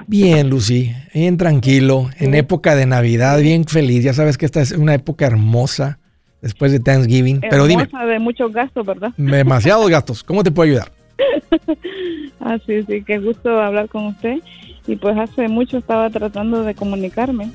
Bien, 0.05 0.49
Lucy, 0.49 0.93
bien 1.13 1.37
tranquilo, 1.37 2.09
en 2.19 2.35
época 2.35 2.75
de 2.75 2.85
Navidad, 2.85 3.39
bien 3.41 3.65
feliz. 3.65 4.03
Ya 4.03 4.13
sabes 4.13 4.37
que 4.37 4.45
esta 4.45 4.61
es 4.61 4.71
una 4.71 4.93
época 4.93 5.25
hermosa 5.25 5.99
después 6.41 6.71
de 6.71 6.79
Thanksgiving. 6.79 7.41
Pero 7.41 7.65
dime. 7.65 7.87
de 7.87 8.19
muchos 8.19 8.53
gastos, 8.53 8.85
¿verdad? 8.85 9.11
Demasiados 9.17 9.89
gastos. 9.89 10.23
¿Cómo 10.23 10.43
te 10.43 10.51
puedo 10.51 10.69
ayudar? 10.69 10.91
ah, 12.39 12.57
sí, 12.65 12.83
sí, 12.83 13.03
qué 13.03 13.17
gusto 13.19 13.59
hablar 13.59 13.89
con 13.89 14.05
usted. 14.07 14.37
Y 14.85 14.95
pues 14.95 15.17
hace 15.17 15.47
mucho 15.47 15.77
estaba 15.79 16.09
tratando 16.09 16.63
de 16.63 16.75
comunicarme. 16.75 17.51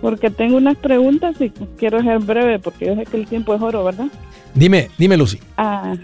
Porque 0.00 0.30
tengo 0.30 0.56
unas 0.56 0.76
preguntas 0.76 1.40
y 1.40 1.50
quiero 1.78 2.02
ser 2.02 2.18
breve 2.18 2.58
porque 2.58 2.86
yo 2.86 2.96
sé 2.96 3.06
que 3.06 3.16
el 3.16 3.26
tiempo 3.26 3.54
es 3.54 3.62
oro, 3.62 3.84
¿verdad? 3.84 4.08
Dime, 4.54 4.90
dime, 4.98 5.16
Lucy. 5.16 5.38
Ah, 5.56 5.94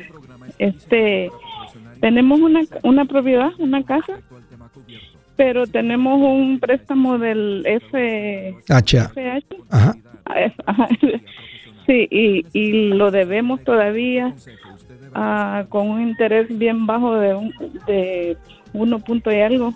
este, 0.59 1.31
tenemos 2.01 2.41
una, 2.41 2.62
una 2.83 3.05
propiedad, 3.05 3.51
una 3.59 3.83
casa 3.83 4.20
pero 5.39 5.68
tenemos 5.68 6.20
un 6.20 6.59
préstamo 6.59 7.16
del 7.16 7.64
FH. 7.64 9.12
Ajá. 9.70 9.95
Sí, 11.86 12.07
y, 12.11 12.45
y 12.53 12.89
lo 12.89 13.11
debemos 13.11 13.64
todavía 13.64 14.34
uh, 15.16 15.66
con 15.70 15.89
un 15.89 16.03
interés 16.03 16.47
bien 16.59 16.84
bajo 16.84 17.14
de, 17.14 17.34
un, 17.34 17.51
de 17.86 18.36
uno 18.74 18.99
punto 18.99 19.32
y 19.32 19.41
algo. 19.41 19.72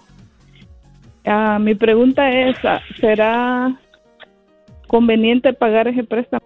Uh, 1.25 1.59
mi 1.59 1.75
pregunta 1.75 2.29
es, 2.31 2.59
¿será 3.01 3.81
conveniente 4.89 5.55
pagar 5.55 5.89
ese 5.89 6.05
préstamo? 6.05 6.45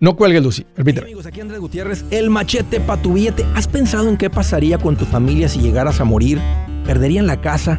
No 0.00 0.16
cuelgue, 0.16 0.40
Lucy. 0.40 0.66
Repíteme. 0.76 1.06
amigos, 1.06 1.26
aquí 1.26 1.42
Andrés 1.42 1.60
Gutiérrez, 1.60 2.04
el 2.10 2.28
machete 2.28 2.80
para 2.80 3.00
tu 3.00 3.12
billete. 3.12 3.46
¿Has 3.54 3.68
pensado 3.68 4.08
en 4.08 4.16
qué 4.16 4.30
pasaría 4.30 4.78
con 4.78 4.96
tu 4.96 5.04
familia 5.04 5.48
si 5.48 5.60
llegaras 5.60 6.00
a 6.00 6.04
morir? 6.04 6.40
¿Perderían 6.84 7.28
la 7.28 7.40
casa? 7.40 7.78